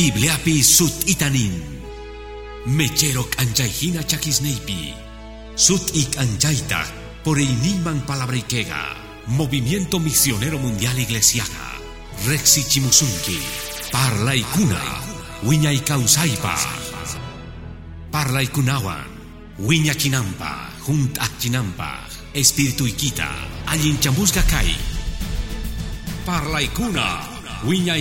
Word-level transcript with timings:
Bibliapi 0.00 0.64
sut 0.64 1.04
itanin. 1.12 1.60
Mecherok 2.72 3.36
anjaihina 3.36 4.00
chakisneipi. 4.00 4.96
Sut 5.60 5.92
ik 5.92 6.16
anjaita 6.16 6.88
por 7.20 7.36
iniman 7.36 8.00
palabrikega. 8.08 8.96
Movimiento 9.36 10.00
Misionero 10.00 10.56
Mundial 10.56 10.96
Iglesiaga. 10.96 11.76
Rexi 12.24 12.64
Chimusunki. 12.64 13.44
Parla 13.92 14.32
ikuna. 14.32 14.80
Wiña 15.44 15.68
ikausaipa. 15.68 16.56
Parla 18.10 18.40
ikunawan. 18.40 19.04
Wiña 19.60 19.92
chinampa. 19.92 20.80
Junt 20.80 21.20
chinampa. 21.36 22.08
Espíritu 22.32 22.88
ikita. 22.88 23.28
Allin 23.68 24.00
chamusga 24.00 24.40
kai. 24.48 24.72
Parla 26.24 26.64
ikuna. 26.64 27.20
Wiña. 27.68 28.00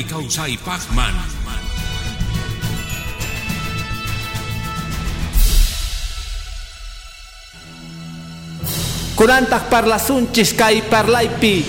Kunantak 9.19 9.67
parlasunchis 9.67 10.55
kay 10.55 10.79
parlaypi 10.87 11.67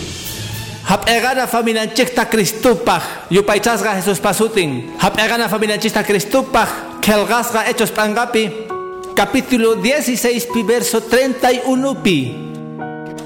hap'egana 0.87 1.51
faminanchikta 1.51 2.31
Cristupaj 2.31 3.27
yupaychasqa 3.27 3.99
Jesús 3.99 4.23
pasutin 4.23 4.95
hap'egana 5.03 5.51
faminanchikta 5.51 6.07
Cristupaj 6.07 7.03
kelgasqa 7.03 7.67
Hechos 7.67 7.91
Pangapi 7.91 8.71
capítulo 9.19 9.83
16 9.83 10.47
pi 10.47 10.63
verso 10.63 11.03
31 11.03 11.67
pi. 11.99 12.19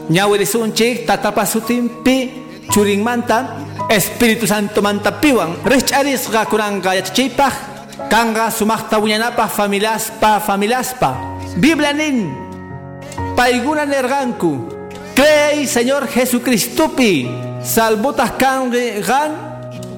Ñawirisunchik 0.08 1.04
tatapasutinpi 1.04 2.16
churinmanta 2.72 3.60
Espíritu 3.92 4.48
Santo 4.48 4.80
manta 4.80 5.20
piwan 5.20 5.60
rich'arisqa 5.68 6.48
kunanqa 6.48 6.96
yachachiypaj 6.96 7.54
kanqa 8.08 8.48
sumaqta 8.48 8.96
wiñanapaj 8.96 9.52
familiaspa 9.52 10.40
familiaspa 10.40 11.12
Biblia 11.60 11.92
nin 11.92 12.43
paiguna 13.36 13.84
nerganku 13.84 14.68
creei 15.14 15.66
Señor 15.66 16.06
Jesucristupi. 16.08 17.28
Salbutas 17.64 18.36
kan 18.36 18.68
gan 19.00 19.30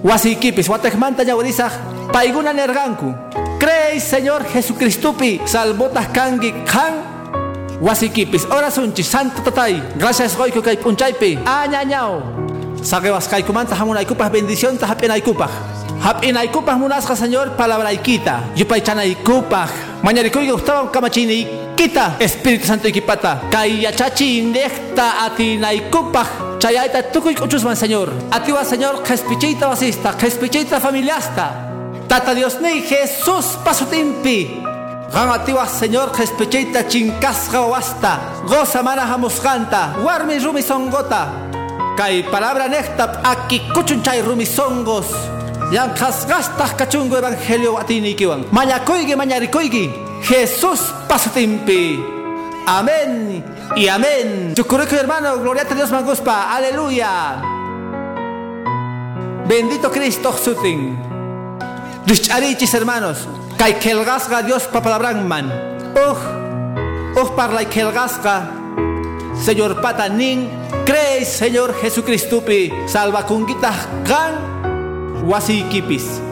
wasikipis 0.03 0.69
watekmanta 0.69 1.25
ñawirisaj 1.25 1.73
paiguna 2.13 2.53
nerganku 2.53 3.15
creei 3.59 4.01
Señor 4.01 4.45
Jesucristupi. 4.49 5.41
Salbutas 5.45 6.09
kangi 6.13 6.53
kan 6.65 6.95
wasikipis 7.81 8.47
orasunchi 8.49 9.03
santo 9.03 9.43
tatay. 9.43 9.83
Gracias 9.97 10.37
goyku 10.37 10.63
kay 10.63 10.77
punchaypi 10.77 11.39
añañao. 11.45 12.23
Sagewas 12.83 13.29
kaykumanta 13.29 13.75
hamunaykupaj 13.75 14.31
bendición 14.33 14.79
ta 14.79 14.87
hap'inaykupaj 16.01 16.77
hap'inaykupaj 16.77 16.77
munasqa 16.77 17.17
Señor 17.17 17.57
palabraykita 17.57 18.41
yupaychanaykupaj 18.57 19.71
mañarikuyga 20.03 20.55
ustawan 20.55 20.89
kamachiykita 20.89 22.17
Espíritu 22.21 22.67
Santo 22.67 22.89
ikipata. 22.89 23.41
Kay 23.51 23.83
yachachi 23.83 24.39
indekta 24.39 25.25
atinaykupaj 25.27 26.61
chayayta 26.61 27.03
tukuy 27.13 27.35
k'uchusman 27.35 27.77
Señor. 27.77 28.13
Atiwa 28.31 28.65
Señor 28.65 29.03
qespichiyta 29.03 29.69
wasista 29.69 30.13
qespichiyta 30.13 30.81
familiasta. 30.81 31.51
Tata 32.09 32.35
Dios 32.35 32.61
ni 32.61 32.83
Jesús 32.83 33.57
pasutimpi. 33.65 34.63
Gan 35.13 35.31
atiwa 35.31 35.67
Señor 35.67 36.13
qespichiyta 36.13 36.89
chinkasqa 36.89 37.61
wasta. 37.67 38.21
Goza 38.47 38.83
mana 38.83 39.07
warmi 40.05 40.39
rumi 40.39 40.63
songota. 40.63 41.29
Kay 41.97 42.23
palabra 42.31 42.69
nektap 42.69 43.25
aki 43.25 43.73
kuchunchay 43.73 44.21
rumi 44.23 44.45
songos 44.45 45.36
yang 45.73 45.95
kasgastas 45.95 46.75
kachungo 46.79 47.17
evangelio 47.19 47.75
watinikiwan 47.75 48.45
mañakuygi 48.53 49.15
mañarikuygi 49.17 49.91
Jesús 50.23 50.95
pasutimpi 51.07 52.17
amén 52.67 53.45
y 53.75 53.89
amén. 53.89 54.55
Chukuruku 54.55 54.95
hermano 54.95 55.39
gloria 55.39 55.63
a 55.69 55.75
Dios 55.75 55.91
manguspa. 55.91 56.55
Aleluya. 56.55 57.43
Bendito 59.49 59.91
Cristo 59.91 60.33
sutin 60.33 60.99
Richarichis 62.07 62.75
hermanos. 62.75 63.27
Kay 63.57 63.79
kelgasga 63.79 64.43
Dios 64.43 64.67
papalabranman 64.69 65.47
uh 65.95 66.19
uh 67.17 67.31
parlay 67.35 67.67
kelgasga. 67.67 68.51
Señor 69.37 69.81
patanin 69.81 70.49
cree 70.85 71.25
Señor 71.25 71.75
Jesucristupi 71.81 72.73
salva 72.87 73.25
kungita 73.27 73.73
gan 74.05 74.66
wasikipis. 75.27 76.23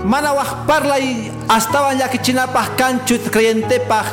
Manawaj 0.00 0.64
parlay 0.64 1.28
astawan 1.44 2.00
yakichinapaj 2.00 2.72
kanchut 2.80 3.28
creyentepaj 3.28 4.08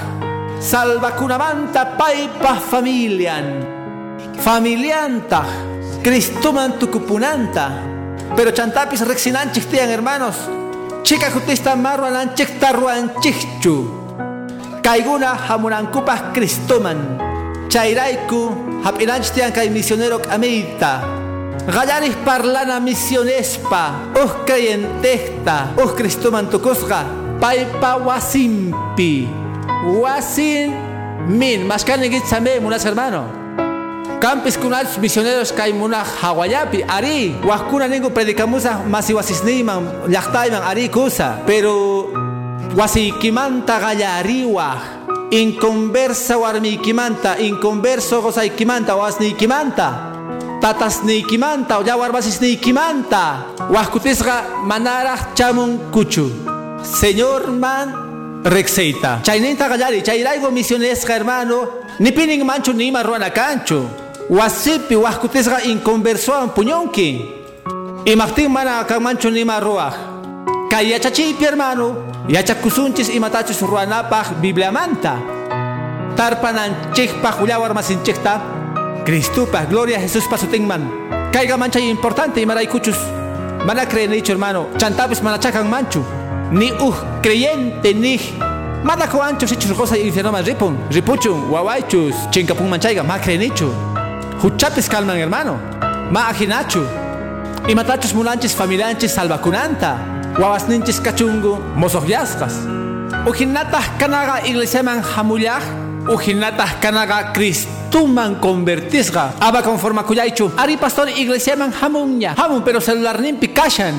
salvacunamanta 0.60 1.96
paypaj 1.96 2.60
familian. 2.68 3.64
Familianta 4.44 5.42
Cristuman 6.04 6.78
tukupunanta 6.78 7.72
pero 8.36 8.52
chantapis 8.52 9.02
rexinanchik 9.02 9.66
tiyan 9.72 9.90
hermanos. 9.90 10.38
Chica 11.08 11.32
jutista 11.32 11.76
marruananchik 11.76 12.60
tarruanchikchu 12.60 13.76
kayguna 14.84 15.40
hamunankupaj 15.48 16.36
Cristuman 16.36 17.00
chayrayku 17.72 18.52
hap'inanchik 18.84 19.40
tiyan 19.40 19.52
kay 19.56 19.72
misionero 19.72 20.20
k'amiyta 20.20 21.17
Gallaris 21.68 22.16
parlana 22.24 22.80
misionespa, 22.80 24.16
us 24.16 24.32
creyentesta, 24.48 25.76
us 25.76 25.92
Cristuman 26.00 26.48
tukusqa, 26.48 27.04
paipa 27.44 28.00
wasimpi, 28.00 29.28
wasin 30.00 30.72
min, 31.28 31.68
mascanin 31.68 32.08
gitsame, 32.08 32.64
munas 32.64 32.88
hermano. 32.88 33.28
Campis 34.24 34.56
kunal 34.56 34.88
misioneros 35.04 35.52
kay 35.52 35.76
munaj 35.76 36.08
hawayapi, 36.24 36.88
ari, 36.88 37.36
wakuna 37.44 37.92
ningu 37.92 38.16
predicamusa 38.16 38.88
masiwasisniman, 38.88 40.08
llaktayman 40.08 40.64
ari 40.64 40.88
kusa, 40.88 41.44
pero 41.44 42.08
wasikimanta 42.80 43.76
gallariwaj, 43.76 44.80
inconversa 45.36 46.40
warmikimanta, 46.40 47.36
inconverso 47.44 48.24
gozaykimanta, 48.24 48.96
wasnikimanta, 48.96 50.07
tatas 50.62 51.04
niikimanta 51.04 51.80
o 51.80 51.84
yawarbasis 51.84 52.42
niikimanta 52.42 53.46
wajkutisqa 53.70 54.66
manaraq 54.66 55.36
chamun 55.36 55.92
kuchu 55.92 56.32
señor 56.84 57.52
man 57.52 57.94
rexeita. 58.44 59.20
Chayninta 59.24 59.68
qallari 59.70 60.02
chayraygo 60.02 60.52
misionesqa 60.52 61.14
hermano 61.14 61.68
nipinin 62.00 62.44
manchu 62.46 62.74
nima 62.74 63.04
ruana 63.04 63.30
kanchu. 63.30 63.86
Wasipi 64.30 64.96
wajkutisqa 64.96 65.64
inconversoan 65.64 66.50
puñonki. 66.56 67.22
Imaqtin 68.06 68.50
mana 68.50 68.84
kanmanchu 68.84 69.30
nima 69.30 69.60
ruwaq 69.60 69.94
kay 70.70 70.90
yachachiypi 70.92 71.44
hermano 71.44 71.96
yachakusunchis 72.30 73.10
imatachus 73.10 73.62
ruanapaq 73.62 74.40
bibliamanta. 74.42 75.18
Tarpananchikpaq 76.16 77.46
llawarmasinchikta 77.46 78.42
Cristupa, 79.08 79.64
gloria 79.64 79.96
a 79.96 80.02
Jesús 80.02 80.26
pasutingman. 80.30 81.32
Caiga 81.32 81.56
mancha 81.56 81.80
importante 81.80 82.42
y 82.42 82.46
maraycuchus. 82.46 82.98
Mana 83.66 83.88
creen 83.88 84.12
dicho 84.12 84.34
hermano, 84.34 84.68
chantapis 84.76 85.24
manachacan 85.24 85.70
manchu. 85.70 86.04
Ni 86.52 86.74
uh 86.74 86.94
creyente 87.22 87.94
ni 87.94 88.20
Mada 88.84 89.08
ko 89.08 89.24
ancho 89.24 89.48
sichus 89.48 89.72
cosa 89.72 89.98
y 89.98 90.12
fenoma 90.12 90.42
ripun, 90.42 90.78
ripuchun, 90.92 91.50
wawaichus, 91.50 92.30
chincapun 92.32 92.70
manchaiga, 92.70 93.02
ma 93.02 93.18
creen 93.18 93.40
dicho. 93.40 93.72
Huchapis 94.44 94.90
calman 94.90 95.16
hermano. 95.16 95.58
Ma 96.12 96.28
ajinachu. 96.28 96.84
Y 97.66 97.76
matachus 97.76 98.14
mulanchis 98.14 98.54
familianchis 98.54 99.14
salvacunanta. 99.14 100.36
Wawasninchis 100.38 101.00
cachungu, 101.00 101.58
mosogyaskas. 101.78 102.56
Ujinatas 103.26 103.88
kanaga 103.98 104.46
iglesiaman 104.46 105.02
hamullah. 105.02 105.62
Ujinatas 106.10 106.74
kanaga 106.82 107.32
Cristuman 107.88 108.36
convertisga. 108.44 109.40
Aba 109.40 109.64
conforma 109.64 110.04
kuyaichu. 110.04 110.52
Ari 110.60 110.76
pastor 110.76 111.08
iglesiaman 111.08 111.72
hamunya. 111.72 112.36
Hamun 112.36 112.60
pero 112.60 112.84
celular 112.84 113.16
nimpi 113.16 113.48
kashan. 113.56 113.96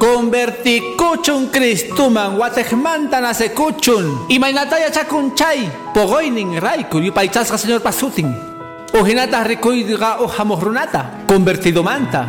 Converti 0.00 0.96
kuchun 0.96 1.52
Cristuman 1.52 2.40
watejmanta 2.40 3.20
nase 3.20 3.52
kuchun. 3.52 4.24
Y 4.32 4.38
mainataya 4.38 4.90
chakun 4.90 5.34
chay. 5.36 5.68
Pogoinin 5.92 6.56
raiku 6.56 6.96
yupaichasga 6.98 7.58
señor 7.58 7.84
pasutin. 7.84 8.32
Ujinatas 8.96 9.46
rikuiga 9.46 10.24
o 10.24 10.26
hamorrunata. 10.26 11.28
Convertido 11.28 11.82
manta. 11.82 12.24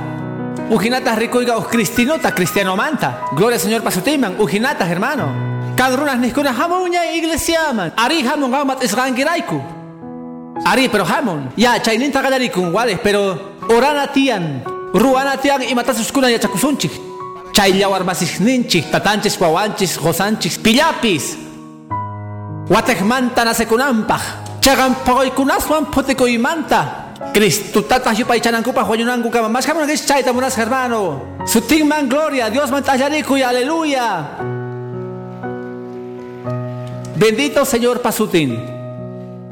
Ujinatas 0.70 1.18
rikuiga 1.18 1.56
o 1.56 1.64
cristinota 1.64 2.36
cristiano 2.36 2.76
manta. 2.76 3.32
Gloria 3.32 3.58
señor 3.58 3.82
pasutiman. 3.82 4.36
Ujinatas 4.38 4.90
hermano. 4.90 5.32
Kadrunas 5.78 6.20
niskuna 6.20 6.52
hamunya 6.52 7.16
iglesiaman. 7.16 7.94
Ari 7.96 8.28
hamun 8.28 8.52
gamat. 8.52 8.84
Ari 10.66 10.90
pero 10.90 11.06
hamun. 11.06 11.50
Ya 11.56 11.82
chayninta 11.82 12.22
galarikun 12.22 12.74
wales 12.74 13.00
pero 13.04 13.56
orana 13.70 14.12
tian. 14.12 14.64
Ruana 14.94 15.38
tian 15.38 15.64
imatasus 15.64 16.12
kuna 16.12 16.30
yachakusunchik. 16.30 17.10
chay 17.60 17.74
llawar 17.74 18.04
masisninchik 18.06 18.88
tatanchis 18.92 19.36
wawanchis 19.36 20.00
gozanchis 20.00 20.56
pillapis 20.58 21.36
watekmanta 22.70 23.44
nasekunampaj 23.44 24.22
chagan 24.62 24.96
pagoykunaswan 25.04 25.92
manta. 26.40 27.06
Cristo 27.34 27.84
tata 27.84 28.14
yupay 28.14 28.40
chanankupa 28.40 28.82
huayunanku 28.82 29.30
kama 29.30 29.50
más 29.50 29.66
cabrón 29.66 29.88
que 29.88 29.94
es 29.94 30.06
chaita 30.06 30.32
munas 30.32 30.58
hermano 30.58 31.22
man 31.86 32.08
gloria 32.08 32.50
Dios 32.50 32.72
man 32.72 32.84
y 32.84 33.42
aleluya 33.42 34.38
bendito 37.18 37.66
Señor 37.66 38.02
pasutin 38.02 38.79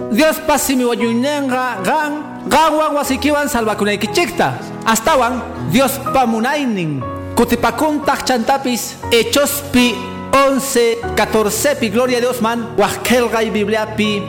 Dios 0.08 0.40
pasimi 0.48 0.88
wayunanga 0.88 1.84
gan 1.84 2.12
gawan 2.48 2.96
wasikiwan 2.96 3.52
salvakunaykichikta 3.52 4.56
astawan 4.88 5.44
Dios 5.68 6.00
pamunainin 6.16 7.04
kutipakuntaq 7.36 8.24
chantapis 8.24 8.96
hechospi 9.12 9.92
11 10.32 11.12
14 11.12 11.80
pi 11.80 11.88
gloria 11.92 12.18
a 12.18 12.24
Dios 12.24 12.40
man 12.40 12.72
wajkelgay 12.80 13.52
bibliapi 13.52 14.24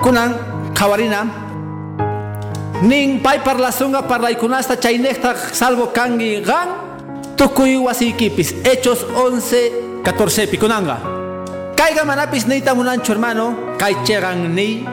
kunan 0.00 0.40
kawarina 0.72 1.28
nin 2.80 3.20
pay 3.20 3.44
parlasunga 3.44 4.08
parlaikunasta 4.08 4.80
chaynekta 4.80 5.36
salvo 5.52 5.92
kangi 5.92 6.40
gan 6.40 6.68
tukuy 7.36 7.76
wasikipis 7.76 8.56
hechos 8.64 9.04
11 9.04 10.00
14 10.00 10.48
pikunanga 10.48 10.96
caiga 11.84 12.08
manapis 12.08 12.48
neita 12.48 12.72
munancho 12.72 13.12
hermano. 13.12 13.76
Kay 13.76 13.92
chegan 14.08 14.56
ni 14.56 14.86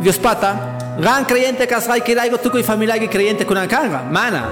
Dios 0.00 0.18
pata 0.18 0.78
gan 1.00 1.24
creyente 1.24 1.66
kasgay 1.66 2.00
kiraigo 2.00 2.38
tukuy 2.38 2.62
familia 2.62 2.98
creyente 3.08 3.44
kunankanga 3.44 4.02
mana 4.10 4.42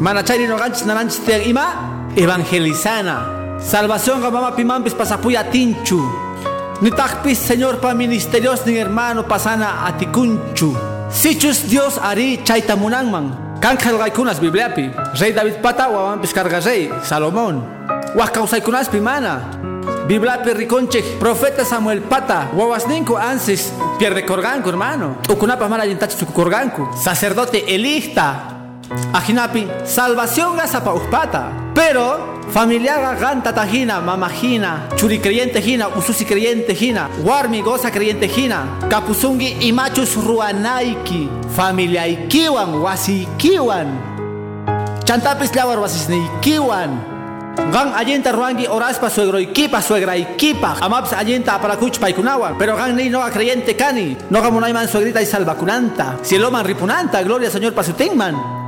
mana 0.00 0.22
chayri 0.22 0.46
no 0.46 0.56
ganchis 0.56 0.86
nananchis 0.86 1.20
te 1.24 1.48
ima 1.48 2.10
evangelizana 2.16 3.58
salvación 3.60 4.20
ga 4.20 4.30
mama 4.30 4.54
pimampis 4.54 4.94
pasapuya 4.94 5.50
tinchu 5.50 6.00
ni 6.80 6.90
takpis 6.90 7.38
señor 7.38 7.80
pa 7.80 7.94
ministerios 7.94 8.66
ni 8.66 8.76
hermano 8.76 9.22
pasana 9.26 9.86
atikunchu 9.86 10.76
Sichus 11.08 11.64
Dios 11.64 11.96
ari 11.96 12.44
chaita 12.44 12.76
munangman. 12.76 13.32
Kanjal 13.64 13.96
gaikunas 13.96 14.36
Bibliapi. 14.36 14.92
Rey 15.16 15.32
David 15.32 15.64
pata 15.64 15.88
wawan 15.88 16.20
piscarga 16.20 16.60
rey 16.60 16.92
Salomón. 17.02 17.64
Wah 18.12 18.28
kunas 18.28 18.92
pimana. 18.92 19.57
Bibliapi 20.08 20.52
riconche 20.54 21.02
profeta 21.18 21.64
Samuel 21.64 22.00
pata. 22.00 22.48
Wawasninku 22.56 23.14
ansis 23.16 23.72
pierde 23.98 24.24
corganku 24.24 24.68
hermano. 24.68 25.16
Ukunapa 25.28 25.68
mala 25.68 25.84
yintachi 25.84 26.16
corganku. 26.32 26.88
Sacerdote 26.96 27.64
elista. 27.68 28.56
Ajinapi 29.12 29.68
salvación 29.84 30.56
gasapa 30.56 30.94
upata. 30.94 31.52
Pero 31.74 32.38
Familiaga 32.48 33.12
ganta 33.20 33.52
tajina, 33.52 34.00
mamajina, 34.00 34.88
churi 34.96 35.18
creyente 35.18 35.60
jina, 35.60 35.88
ususi 35.88 36.24
creyente 36.24 36.74
jina, 36.74 37.06
warmi 37.22 37.60
goza 37.60 37.90
creyente 37.90 38.26
jina, 38.26 38.64
kapusungi 38.88 39.58
y 39.60 39.70
machos 39.70 40.16
ruanaiki, 40.16 41.28
familia 41.54 42.08
ikiwan, 42.08 42.74
wasi 42.80 43.22
ikiwan, 43.36 43.86
chantapis 45.04 45.54
lawar 45.54 45.78
wasisne 45.78 46.16
ikiwan, 46.16 46.96
Gan 47.72 47.92
allenta 47.94 48.32
ruangi 48.32 48.66
oraspa 48.66 49.10
suegro 49.10 49.38
ikipa 49.38 49.82
suegra 49.82 50.16
ikipa 50.16 50.76
amaps 50.80 51.12
allenta 51.12 51.58
para 51.60 51.76
kuch 51.76 51.98
paikunawan 51.98 52.56
pero 52.58 52.76
gan 52.76 52.96
ni 52.96 53.10
no 53.10 53.20
creyente 53.30 53.76
cani 53.76 54.16
no 54.30 54.40
gamunaiman 54.40 54.88
suegrita 54.88 55.20
y 55.20 55.26
salvacunanta 55.26 56.16
man 56.50 56.64
ripunanta 56.64 57.22
gloria 57.22 57.50
señor 57.50 57.74
pasutingman 57.74 58.58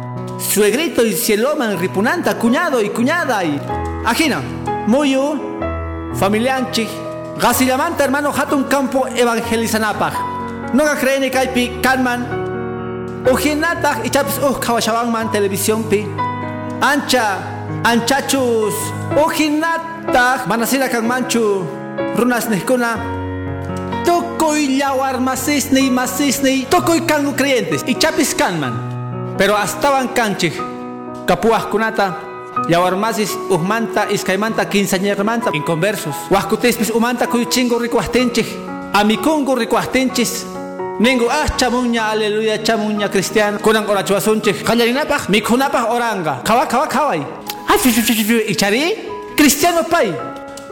suegrito 0.40 1.04
y 1.04 1.12
cieloman 1.12 1.78
ripunanta, 1.78 2.36
cuñado 2.36 2.80
y 2.80 2.90
cuñada 2.90 3.44
y 3.44 3.60
ajina, 4.04 4.40
muyu, 4.86 5.60
familianchi, 6.14 6.88
gasillamanta 7.40 8.04
hermano 8.04 8.32
hatun 8.32 8.64
campo 8.64 9.06
evangelizanapaj. 9.06 10.14
No 10.72 10.84
ga 10.84 10.96
creen 10.96 11.30
kaipi 11.30 11.80
kanman, 11.82 12.26
ujinataj 13.30 14.04
y 14.04 14.10
chapis 14.10 14.38
uh 14.38 14.58
kawashabanman 14.58 15.30
televisión 15.30 15.84
pi. 15.84 16.06
Ancha, 16.80 17.59
anchachus, 17.84 18.74
ujinataj, 19.16 20.46
manasira 20.46 20.88
kan 20.88 21.06
manchu, 21.06 21.64
runas 22.16 22.48
nihkuna. 22.48 22.96
Tokoy 24.04 24.78
yawar 24.78 25.20
masisni 25.20 25.90
masisni, 25.90 26.66
tokoy 26.70 27.00
kangu 27.06 27.34
creyentes 27.36 27.84
y 27.86 27.94
chapis 27.94 28.34
kanman. 28.34 28.74
Pero 29.38 29.56
estaban 29.56 30.08
canchik, 30.08 30.54
kapuas 31.26 31.64
kunata, 31.66 32.18
yawarmasis 32.68 33.32
uhmanta 33.48 34.10
iskaymanta 34.10 34.68
quinceañermanta 34.68 35.50
inconversos. 35.54 36.14
Huascutespis 36.30 36.90
umanta 36.90 37.26
chingo 37.48 37.78
ricuastenchik, 37.78 38.46
amikungu 38.92 39.54
ricuastenchis. 39.54 40.46
Ningu 41.00 41.30
ah 41.30 41.48
chamuña 41.56 42.10
aleluya 42.10 42.62
chamuña 42.62 43.08
cristiano 43.08 43.58
kunan 43.58 43.88
orachuasunchik 43.88 44.62
kallarinapaj 44.62 45.30
mikunapaj 45.30 45.88
oranga 45.88 46.42
kawa 46.44 46.66
kawa 46.66 46.86
kawai 46.86 47.24
fi 47.78 47.90
ichari 48.48 48.94
cristiano 49.36 49.84
pai 49.84 50.12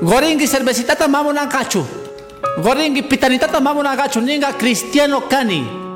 goringi 0.03 0.47
cervecitata 0.47 1.09
mamunan 1.09 1.49
kachu 1.49 1.85
goringi 2.63 3.03
pitanitata 3.03 3.61
mamunan 3.61 3.97
kachu 3.97 4.21
ninga 4.21 4.53
cristiano 4.59 5.21
kani 5.21 5.89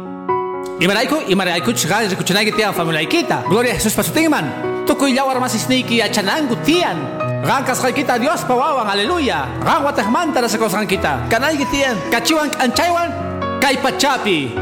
Imaraiku, 0.83 1.31
imaraiku 1.31 1.71
chgal 1.79 2.11
rikuchanay 2.11 2.51
tiyan 2.51 2.75
famulaykita. 2.75 3.47
Gloria 3.47 3.71
a 3.71 3.79
Jesús 3.79 3.95
pasutingman. 3.95 4.43
Tukuy 4.83 5.15
yawar 5.15 5.39
mas 5.39 5.55
isniki 5.55 6.03
achanangu 6.03 6.59
tiyan. 6.67 6.99
Gan 7.47 7.63
kasqay 7.63 7.95
kita 7.95 8.19
Dios 8.19 8.43
pawawan, 8.43 8.91
aleluya. 8.91 9.47
Gan 9.63 9.87
watahmanta 9.87 10.43
na 10.43 10.51
sa 10.51 10.59
kosang 10.59 10.91
kita. 10.91 11.31
Kanay 11.31 11.55
gitiyan, 11.55 11.95
kachiwan 12.11 12.51
anchaywan, 12.59 13.15
kay 13.63 13.79
pachapi. 13.79 14.59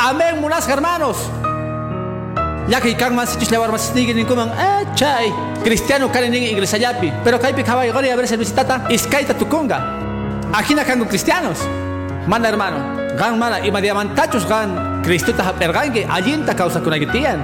Amén, 0.00 0.40
munas 0.40 0.64
hermanos. 0.64 1.20
Ya 2.68 2.80
que 2.80 2.96
kan 2.96 3.14
mas 3.14 3.30
sichus 3.30 3.50
lawar 3.50 3.70
mas 3.70 3.88
isniki 3.88 4.14
ninkumang, 4.14 4.50
eh, 4.50 4.84
chay. 4.94 5.32
Cristiano 5.62 6.10
kanin 6.10 6.34
iglesia 6.34 6.78
yapi. 6.78 7.12
Pero 7.22 7.38
kay 7.38 7.54
pikaway 7.54 7.90
gloria 7.90 8.14
a 8.14 8.16
ver 8.16 8.26
servisitata, 8.26 8.90
iskaita 8.90 9.34
tukunga. 9.34 9.78
Aquí 10.52 10.74
na 10.74 10.84
kango 10.84 11.06
cristianos. 11.06 11.62
Manda 12.26 12.48
hermano 12.50 12.82
gan 13.16 13.38
mana 13.38 13.64
ima 13.64 13.80
diamantachos 13.80 14.44
gan 14.44 15.00
Cristuta 15.06 15.46
hapergangi 15.46 16.04
allinta 16.04 16.52
causa 16.52 16.82
kunagitian 16.82 17.38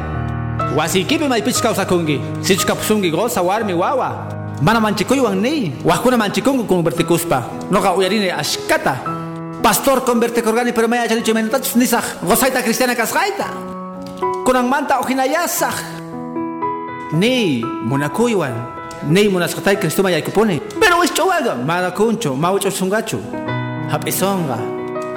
wasikipi 0.74 1.30
maypich 1.30 1.62
causa 1.62 1.86
kungi 1.86 2.18
sich 2.42 2.66
kapsungi 2.66 3.08
goza 3.08 3.38
warmi 3.38 3.72
wawa 3.72 4.28
mana 4.60 4.82
manchikuywan 4.82 5.38
ni 5.38 5.72
wajkuna 5.86 6.18
manchikungu 6.18 6.66
convertikuspa 6.66 7.70
noqa 7.70 7.94
uyarini 7.94 8.34
ashkata 8.34 8.98
pastor 9.62 10.02
convertikurgani 10.02 10.74
pero 10.74 10.90
maya 10.90 11.06
chalichu 11.06 11.32
menatachos 11.32 11.78
nisaj 11.78 12.04
gozaita 12.26 12.62
cristiana 12.66 12.98
kasqayta 14.42 14.44
kunanmanta 14.44 15.00
ojinayasaj 15.00 15.74
ni 17.12 17.64
munakuywan 17.84 18.52
ni 19.08 19.28
munasqatay 19.28 19.76
Cristuma 19.76 20.10
yaykupuni 20.10 20.60
pero 20.80 20.98
wisch'uwaga 21.00 21.54
mana 21.54 21.90
kunchu 21.90 22.34
mawch'usungachu 22.34 23.18
hap'isonga. 23.90 24.58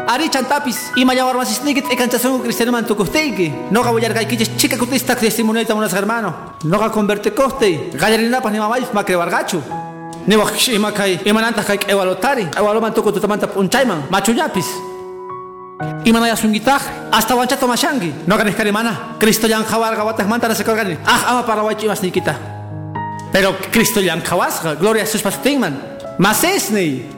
Ari 0.08 0.29
chantapis 0.29 0.91
ima 0.96 1.13
yawar 1.13 1.36
masisnikit 1.36 1.91
ikanchasungu 1.91 2.44
cristiano 2.44 2.72
man 2.72 2.86
tukusteiki 2.86 3.51
noqa 3.72 3.91
willarkaykichis 3.91 4.58
chika 4.58 4.77
kutista 4.77 5.15
testimonioyta 5.15 5.75
unas 5.75 5.94
hermano. 5.94 6.34
Noqa 6.63 6.89
converte 6.89 7.32
kostei 7.32 7.91
qallarinapas 7.98 8.51
nimamaypis 8.51 8.94
ma 8.94 9.03
crewarqachu 9.03 9.62
niwaq 10.27 10.67
ima 10.74 10.91
kay 10.91 11.20
imanantaq 11.25 11.65
kay 11.65 11.77
q'ewalotari 11.77 12.46
q'ewaloman 12.51 12.94
tuku 12.94 13.12
tutamanta 13.12 13.48
p'unchayman 13.48 14.03
machullapis 14.10 14.67
imanayasungitaq 16.05 16.82
hasta 17.12 17.36
wanchata 17.36 17.67
mashanki 17.67 18.13
noqa 18.27 18.44
nihkani 18.44 18.72
mana 18.72 18.94
cristo 19.20 19.48
llan 19.48 19.63
qhawarqa 19.63 20.03
wataqmanta 20.05 20.48
nasikorqani 20.48 20.98
aj 21.05 21.22
ama 21.27 21.44
parawaychu 21.44 21.86
imasnikita 21.86 22.36
pero 23.32 23.55
cristo 23.72 24.00
llan 24.01 24.22
qhawasqa 24.22 24.75
gloria 24.75 25.03
a 25.03 25.05
sus 25.05 25.22
pasutinman 25.22 25.74
masesni 26.17 27.15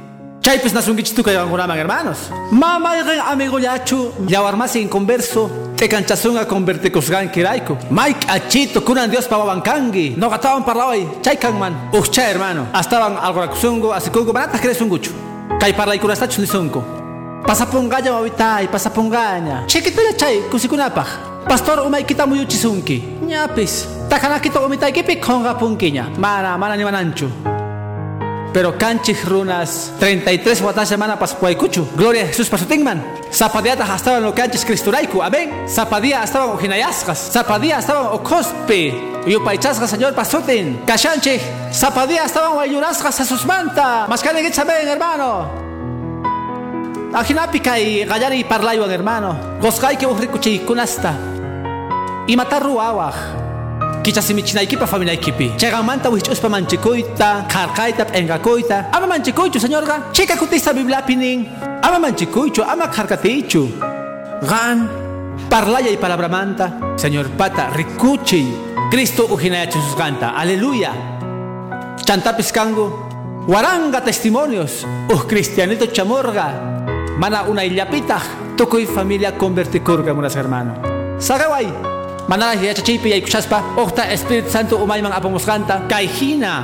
Chaypis 0.48 0.72
nasunkichituka 0.72 1.32
yawankunaman 1.32 1.78
hermanos. 1.78 2.30
Mama 2.52 2.96
yaqin 2.96 3.20
amigo 3.20 3.60
yachu 3.60 4.14
yawarmasi 4.30 4.80
inconverso 4.80 5.50
tekanchasunga 5.76 6.46
convertikusqankirayku. 6.46 7.76
Mike 7.92 8.28
achito 8.30 8.80
kunan 8.80 9.12
Dios 9.12 9.28
pawawankangi. 9.28 10.16
Noqatawan 10.16 10.64
parlaway 10.64 11.04
chay 11.22 11.36
kanman. 11.36 11.76
Uchcha 11.92 12.22
hermano. 12.22 12.68
Astaban 12.72 13.18
algorakusungu 13.18 13.92
asikungu 13.92 14.32
manataq 14.32 14.62
cresunguchu. 14.62 15.12
Kay 15.60 15.74
parlaykunastachu 15.74 16.40
nisunku. 16.40 16.97
Pasapungaña 17.46 18.12
wawitay, 18.12 18.68
pasapungaña. 18.68 19.66
Chiquitalla 19.68 20.16
chay 20.18 20.42
kusikunapaq. 20.52 21.08
Pastor 21.48 21.80
umaykita 21.80 22.26
muyuchisunki. 22.26 23.22
Ñapis. 23.24 23.88
Takanakito 24.10 24.66
umitaykipi 24.66 25.16
kongapunkiña. 25.20 26.10
Mana, 26.18 26.58
mana 26.58 26.76
ni 26.76 26.84
mananchu. 26.84 27.30
Pero 28.54 28.78
canchis 28.78 29.24
runas 29.24 29.94
33 30.00 30.62
watas 30.62 30.90
semana 30.90 31.18
pas 31.18 31.36
cuchu. 31.36 31.88
Gloria 31.96 32.24
a 32.24 32.28
Jesús 32.28 32.50
pasutingman. 32.50 33.04
Zapadía 33.32 33.74
estaban 33.74 34.24
lo 34.24 34.34
canchis 34.34 34.66
cristuraiku. 34.66 35.22
Amén. 35.22 35.68
Zapadía 35.68 36.24
estaban 36.24 36.50
ojinayascas. 36.50 37.32
Zapadía 37.32 37.80
estaban 37.80 38.08
ocospe. 38.08 38.94
Yo 39.28 39.44
paichasga 39.44 39.88
señor 39.88 40.14
pasutin. 40.14 40.82
Kashanchi. 40.86 41.40
Zapadía 41.72 42.26
estaban 42.26 42.54
guayurascas 42.54 43.20
a 43.20 43.26
sus 43.26 43.46
manta. 43.46 44.06
Mas 44.10 44.22
que 44.22 44.30
hermano. 44.30 45.67
Ajinapi 47.14 47.60
kai 47.64 48.06
gallari 48.06 48.44
parlayo 48.44 48.88
hermano. 48.90 49.60
Goskai 49.62 49.98
que 49.98 50.06
urrikuchi 50.06 50.60
kunasta. 50.66 51.14
Y 52.28 52.36
matar 52.36 52.64
ruawaj 52.64 53.16
kichasimichinaykipa 54.04 54.88
familiaykipi 54.88 55.52
chayqanmanta 55.58 56.10
wich'uspa 56.10 56.48
manchikuyta 56.50 57.44
kharqayta 57.48 58.06
p'enkakuyta 58.06 58.86
ama 58.92 59.08
manchikuychu 59.08 59.60
señorqa 59.60 60.12
chika 60.12 60.36
kutista 60.38 60.74
bibliapi 60.74 61.16
nin 61.16 61.48
ama 61.84 62.00
manchikuychu 62.00 62.64
ama 62.64 62.88
kharkatiychu 62.88 63.68
qan 64.48 64.88
parlayay 65.50 65.98
palabramanta 65.98 66.72
señor 66.96 67.28
pata 67.36 67.68
rikuchiy 67.76 68.48
cristo 68.92 69.28
ujinayachisusqanta 69.32 70.36
aleluya. 70.36 70.92
Chantapis 72.06 72.52
kangu. 72.52 72.88
Waranga 73.48 74.00
testimonios. 74.02 74.88
Uj 75.12 75.28
cristianito 75.28 75.88
chamorga 75.88 76.77
mana 77.18 77.44
unayllapitaq 77.50 78.56
tukuy 78.58 78.86
familia 78.86 79.34
convertikurga 79.34 80.14
munas 80.14 80.38
hermano. 80.38 80.78
Sagaway 81.18 81.66
manala 82.30 82.56
yachachipi 82.56 83.10
yaykushaspa 83.10 83.78
okta 83.78 84.06
Espíritu 84.14 84.50
Santo 84.54 84.78
umayman 84.78 85.12
apamusqanta 85.12 85.90
kay 85.90 86.06
hina 86.06 86.62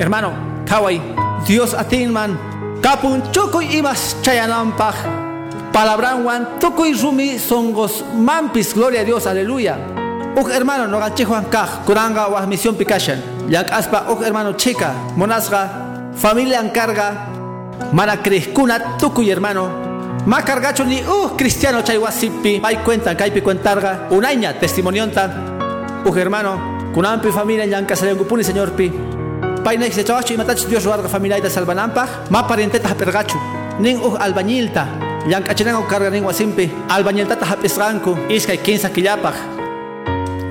hermano 0.00 0.32
kaway 0.64 1.00
Dios 1.44 1.76
atinman 1.76 2.36
kapun 2.80 3.20
chukuy 3.28 3.76
imas 3.76 4.16
chayananpaq 4.24 4.96
palabranwan 5.72 6.56
tukuy 6.56 6.96
rumi 6.96 7.36
songos 7.38 8.00
mampis 8.16 8.72
gloria 8.72 9.02
a 9.02 9.04
Dios 9.04 9.26
aleluya. 9.28 9.76
Uk 10.38 10.48
hermano 10.54 10.86
noqanchikwan 10.86 11.50
kaq 11.50 11.84
kuranga 11.84 12.30
waj 12.30 12.46
misión 12.46 12.78
pikashan 12.78 13.20
aspa 13.52 14.06
uk 14.08 14.22
hermano 14.22 14.54
chica 14.54 14.94
monasqa 15.16 15.68
familia 16.14 16.62
encarga 16.62 17.37
mana 17.92 18.22
crezcuna 18.22 18.96
tukuy 18.98 19.30
hermano. 19.30 19.88
Cargacho 20.44 20.84
ni 20.84 21.00
uh 21.02 21.36
cristiano 21.36 21.82
chay 21.82 21.98
wasipi 21.98 22.60
hay 22.62 22.76
cuenta 22.84 23.16
kaypi 23.16 23.40
cuentarga. 23.40 24.08
Unaña 24.10 24.58
testimonionta 24.58 25.30
uh 26.04 26.16
hermano. 26.16 26.78
Kunampi 26.94 27.30
familia 27.30 27.66
yanka 27.66 27.96
salengupuni 27.96 28.44
señor 28.44 28.72
pi. 28.72 28.92
Se 29.90 30.04
chawacho 30.04 30.32
y 30.32 30.36
matach 30.36 30.66
dios 30.66 30.84
ruarga 30.84 31.08
familia 31.08 31.38
ita 31.38 31.50
salvanampa 31.50 32.08
ma 32.30 32.46
parienteta 32.46 32.94
pergacho 32.94 33.38
nin 33.78 33.98
uh 33.98 34.16
albañilta. 34.18 34.86
Yanka 35.28 35.54
chenango 35.54 35.86
carga 35.86 36.10
nin 36.10 36.24
wasimpi 36.24 36.70
albañilta 36.88 37.36
ta 37.36 37.46
hapisranku 37.46 38.16
iskay 38.28 38.58
15 38.58 38.92
kilapaj 38.92 39.34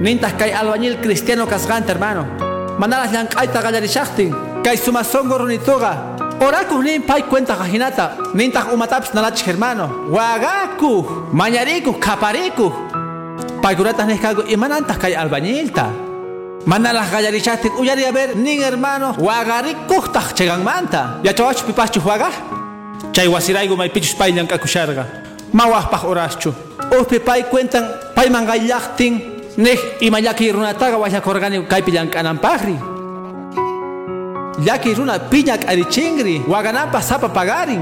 nintas 0.01 0.33
kay 0.33 0.53
albañil 0.53 1.01
cristiano 1.01 1.47
kasganta 1.47 1.91
hermano. 1.93 2.25
Manalas 2.77 3.11
yankaita 3.11 3.61
gallarishachtin 3.61 4.35
kay 4.63 4.77
sumasongo 4.77 5.37
runitoga 5.37 6.06
Oraku 6.39 6.83
nin 6.83 7.01
pay 7.01 7.23
cuenta 7.23 7.55
kajinata, 7.55 8.17
nintak 8.33 8.71
umataps 8.71 9.13
nalach 9.13 9.41
hermano. 9.41 9.89
Wagaku, 10.09 11.05
mañariku, 11.33 11.93
kapariku. 11.99 12.71
Paykuratas 13.61 14.05
neskago 14.05 14.43
imanantas 14.45 14.97
kay 14.97 15.15
albañilta. 15.15 15.89
Manalas 16.65 17.09
gallarichatik 17.09 17.79
uyari 17.79 18.05
a 18.05 18.11
ver 18.11 18.35
nin 18.35 18.61
hermano 18.61 19.15
wagarikujtaj 19.17 20.33
chegan 20.35 20.63
manta. 20.63 21.19
Ya 21.23 21.33
chawach 21.33 21.63
pipachu 21.65 22.01
waga. 22.05 22.29
Chay 23.13 23.27
wasiraigu 23.27 23.75
may 23.75 23.89
pichus 23.89 24.13
payllan 24.13 24.47
kakusharga. 24.47 25.05
Mawajpaj 25.53 26.03
oraschu. 26.05 26.53
Upi 27.01 27.19
pay 27.19 27.43
cuentan 27.49 28.13
pay 28.13 28.29
mangayachtin. 28.29 29.21
Nej 29.57 29.79
imayaki 30.01 30.51
runataga 30.51 30.97
wajakorgani 30.97 31.65
kaypillan 31.65 32.09
kanampajri. 32.11 32.96
Yaki 34.57 34.95
runa 34.97 35.19
piñak 35.19 35.69
arichingri, 35.69 36.41
waganapa 36.47 36.97
sapa 37.01 37.29
pagarin. 37.29 37.81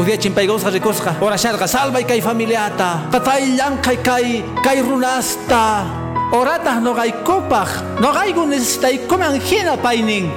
Udia 0.00 0.16
chimpaygosa 0.16 0.70
ricosca, 0.70 1.14
ora 1.20 1.36
sharga 1.36 1.68
salva 1.68 2.00
y 2.00 2.04
kai 2.04 2.22
familiata, 2.22 3.04
tatay 3.12 3.54
llankay 3.54 3.98
kai 4.02 4.44
kai 4.64 4.80
runasta. 4.80 5.84
Orata 6.32 6.80
no 6.80 6.94
gay 6.94 7.12
kopaj, 7.22 8.00
no 8.00 8.12
gay 8.16 8.32
necesitay 8.32 9.06
coman 9.06 9.38
hina 9.38 9.76
painin. 9.76 10.32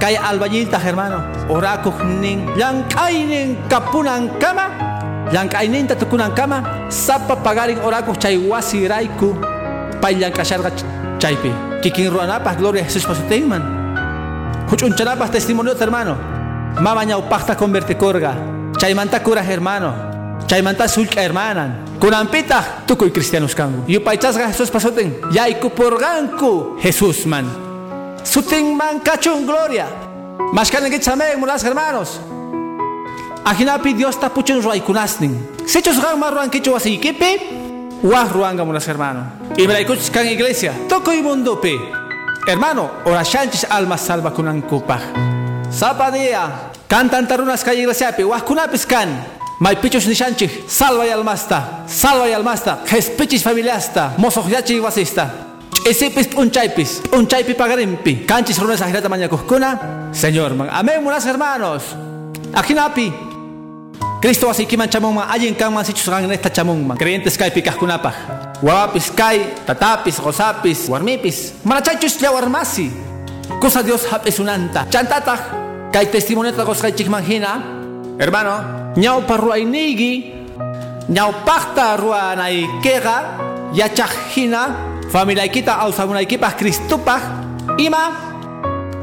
Kai 0.00 0.16
albañilta 0.16 0.78
hermano, 0.78 1.20
oraku 1.50 1.92
nin, 2.04 2.46
nin 2.56 3.56
kapunan 3.68 4.30
kama, 4.40 5.28
nin 5.68 5.86
tatukunan 5.86 6.34
kama, 6.34 6.88
sapa 6.88 7.36
pagarin 7.36 7.78
oraku 7.84 8.16
chay 8.16 8.38
wasi 8.38 8.88
raiku, 8.88 9.36
pay 10.00 10.16
llankasharga 10.16 10.72
chaypi. 11.20 11.52
Kikin 11.82 12.10
ruanapas 12.10 12.56
gloria 12.56 12.80
a 12.80 12.84
Jesús. 12.88 13.04
Huchunchanapas 14.70 15.30
testimonio 15.30 15.74
hermano. 15.78 16.16
Mama 16.80 17.04
ñaupakta 17.04 17.56
converticorga. 17.56 18.34
Chaymanta 18.78 19.22
cura 19.22 19.42
hermano. 19.42 19.94
Chaymanta 20.46 20.88
sulka 20.88 21.22
hermanan. 21.22 21.84
Kunampita 22.00 22.82
tukuy 22.86 23.10
cristianos 23.10 23.54
kangu. 23.54 23.84
Yupaychasga 23.86 24.48
Jesús 24.48 24.70
pasoten. 24.70 25.20
Yaiku 25.32 25.70
Jesús 26.80 27.26
man. 27.26 27.46
Sutin 28.24 28.76
man 28.76 29.00
cachun 29.00 29.46
gloria. 29.46 29.86
Mashkanen 30.52 30.90
gitzame 30.90 31.36
mulas 31.36 31.64
hermanos. 31.64 32.20
Ajinapi 33.44 33.94
Dios 33.94 34.18
tapuchun 34.18 34.62
ruaykunasnin. 34.62 35.48
Sechos 35.66 36.00
gan 36.02 36.18
marruan 36.18 36.50
kichu 36.50 36.72
wasikipi. 36.72 37.40
Wah 38.02 38.28
ruanga 38.28 38.64
mulas 38.64 38.86
hermano. 38.88 39.20
Ibraikuch 39.56 40.10
kan 40.10 40.26
iglesia. 40.26 40.72
Tokoy 40.88 41.22
mundope. 41.22 42.05
Hermano, 42.46 43.02
ora 43.04 43.24
shanchis 43.24 43.66
alma 43.68 43.98
salva 43.98 44.30
kunan 44.30 44.62
kupaj. 44.62 45.02
Zapadía, 45.68 46.70
cantan 46.86 47.26
tarunas 47.26 47.64
calle 47.64 47.80
iglesiapi, 47.80 48.22
kunapis 48.46 48.86
kan. 48.86 49.08
May 49.58 49.74
pichos 49.76 50.06
ni 50.06 50.14
shanchich, 50.14 50.68
salva 50.68 51.04
y 51.06 51.10
almasta, 51.10 51.82
salva 51.88 52.28
y 52.28 52.32
almasta, 52.32 52.84
jespichis 52.86 53.42
familiasta, 53.42 54.14
mosojachi 54.18 54.78
wasista. 54.78 55.28
Isipis 55.90 56.28
unchaipis, 56.36 57.02
unchaipi 57.12 57.54
pagarimpi, 57.54 58.24
canchis 58.24 58.58
runas 58.60 58.80
ajirata 58.80 59.08
mañakuskuna. 59.08 60.12
Señor, 60.12 60.54
man. 60.54 60.68
amén, 60.70 61.02
munas 61.02 61.26
hermanos. 61.26 61.82
Ajinapi, 62.54 63.12
Cristo 64.20 64.48
así 64.48 64.66
que 64.66 64.76
manchamos 64.76 65.24
allí 65.28 65.48
en 65.48 65.54
cama 65.54 65.84
si 65.84 65.92
chusan 65.92 66.30
esta 66.30 66.52
chamón 66.52 66.88
creyentes 66.96 67.36
kai 67.36 67.50
picas 67.50 67.76
Wapis 68.62 69.12
kai, 69.12 69.52
tatapis, 69.66 70.16
rosapis, 70.18 70.88
warmipis. 70.88 71.52
Marachachus 71.64 72.16
ya 72.20 72.32
warmasi. 72.32 72.88
Cosa 73.60 73.82
Dios 73.82 74.08
hapes 74.08 74.40
unanta. 74.40 74.88
Chantata, 74.88 75.36
kai 75.92 76.06
testimoneta 76.08 76.64
koskai 76.64 76.92
chikmanjina. 76.96 77.60
Hermano, 78.18 78.94
ñau 78.96 79.20
parruainigi, 79.28 80.32
ñau 81.12 81.44
pachta 81.44 81.96
ruanai 82.00 82.64
kega, 82.80 83.36
yachajina, 83.76 84.72
familia 85.12 85.44
kita 85.48 85.76
ausamunaikipas 85.84 86.56
Cristupaj, 86.56 87.22
ima 87.76 88.08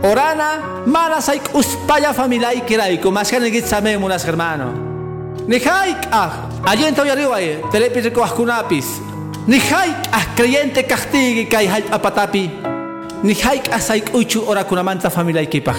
orana 0.01 0.81
mana 0.85 1.21
saik 1.21 1.53
uspaya 1.53 2.11
familia 2.13 2.53
ikiraiku, 2.53 3.11
más 3.11 3.29
que 3.29 3.37
en 3.37 4.01
munas 4.01 4.25
hermano. 4.25 4.73
Nihaik 5.45 6.09
ah, 6.11 6.49
allí 6.65 6.85
en 6.85 6.99
arriba, 6.99 7.37
telepis 7.69 8.09
kunapis. 8.35 9.12
Nihaik 9.43 10.07
ah, 10.15 10.23
creyente 10.35 10.87
castigi 10.87 11.45
kai 11.51 11.67
halt 11.67 11.91
apatapi. 11.91 12.47
Nihaik 13.23 13.67
ah 13.75 13.79
saik 13.79 14.15
uchu 14.15 14.39
ora 14.47 14.63
kunamanta 14.63 15.09
familia 15.11 15.43
ikipah. 15.43 15.75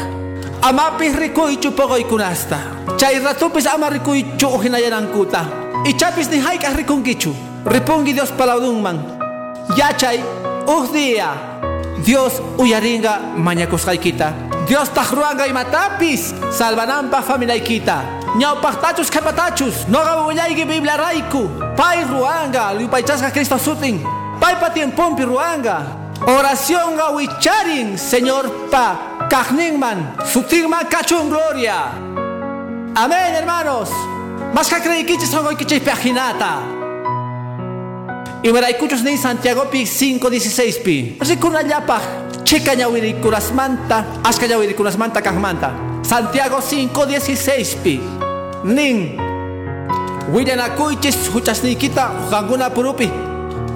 Amapis 0.60 1.16
rikuichu 1.16 1.72
pogo 1.72 1.96
ikunasta. 1.96 2.58
Chay 3.00 3.18
ratupis 3.24 3.66
ama 3.66 3.88
rikuichu 3.88 4.52
ojinayanan 4.52 5.08
kuta. 5.08 5.48
Ichapis 5.88 6.28
nihaik 6.28 6.64
ah 6.68 6.76
rikungichu. 6.76 7.32
Ripungi 7.64 8.12
Dios 8.12 8.28
palaudungman. 8.36 9.00
Yachay, 9.80 10.20
uh 10.68 10.84
día. 10.92 11.32
Dios 12.04 12.44
uyaringa 12.60 13.32
mañakusqaykita. 13.40 14.68
Dios 14.68 14.92
tajruanga 14.92 15.48
y 15.48 15.52
matapis. 15.56 16.34
Salvanampa 16.52 17.22
familia 17.22 17.56
ikita. 17.56 18.24
ñawpaqtachus 18.34 19.10
qhipatachus 19.14 19.86
noqa 19.86 20.26
willayki 20.26 20.64
biblia 20.66 20.96
rayku 20.96 21.46
pay 21.76 22.04
ruanga 22.04 22.74
llupaychasqa 22.74 23.30
cristo 23.30 23.58
sutin 23.58 24.00
paypa 24.40 24.70
tiempompi 24.70 25.24
ruanga 25.24 25.82
oraciónqa 26.26 27.10
wicharin 27.14 27.98
señor 27.98 28.70
pa 28.70 28.96
kaqninman 29.30 30.22
sutinman 30.24 30.86
kachun 30.88 31.28
gloria 31.28 31.90
amén 32.94 33.34
hermanos 33.34 33.90
mas 34.54 34.70
ka 34.70 34.80
creykichis 34.80 35.34
honqoykichaypi 35.34 35.90
ajinata 35.90 36.62
imaraykuchus 38.42 39.02
nin 39.02 39.18
santiagopi 39.18 39.82
5.16pi 39.84 41.18
rikunallapaq 41.20 42.24
Chica 42.44 42.72
manta, 43.54 44.04
Aska 44.22 44.46
manta 44.98 45.22
Kahmanta. 45.22 45.72
Santiago 46.02 46.60
5:16 46.60 47.76
pi. 47.82 48.00
Nin. 48.64 49.33
Willanakuychis 50.32 51.30
huchasnikita 51.32 52.10
hukanguna 52.24 52.70
purupi. 52.70 53.10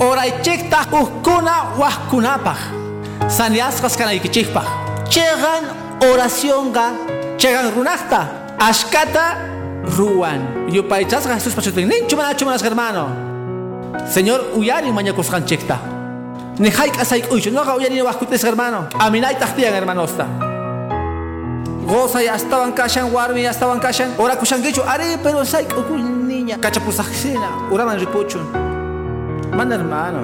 Oraychikta 0.01 0.87
uhkuna 0.93 1.53
wahkunapaj. 1.79 2.57
Saniaskas 3.29 3.97
kanaykichikpaj. 3.97 4.65
Chegan 5.09 5.65
oracionga, 6.13 6.93
chegan 7.37 7.75
runakta. 7.75 8.27
Ashkata 8.59 9.37
ruan. 9.97 10.69
Yupaychas 10.73 11.27
Jesús 11.27 11.55
pachutin. 11.55 11.89
Nin 11.89 12.07
chumana 12.09 12.35
chumanas 12.35 12.63
hermano. 12.63 13.09
Señor 14.11 14.41
uyari 14.57 14.93
mañakuskanchikta. 14.93 15.79
Ni 16.59 16.71
haik 16.71 16.99
asaik 17.01 17.31
uyshu, 17.31 17.51
no 17.51 17.65
gauya 17.65 17.89
ni 17.89 18.03
wakutis 18.03 18.43
hermano. 18.43 18.89
Aminay 18.99 19.39
tahtiyan 19.39 19.75
hermanosta. 19.75 20.27
Goza 21.87 22.23
ya 22.23 22.35
estaban 22.35 22.73
kashan, 22.73 23.13
warmi 23.13 23.43
ya 23.43 23.51
estaban 23.51 23.81
kashan. 23.81 24.11
Ora 24.19 24.37
kushan 24.37 24.63
gichu, 24.63 24.83
are 24.83 25.19
pero 25.23 25.45
saik 25.45 25.73
ukul 25.73 26.01
niña. 26.49 26.61
Kachapusaksina, 26.61 27.69
uraman 27.71 27.99
ripuchun. 28.01 28.45
Man 29.57 29.73
hermano. 29.73 30.21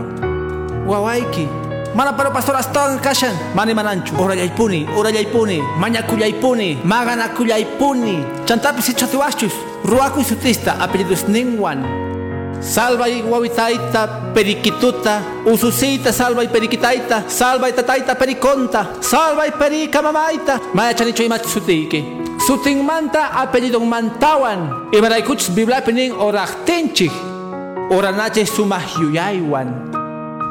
Wawaiki. 0.86 1.48
Mana 1.94 2.16
pero 2.16 2.32
pastor 2.32 2.56
estaban 2.58 2.98
kashan. 2.98 3.34
Mani 3.54 3.74
mananchu. 3.74 4.14
Ora 4.18 4.34
yaipuni, 4.34 4.86
ora 4.96 5.10
yaipuni. 5.10 5.60
Maña 5.78 6.02
kuyaipuni. 6.06 6.80
Magana 6.84 7.28
kuyaipuni. 7.28 8.24
Chantapi 8.46 8.82
si 8.82 8.94
chotiwachus. 8.94 9.52
Ruaku 9.84 10.20
y 10.20 10.24
sutista, 10.24 10.76
apellidos 10.80 11.28
Ningwan. 11.28 12.13
Salva 12.64 13.08
y 13.08 13.20
guavitaita, 13.20 14.32
periquituta, 14.32 15.22
ususita, 15.44 16.12
salva 16.12 16.42
y 16.42 16.48
periquitaita, 16.48 17.24
salva 17.28 17.68
y 17.68 17.72
tataita, 17.72 18.16
periconta, 18.16 18.94
salva 19.00 19.46
y 19.46 19.50
perica 19.50 20.00
mamaita, 20.00 20.60
maya 20.72 20.96
chanicho 20.96 21.22
y 21.22 21.28
machutiki. 21.28 22.04
Suting 22.46 22.84
manta 22.84 23.28
apellido 23.40 23.78
mantawan, 23.80 24.88
y 24.90 25.00
maraikuch 25.00 25.50
bibla 25.50 25.84
pening 25.84 26.12
orachtenchik, 26.12 27.12
oranache 27.90 28.46
sumahyuyaywan. 28.46 29.92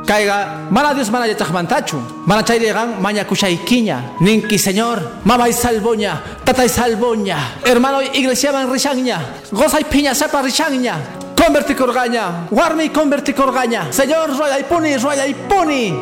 Caiga, 0.05 0.67
mana 0.69 0.93
Dios 0.93 1.09
mana 1.09 1.27
yatach 1.27 1.51
mantachu, 1.51 1.97
mana 2.25 2.43
chayregan 2.43 3.01
maña 3.01 3.25
kushaikiña, 3.25 4.17
ninki 4.19 4.59
señor, 4.59 4.99
mama 5.23 5.49
y 5.49 5.53
salvoña, 5.53 6.21
tata 6.43 6.65
y 6.65 6.69
salvoña, 6.69 7.37
hermano 7.65 8.01
iglesia 8.01 8.51
man 8.51 8.71
rishaña, 8.71 9.19
goza 9.51 9.79
y 9.79 9.85
piña 9.85 10.13
sepa 10.13 10.41
rishaña, 10.41 10.97
Converti 11.43 11.75
corgaña, 11.75 12.47
warmi 12.51 12.89
converti 12.89 13.33
corgaña. 13.33 13.91
Señor, 13.91 14.29
rueda 14.37 14.57
y 14.57 14.63
puni, 14.63 14.95
rueda 14.95 15.27
y 15.27 15.33
puni. 15.33 15.93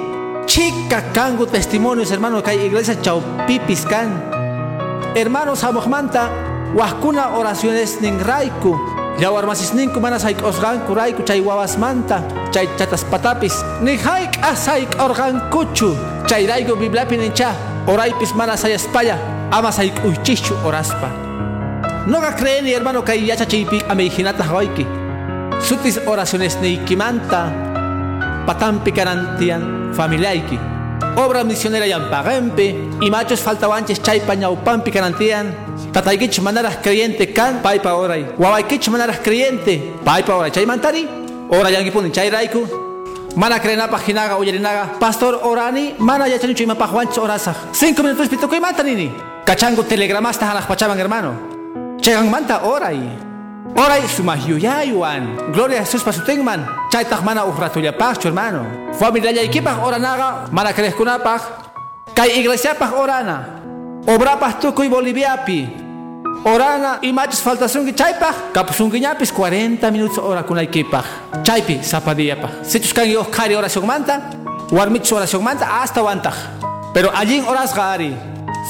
Chica 0.46 1.12
cango 1.12 1.48
testimonios, 1.48 2.12
hermano, 2.12 2.44
que 2.44 2.52
hay 2.52 2.66
iglesia 2.68 2.96
pipis 3.48 3.84
can. 3.88 4.22
Hermanos, 5.16 5.64
amojmanta, 5.64 6.30
huascuna 6.76 7.30
oraciones 7.30 8.00
ningraiku. 8.02 8.80
Yawar 9.18 9.48
masis 9.48 9.74
ninku 9.74 10.00
manas 10.00 10.24
haik 10.26 10.44
osgan 10.44 10.86
kuraiku 10.86 11.24
chay 11.24 11.42
wawas 11.42 11.76
manta, 11.76 12.24
chay 12.52 12.70
chatas 12.78 13.04
patapis. 13.04 13.66
Ni 13.82 13.98
haik 13.98 14.38
asaik 14.44 14.96
organ 15.00 15.50
kuchu. 15.50 15.98
Chay 16.28 16.46
raigo 16.46 16.76
bibliapi 16.76 17.18
nincha, 17.18 17.56
oraipis 17.88 18.36
manas 18.36 18.64
hay 18.64 18.74
espalla, 18.74 19.18
amas 19.52 19.80
haik 19.80 20.06
uychichu 20.06 20.54
oraspa. 20.64 21.10
No 22.06 22.22
ga 22.22 22.36
creen, 22.36 22.68
hermano, 22.68 23.04
que 23.04 23.14
hay 23.14 23.26
yacha 23.26 23.48
chipi 23.48 23.82
amejinata 23.90 24.44
hawaiki. 24.44 25.00
Sutis 25.63 26.00
oraciones 26.06 26.58
neikimanta, 26.62 27.48
patampi 28.46 28.91
karantian 28.91 29.94
familiaiki. 29.94 30.60
Obra 31.15 31.44
misionera 31.44 31.88
yampagempe, 31.88 32.75
y 33.01 33.10
machos 33.10 33.41
faltawanches 33.41 34.01
chaypa 34.01 34.36
ñaupampi 34.36 34.91
karantian. 34.91 35.53
Tataykich 35.91 36.39
manaras 36.41 36.77
creyente 36.77 37.34
kan, 37.34 37.62
paipa 37.62 37.94
oray. 37.94 38.25
Wawaykich 38.38 38.89
manaras 38.89 39.20
creyente, 39.20 39.94
paipa 40.03 40.36
oray. 40.36 40.51
Chay 40.51 40.65
mantari, 40.65 41.08
ora 41.50 41.70
yangipuni 41.70 42.12
chay 42.12 42.30
raiku. 42.30 42.68
Mana 43.36 43.60
krenapa 43.60 43.98
hinaga 44.00 44.38
uyerinaga. 44.38 45.00
Pastor 45.00 45.39
orani, 45.44 45.96
mana 46.00 46.27
yachanichu 46.27 46.64
imapaj 46.64 46.92
wanchis 46.92 47.18
orasaj. 47.18 47.55
Cinco 47.72 48.03
minutos 48.03 48.27
pituko 48.27 48.55
imanta 48.55 48.83
nini. 48.83 49.12
Kachango 49.46 49.83
telegramas 49.83 50.38
hanaj 50.38 50.66
pachaban 50.68 51.00
hermano. 51.00 51.33
Chegan 52.01 52.29
manta 52.29 52.59
oray. 52.64 53.30
Oray 53.81 54.05
sumahyuyaywan. 54.05 55.50
Gloria 55.53 55.81
a 55.81 55.85
Jesús 55.85 56.03
pasutengman. 56.05 56.61
Chaytaq 56.94 57.25
mana 57.25 57.46
uhratullapaqchu 57.50 58.29
hermano. 58.29 58.94
Familiallaykipaq 58.94 59.77
oranaga 59.81 60.46
mana 60.53 60.70
creeskunapaq. 60.70 61.41
Kay 62.13 62.46
iglesiapaq 62.46 62.94
orana. 62.94 63.57
Obrapaq 64.05 64.61
tukuy 64.61 64.85
Boliviapi. 64.85 65.65
Orana 66.46 67.01
imachus 67.01 67.41
faltasunki 67.41 67.98
chaypaq. 67.98 68.53
Kapusunkiñapis 68.53 69.33
40 69.33 69.89
minutos 69.89 70.22
orakunaykipaq. 70.22 71.41
Chaypi 71.41 71.81
sapadiyapaq. 71.81 72.61
Sichus 72.61 72.94
kan 72.94 73.09
yo 73.09 73.25
kari 73.33 73.55
oracionmanta. 73.55 74.29
Warmichus 74.70 75.11
oracionmanta 75.11 75.65
hasta 75.65 76.03
wantaq. 76.05 76.37
Pero 76.94 77.09
allí 77.09 77.41
orasqa 77.41 77.94
ari. 77.98 78.13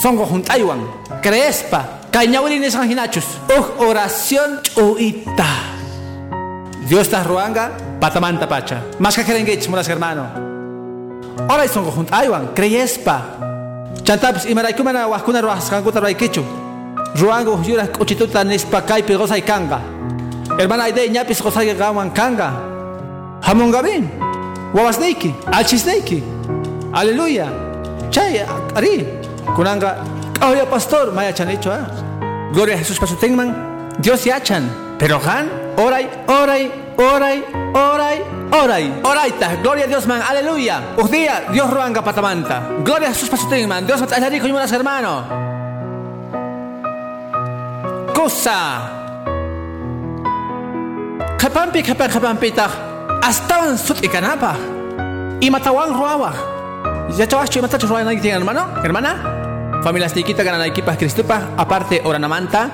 Songo 0.02 0.24
juntaywan. 0.24 0.88
Creespa. 1.20 2.01
Cañawin 2.12 2.60
nisang 2.60 2.92
hinachus. 2.92 3.24
Uh, 3.48 3.88
oración 3.88 4.60
chuita. 4.62 5.48
Dios 6.88 7.08
está 7.08 7.24
ruanga, 7.24 7.72
patamanta 8.02 8.50
pacha. 8.50 8.84
Más 9.00 9.16
que 9.16 9.24
querengech, 9.24 9.68
moras 9.70 9.88
hermano. 9.88 10.28
Ahora 11.48 11.68
son 11.70 11.86
conjunto. 11.86 12.14
Aywan, 12.14 12.52
creyespa. 12.54 13.40
Chantapis, 14.04 14.46
y 14.46 14.54
maraikumana, 14.54 15.08
wakuna 15.08 15.42
ruas, 15.42 15.70
kankuta 15.70 16.02
raikichu. 16.02 16.44
Ruango, 17.16 17.62
yura, 17.64 17.88
uchituta, 17.98 18.44
nispa, 18.44 18.82
kaipi, 18.84 19.16
goza 19.16 19.38
y 19.38 19.42
kanga. 19.42 19.80
Hermana, 20.60 20.90
ide, 20.90 21.10
ñapis, 21.10 21.42
goza 21.42 21.64
y 21.64 21.74
gawan 21.74 22.10
kanga. 22.12 22.52
Hamongabin. 23.42 24.12
Wawasneiki. 24.74 25.34
Alchisneiki. 25.52 26.22
Aleluya. 26.92 27.48
Chay, 28.10 28.44
ari. 28.76 29.08
Kunanga, 29.56 30.04
Oye, 30.42 30.66
pastor, 30.66 31.12
maya 31.14 31.34
chanicho, 31.34 31.72
¿eh? 31.74 31.80
Gloria 32.52 32.76
a 32.76 32.78
Jesús 32.80 32.98
para 32.98 33.12
su 33.12 33.18
tengman. 33.18 33.90
Dios 34.00 34.24
ya 34.24 34.42
chan. 34.42 34.96
Pero 34.98 35.20
han, 35.24 35.50
oray, 35.78 36.10
oray, 36.28 36.72
oray, 36.98 37.44
oray, 37.74 38.24
oray. 38.52 39.02
Oraita, 39.04 39.56
gloria 39.62 39.86
a 39.86 39.88
Dios, 39.88 40.08
man, 40.08 40.22
aleluya. 40.22 40.94
Un 40.98 41.10
día, 41.10 41.46
Dios 41.52 41.70
ruanga 41.70 42.04
patamanta. 42.04 42.62
Gloria 42.84 43.10
a 43.10 43.14
Jesús 43.14 43.30
para 43.30 43.42
su 43.42 43.50
tengman. 43.50 43.86
Dios 43.86 44.02
mata 44.02 44.30
rico 44.30 44.48
y 44.48 44.52
buenas 44.52 44.72
hermano. 44.72 45.24
Cosa. 48.14 48.82
Kapampi, 51.38 51.82
kapan, 51.84 52.12
kapampita. 52.12 52.70
Hasta 53.24 53.78
sut 53.78 54.04
ikanapa. 54.04 54.56
Y 55.40 55.50
matawan 55.50 55.94
ruawa. 55.94 56.34
Ya 57.16 57.28
chavas, 57.28 57.56
y 57.56 57.62
matacho 57.62 57.88
ruawa, 57.88 58.12
hermano, 58.14 58.68
hermana. 58.84 59.41
Familias 59.84 60.14
tikita 60.14 60.44
ganan 60.44 60.62
equipas 60.62 60.96
cristupa, 60.96 61.58
aparte 61.58 62.02
oranamanta. 62.06 62.70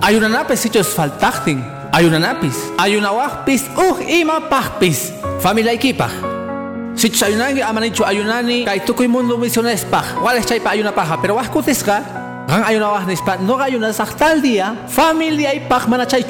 Hay 0.00 0.16
una 0.16 0.28
napis 0.28 0.60
sichos 0.60 0.88
faltachtin. 0.88 1.62
Hay 1.92 2.06
una 2.06 2.18
napis. 2.18 2.72
Hay 2.78 2.96
una 2.96 3.12
wahpis, 3.12 3.68
uh 3.76 4.00
ima 4.08 4.48
pahpis. 4.48 5.12
Familia 5.40 5.72
equipa. 5.72 6.08
Sichos 6.96 7.22
ayunangi 7.22 7.60
amanicho 7.60 8.06
ayunani. 8.06 8.64
Kay 8.64 8.80
tukoy 8.80 9.06
mundo 9.06 9.36
misiones 9.36 9.84
pah. 9.84 10.16
Wales 10.22 10.46
chay 10.46 10.60
pa 10.60 10.70
ayuna 10.70 10.94
paja. 10.94 11.20
Pero 11.20 11.34
wahkutisga. 11.36 12.02
Gan 12.48 12.64
ayuna 12.64 12.88
wahnispa. 12.88 13.36
No 13.36 13.60
ayuna 13.60 13.92
tal 13.92 14.40
día. 14.40 14.74
Familia 14.88 15.54
y 15.54 15.60
pah 15.60 15.86
mana 15.86 16.06
chay 16.06 16.24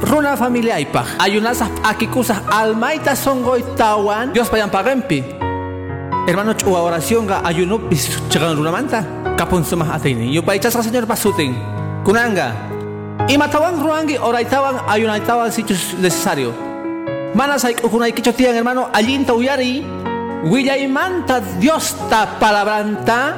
runa 0.00 0.36
familia 0.36 0.80
y 0.80 0.86
pah. 0.86 1.04
Ayunas 1.18 1.60
akikusas 1.84 2.40
almaita 2.50 3.14
songoy 3.14 3.62
tawan. 3.76 4.32
Dios 4.32 4.48
payan 4.48 4.70
pagempi. 4.70 5.39
Hermano, 6.28 6.52
chua 6.52 6.84
oración 6.84 7.26
ga 7.26 7.40
ayuno 7.40 7.78
bis 7.78 8.20
chagan 8.28 8.56
runa 8.56 8.70
manta. 8.70 9.00
Kapun 9.40 9.64
sumah 9.64 9.96
atini. 9.96 10.28
Yo 10.28 10.44
pa 10.44 10.52
ichas 10.52 10.76
señor 10.76 11.08
pasuting. 11.08 11.56
Kunanga. 12.04 12.52
Imatawan 13.28 13.80
ruangi 13.80 14.20
oraitawan 14.20 14.84
ayunaitawan 14.84 15.48
sitios 15.48 15.96
necesario. 15.96 16.52
Mana 17.32 17.56
sai 17.56 17.76
ukunay 17.80 18.12
kichotian 18.12 18.52
hermano 18.52 18.92
allinta 18.92 19.32
uyari. 19.32 19.80
Willay 20.44 20.88
manta 20.88 21.40
Dios 21.60 21.96
ta 22.12 22.36
palabranta. 22.36 23.36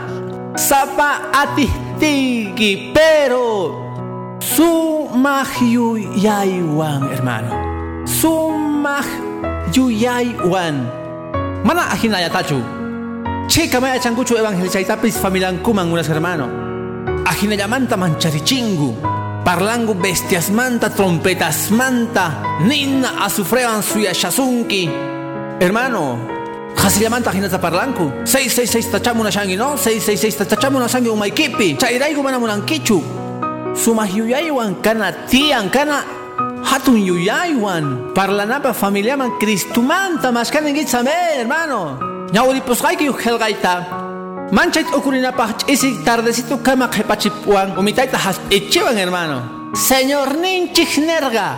Sapa 0.59 1.31
atistigi 1.33 2.91
pero 2.93 3.79
sumah 4.43 5.49
yuyaywan 5.63 7.09
hermano. 7.15 7.53
Sumah 8.05 9.07
yuyaywan. 9.71 11.02
Mana 11.65 11.91
ahinaya 11.91 12.29
tachu. 12.29 12.59
Chica 13.49 13.81
maya 13.81 13.99
changuchu 13.99 14.35
tapis 14.87 15.19
familian 15.19 15.59
kuman 15.63 15.91
unas 15.93 16.09
hermano. 16.09 16.49
Ahinaya 17.25 17.69
manta 17.69 17.97
mancharichingu. 17.97 18.97
Parlangu 19.45 19.95
bestias 19.95 20.51
manta, 20.51 20.89
trompetas 20.91 21.71
manta. 21.71 22.59
Nina 22.67 23.25
azufrean 23.25 23.83
suya 23.83 24.15
shasunki. 24.15 24.89
Hermano, 25.61 26.19
Hasillamanta 26.77 27.31
hinata 27.31 27.59
parlanku. 27.59 28.11
666 28.25 28.91
tachamuna 28.91 29.31
shangi 29.31 29.57
no, 29.57 29.77
666 29.77 30.47
tachamuna 30.47 30.89
shangi 30.89 31.09
umaikipi. 31.09 31.77
Chairaigu 31.77 32.23
mana 32.23 32.39
munankichu. 32.39 33.03
Sumah 33.75 34.09
yuyaywan 34.09 34.83
kana 34.83 35.13
tian 35.27 35.71
kana 35.71 36.03
hatun 36.65 36.97
yuyaywan. 36.97 38.15
Parlanapa 38.15 38.73
familiaman 38.73 39.39
Cristumanta 39.39 40.33
maskaningit 40.33 40.89
same, 40.89 41.11
hermano. 41.39 41.99
Ñawripusqayki 42.33 43.09
helgaita. 43.25 43.75
Manchait 44.53 44.87
ukurinapaq 44.95 45.65
ch'isik 45.65 46.05
tardecito 46.05 46.59
kama 46.63 46.89
qhipachipuan 46.89 47.77
umitayta 47.79 48.19
hasp'ichiwan 48.19 48.97
hermano. 48.97 49.39
Señor 49.75 50.37
ninchik 50.37 50.99
nerga. 50.99 51.49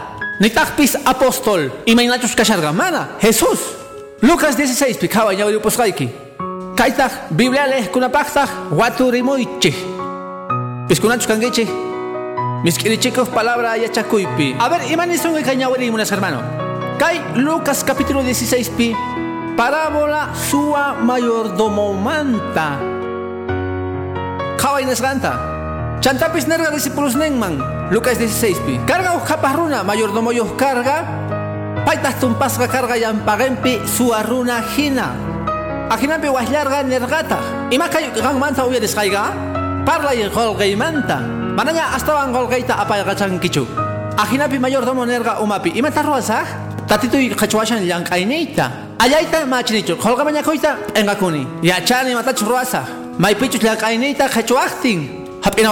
Nitaqpis 0.41 0.97
apóstol 1.05 1.71
imaynachus 1.87 2.35
kasharga 2.35 2.73
mana 2.73 3.09
Jesús. 3.21 3.61
Lucas 4.23 4.57
16 4.57 4.99
pi 4.99 5.09
kawa 5.09 5.35
ñawri 5.35 5.59
pusqayki. 5.59 6.09
Kaytaq 6.77 7.13
Biblia 7.31 7.67
lehkunapaqtaq 7.67 8.51
waturimuychik. 8.71 9.75
Piskunachus 10.89 11.27
kankichik. 12.65 13.13
Misk'irichikuq 13.13 13.29
palabra 13.35 13.77
yachakuypi. 13.77 14.57
A 14.59 14.69
ver, 14.69 14.91
imanisunqa 14.91 15.43
kay 15.43 15.57
ñawri 15.57 15.91
munas 15.91 16.11
hermano. 16.11 16.41
Kay 16.99 17.21
Lucas 17.37 17.85
capítulo 17.85 18.23
16 18.23 18.71
pi 18.77 18.95
parábola 19.57 20.35
sua 20.35 20.95
mayordomo 20.95 21.93
manta. 21.93 22.79
Kaway 24.57 24.87
nasganta. 24.87 25.53
Chantapis 26.01 26.47
nerga 26.47 26.71
discípulos 26.71 27.17
nengman. 27.17 27.59
Lucas 27.91 28.19
16 28.19 28.61
pi. 28.65 28.81
Carga 28.87 29.15
uqapah 29.17 29.53
runa 29.57 29.85
mayordomo 29.85 30.33
yuh 30.33 30.57
carga. 30.57 31.05
Paitas 31.85 32.17
tumpasqa 32.21 32.69
carga 32.69 32.97
yampagempi 32.97 33.85
sua 33.85 34.23
runa 34.23 34.63
hina. 34.77 35.13
Ajinapi 35.91 36.29
wahlarga 36.33 36.83
nergata. 36.83 37.69
Ima 37.71 37.89
kay 37.93 38.09
gang 38.17 38.41
manta 38.41 38.65
uyadisqayga? 38.65 39.53
Parla 39.85 40.15
y 40.17 40.25
Bueno, 41.55 41.71
hasta 41.71 42.27
golgeita 42.35 42.75
apa 42.75 42.83
apayaka 42.83 43.15
changkichu. 43.15 43.65
Ajina 44.19 44.49
bi 44.49 44.59
mayor 44.59 44.85
donerga 44.85 45.39
umapi. 45.39 45.71
Ima 45.79 45.89
tz 45.89 46.03
roza, 46.03 46.43
tatitu 46.89 47.17
hachuwashan 47.39 47.87
yankainita. 47.87 48.99
Ayaita 48.99 49.47
machinicho, 49.47 49.95
holga 49.95 50.25
maña 50.25 50.43
koista 50.43 50.77
enakuní. 50.95 51.47
Yachani 51.63 52.13
mata 52.15 52.33
tz 52.35 52.43
roza. 52.43 52.83
Mai 53.19 53.37
pichu 53.37 53.63
la 53.63 53.77
kainita 53.77 54.27
hachuwatin. 54.27 55.41
Habina 55.45 55.71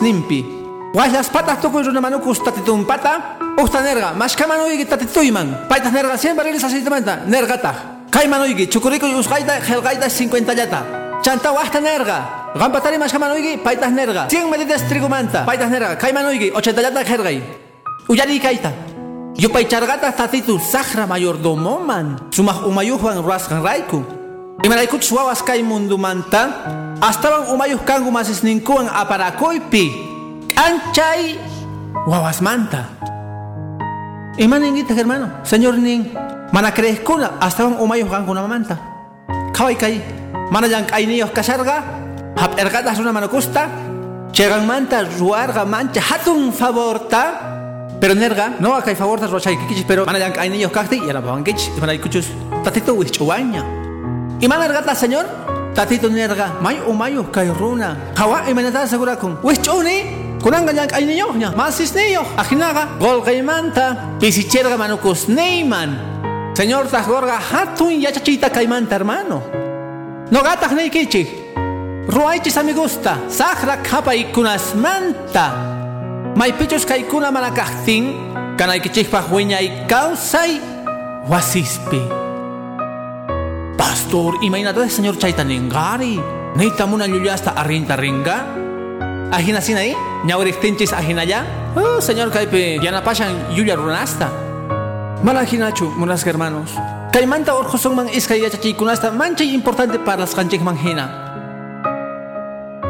nimpi. 0.00 0.44
¿Cuál 0.92 1.12
las 1.12 1.28
patas 1.28 1.60
toco 1.60 1.80
en 1.80 1.88
una 1.88 2.00
mano 2.00 2.20
ku 2.20 2.32
pata? 2.86 3.36
Usta 3.58 3.80
nerga, 3.82 4.12
machka 4.12 4.46
mano 4.46 4.68
yita 4.68 4.96
tatitu 4.96 5.22
iman. 5.22 5.66
Patas 5.68 5.92
nerga 5.92 6.16
sin 6.16 6.36
barriles 6.36 6.62
asentamanta. 6.62 7.24
Nergata. 7.26 7.74
Kaimano 8.10 8.46
yigi 8.46 8.68
chocorico 8.68 9.08
y 9.08 9.14
uskaida 9.14 9.58
helgaida 9.58 10.08
50 10.08 10.54
yata. 10.54 10.84
Chanta 11.22 11.50
basta 11.50 11.80
nerga. 11.80 12.39
Gampatari 12.54 12.98
mashkamanuyki 12.98 13.62
paytaq 13.62 13.92
nerga. 13.94 14.26
100 14.26 14.50
medidas 14.50 14.82
trigumanta. 14.90 15.46
Paytaq 15.46 15.70
nerga. 15.70 15.94
Kaymanuyki 15.94 16.50
80 16.50 16.82
llata 16.82 17.02
helqay. 17.06 17.38
Uyari 18.10 18.40
kayta. 18.42 18.72
Yupay 19.38 19.70
chargata 19.70 20.10
tatitu 20.10 20.58
sahra 20.58 21.06
mayordomoman. 21.06 22.18
Sumaq 22.34 22.66
umayuqwan 22.66 23.22
ruasqan 23.22 23.62
rayku. 23.62 24.02
Imaraykuchus 24.66 25.14
wawas 25.14 25.42
kay 25.46 25.62
mundumanta. 25.62 26.50
Astawan 27.00 27.54
umayuq 27.54 27.86
kangu 27.86 28.10
masisninkuwan 28.10 28.90
aparakuypi. 28.90 29.94
K'anchay 30.50 31.38
wawasmanta. 32.04 32.98
Imaningita 34.36 34.94
hermano, 34.94 35.30
señor 35.46 35.78
nin. 35.78 36.10
Mana 36.50 36.74
creeskuna 36.74 37.38
astawan 37.38 37.78
umayuq 37.78 38.10
kankunamanta. 38.10 38.74
Kaway 39.54 39.78
kay. 39.78 40.02
Mana 42.40 42.56
llank'ayniyuq 42.56 42.72
kasharqa. 42.72 42.88
Hap'irqatas 42.90 42.98
runa 42.98 43.12
manakusta. 43.12 43.68
Cheganmanta 44.32 45.04
ruarqa 45.18 45.64
mancha 45.64 46.00
hatun 46.00 46.52
favorta. 46.52 47.50
Pero 48.00 48.14
nerga, 48.14 48.56
no 48.60 48.74
acá 48.74 48.90
hay 48.90 48.96
favor 48.96 49.20
de 49.20 49.26
rocha 49.26 49.50
kichis, 49.50 49.84
pero 49.86 50.06
mana 50.06 50.18
yang 50.18 50.32
ay 50.38 50.48
niños 50.48 50.72
kakti 50.72 50.96
y 50.96 51.12
la 51.12 51.20
pavan 51.20 51.44
kich, 51.44 51.68
y 51.76 51.80
mana 51.80 51.92
ikuchus, 51.92 52.28
tatito 52.64 52.94
wich 52.94 53.10
chuaña. 53.10 53.62
Y 54.40 54.48
mana 54.48 54.64
ergata 54.64 54.94
señor, 54.94 55.26
tatito 55.74 56.08
nerga, 56.08 56.54
may 56.62 56.80
umayo 56.80 57.30
kay 57.30 57.50
runa. 57.50 58.14
Hawa 58.16 58.48
y 58.48 58.54
manata 58.54 58.86
segura 58.86 59.16
con, 59.16 59.38
wich 59.42 59.60
chuni, 59.60 60.38
kunanga 60.40 60.72
yang 60.72 60.88
ay 60.94 61.04
niños 61.04 61.36
nya, 61.36 61.50
masis 61.50 61.92
niños, 61.94 62.24
ajinaga, 62.38 62.96
gol 62.98 63.22
kay 63.22 63.42
manta, 63.42 64.16
pisicherga 64.18 64.78
manukus 64.78 65.28
neyman. 65.28 66.54
Señor 66.54 66.88
tajorga 66.88 67.36
hatun 67.36 68.00
yachachita 68.00 68.48
kay 68.48 68.66
manta 68.66 68.96
hermano. 68.96 69.42
No 70.30 70.40
gatas 70.42 70.72
nei 70.72 70.88
kichi. 70.88 71.49
Ruaichis 72.08 72.56
amigusta, 72.56 73.18
sahra 73.28 73.82
kapa 73.82 74.14
y 74.14 74.24
kunas 74.32 74.74
manta. 74.74 75.52
Maypichus 76.34 76.86
kaykuna 76.86 77.30
mana 77.30 77.52
kaqtin 77.52 78.16
kanaykichikpaq 78.56 79.28
wiñay 79.30 79.86
kawsay 79.86 80.60
wasispi. 81.28 82.00
Pastor, 83.76 84.40
imaynata 84.42 84.88
señor 84.88 85.18
chayta 85.18 85.44
ningari. 85.44 86.20
Neytamuna 86.56 87.06
llullasta 87.06 87.50
arrinta 87.50 87.96
ringa. 87.96 88.46
Ajina 89.30 89.60
sinay, 89.60 89.94
ñawriktinchis 90.24 90.92
ajinaya. 90.92 91.44
Oh, 91.76 92.00
señor 92.00 92.30
kaypi 92.30 92.80
yanapashan 92.82 93.54
llulla 93.54 93.76
runasta. 93.76 94.30
Mala 95.22 95.44
hinachu, 95.44 95.90
munas 95.90 96.24
hermanos. 96.26 96.70
Kaymanta 97.12 97.54
orjosonman 97.54 98.08
iskay 98.08 98.40
yachachiykunasta 98.42 99.10
manchay 99.10 99.54
importante 99.54 99.98
para 99.98 100.22
las 100.22 100.34
kanchikman 100.34 100.78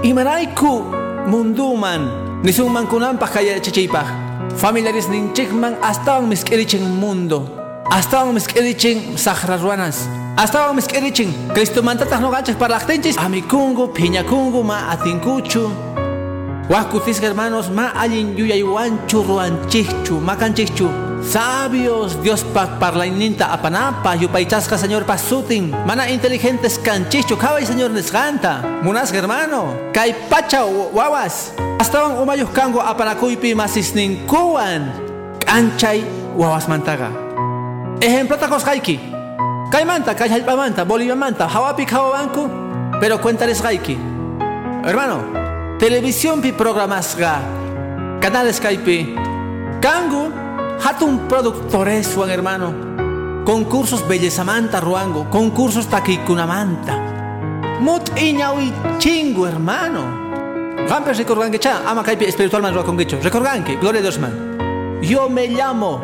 hina. 0.02 0.20
Imarayku 0.20 0.84
munduman 1.26 2.08
nisungman 2.42 2.86
kunanpaq 2.86 3.32
kaya 3.32 3.60
chichipaq 3.60 4.06
familiares 4.56 5.08
ninchikman 5.08 5.76
astawan 5.82 6.28
misk'irichin 6.28 6.82
mundo. 7.00 7.46
Astawan 7.90 8.34
misk'irichin 8.34 9.18
sahra 9.18 9.56
ruanas 9.56 10.06
astawan 10.36 10.76
misk'irichin 10.76 11.32
cristomantataq 11.54 12.20
noqanchik 12.20 12.56
parlaqtinchis 12.58 13.18
amikungu 13.18 13.92
phiñakungu 13.94 14.62
ma 14.64 14.90
atinkuchu. 14.92 15.70
Wajkutisqa 16.70 17.26
hermanos 17.26 17.68
ma 17.70 17.90
allin 17.98 18.36
yuyaywanchu 18.38 19.26
ruanchikchu 19.26 20.20
makanchikchu 20.22 21.09
sabios 21.22 22.22
Dios 22.22 22.44
pa 22.44 22.78
parlayninta 22.78 23.52
apanapa 23.52 24.16
yupaychasqa 24.16 24.78
señor 24.78 25.04
pasutin. 25.04 25.70
Mana 25.86 26.10
inteligentes 26.10 26.78
kanchichu 26.78 27.36
kaway 27.36 27.66
señor 27.66 27.90
nisqanta 27.90 28.82
munasqa 28.82 29.18
hermano. 29.18 29.92
Kay 29.92 30.14
pacha 30.28 30.64
wawas 30.64 31.52
astawan 31.80 32.20
umayuq 32.20 32.52
kangu 32.52 32.76
apanakuypi 32.76 33.56
masisninkuwan 33.56 34.92
k'anchay 35.40 36.04
wawasmantaqa 36.36 37.08
ejemplota 38.04 38.52
qosqayki 38.52 39.00
kaymanta 39.72 40.12
kay 40.12 40.28
hallp'amanta 40.28 40.84
boliviamanta 40.84 41.48
hawapi 41.48 41.88
hawawanku 41.88 42.44
pero 43.00 43.16
cuentarisqayki 43.16 43.96
hermano 44.84 45.24
televisiónpi 45.80 46.52
programasqa 46.52 47.40
canales 48.20 48.60
kaypi 48.60 49.16
kangu 49.80 50.28
hatun 50.82 51.28
productores 51.28 52.14
Juan 52.14 52.30
hermano. 52.30 52.74
Concursos 53.44 54.06
bellezamanta 54.06 54.80
ruango. 54.80 55.28
Concursos 55.30 55.86
taquikunamanta. 55.86 56.96
Mut 57.80 58.10
iñawi 58.16 58.72
chingo 58.98 59.46
hermano. 59.46 60.20
Gampe 60.88 61.12
recorgan 61.12 61.52
cha 61.58 61.82
ama 61.86 62.02
kaipi 62.02 62.24
espiritual 62.24 62.62
man 62.62 62.74
con 62.74 62.98
gicho 62.98 63.18
recorgan 63.22 63.64
que 63.64 63.76
gloria 63.76 64.00
a 64.00 64.02
Dios 64.02 64.18
man. 64.18 64.98
Yo 65.02 65.28
me 65.28 65.46
llamo 65.48 66.02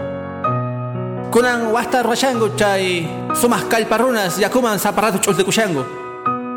kunan 1.31 1.73
wasta 1.73 2.03
rashango 2.03 2.57
chay 2.57 3.09
sumas 3.35 3.65
kalparunas 3.65 4.39
yakuman 4.39 4.79
zaparato 4.79 5.19
chul 5.19 5.37
de 5.37 5.45
kushango 5.45 5.85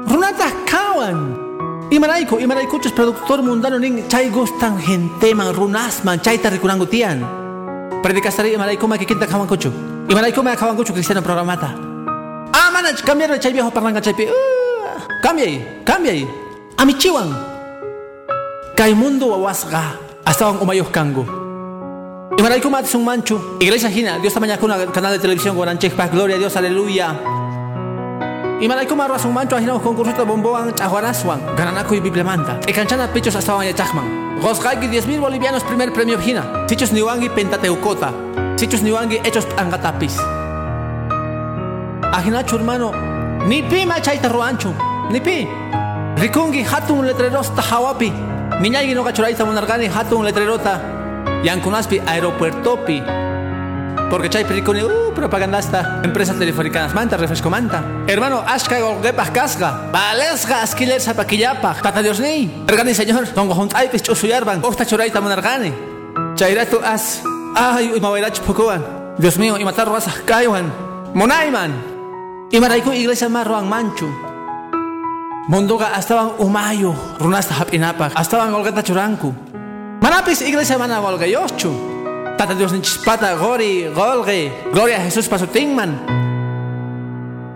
runatas 0.07 0.53
kawan. 0.65 1.47
Imaraiko, 1.91 2.39
Imaraikuchus 2.39 2.91
productor 2.91 3.41
mundano 3.41 3.79
ning 3.79 4.07
chay 4.07 4.29
gustan 4.29 4.77
genteman 4.77 5.55
runasman 5.55 6.21
chayta 6.21 6.49
rikurango 6.49 6.87
tian 6.87 7.38
predicastari 8.01 8.53
imaraikuma 8.55 8.97
que 8.97 9.05
quinta 9.05 9.27
kawan 9.27 9.47
kuchu 9.47 9.71
imaraikuma 10.09 10.55
kawan 10.55 10.75
kuchu 10.75 10.93
cristiano 10.93 11.21
programata 11.21 11.75
ah 12.53 12.69
mana 12.71 12.93
cambiar 12.95 13.35
chay 13.39 13.51
viejo 13.51 13.71
parlangka 13.71 14.01
chay 14.01 14.13
pi 14.13 14.23
uh, 14.25 14.99
cambia 15.21 15.45
ahí 15.45 15.57
cambia 15.83 16.11
ahí 16.11 16.27
amichiwan 16.77 17.29
kay 18.75 18.93
mundo 18.95 19.27
wawasga 19.35 19.99
astawan 20.25 20.57
umayos 20.63 20.87
kango 20.89 21.25
imaraikuma 22.39 22.79
un 22.95 23.03
manchu 23.03 23.35
iglesia 23.59 23.89
hina 23.89 24.19
Dios 24.19 24.33
tamaña 24.33 24.57
kuna 24.57 24.79
canal 24.91 25.11
de 25.11 25.19
televisión 25.19 25.55
guaranchek 25.55 25.93
pa 25.95 26.07
gloria 26.07 26.35
a 26.35 26.39
Dios 26.39 26.55
aleluya 26.55 27.11
Imaraikuma 28.61 29.05
arwas 29.05 29.25
un 29.25 29.33
mancho 29.33 29.55
ajinamos 29.55 29.81
concurso 29.81 30.25
bomboan 30.25 30.73
chahuaraswan 30.75 31.39
gananaku 31.55 31.95
y 31.95 31.99
biblemanta 32.01 32.59
e 32.67 32.73
canchana 32.73 33.07
pechos 33.07 33.35
astawan 33.35 33.65
ya 33.65 33.73
chachman 33.73 34.29
Gosgaiki 34.41 34.87
10.000 34.87 35.19
bolivianos 35.19 35.63
primer 35.63 35.91
premio 35.91 36.17
Hina. 36.17 36.65
Sichos 36.67 36.93
Niwangi 36.93 37.29
pentateucota. 37.29 38.13
Sichos 38.55 38.81
Niwangi 38.81 39.19
hechos 39.23 39.45
angatapis. 39.57 40.17
Ajinachu 42.13 42.55
hermano, 42.55 42.93
ni 43.47 43.61
pi 43.63 43.85
machaita 43.85 44.29
ruanchu, 44.29 44.73
ni 45.11 45.19
pi. 45.19 45.45
Rikungi 46.15 46.63
hatun 46.63 47.05
letrerosta 47.05 47.61
hawapi. 47.61 48.13
Niñaygi 48.61 48.95
no 48.95 49.03
cachuraita 49.03 49.43
monargani 49.45 49.87
hatun 49.87 50.23
letrerota. 50.23 50.79
Yankunaspi 51.43 51.99
aeropuertopi. 52.07 53.03
Porque 54.09 54.27
chay 54.27 54.43
pelicone, 54.43 54.83
uh, 54.83 55.13
propagandasta, 55.13 56.01
empresas 56.03 56.37
telefónicas 56.37 56.95
manta, 56.95 57.15
refresco 57.15 57.47
manta. 57.49 57.83
Hermano, 58.07 58.43
ashka 58.47 58.79
golgepas 58.79 59.29
casga, 59.29 59.91
valesga 59.91 60.63
askiler 60.63 60.99
zapaquillapa, 60.99 61.75
tata 61.81 62.01
Dios 62.01 62.19
ni. 62.19 62.49
Ergani 62.67 62.95
señor, 62.95 63.27
tongo 63.35 63.53
junt 63.53 63.75
aipis 63.75 64.01
chusuyarban, 64.01 64.65
osta 64.65 64.83
churaita 64.83 65.21
monargani. 65.21 65.71
Chayratu 66.35 66.79
as, 66.83 67.21
ay, 67.55 67.91
uy 67.93 67.99
mawairach 67.99 68.39
pukuan. 68.41 68.83
Dios 69.19 69.37
mío, 69.37 69.57
y 69.59 69.63
matar 69.63 69.87
razas 69.87 70.15
kaiwan. 70.25 70.73
Monaiman. 71.13 71.71
Y 72.49 72.59
maraiku 72.59 72.91
iglesia 72.91 73.29
marroan 73.29 73.69
manchu. 73.69 74.09
Mondoga 75.49 75.93
estaban 75.99 76.31
umayo, 76.39 76.95
runasta 77.19 77.53
hapinapa, 77.53 78.09
estaban 78.19 78.51
golgata 78.51 78.81
churanku. 78.81 79.35
Manapis 80.01 80.41
iglesia 80.41 80.79
mana 80.79 80.99
yochu. 81.27 81.98
Tata 82.39 82.55
Dios 82.55 82.71
ni 82.71 82.79
chispata 82.79 83.35
gori, 83.35 83.91
golge, 83.93 84.63
gloria 84.71 84.95
a 84.95 85.03
Jesús 85.03 85.27
pasutingman. 85.27 85.99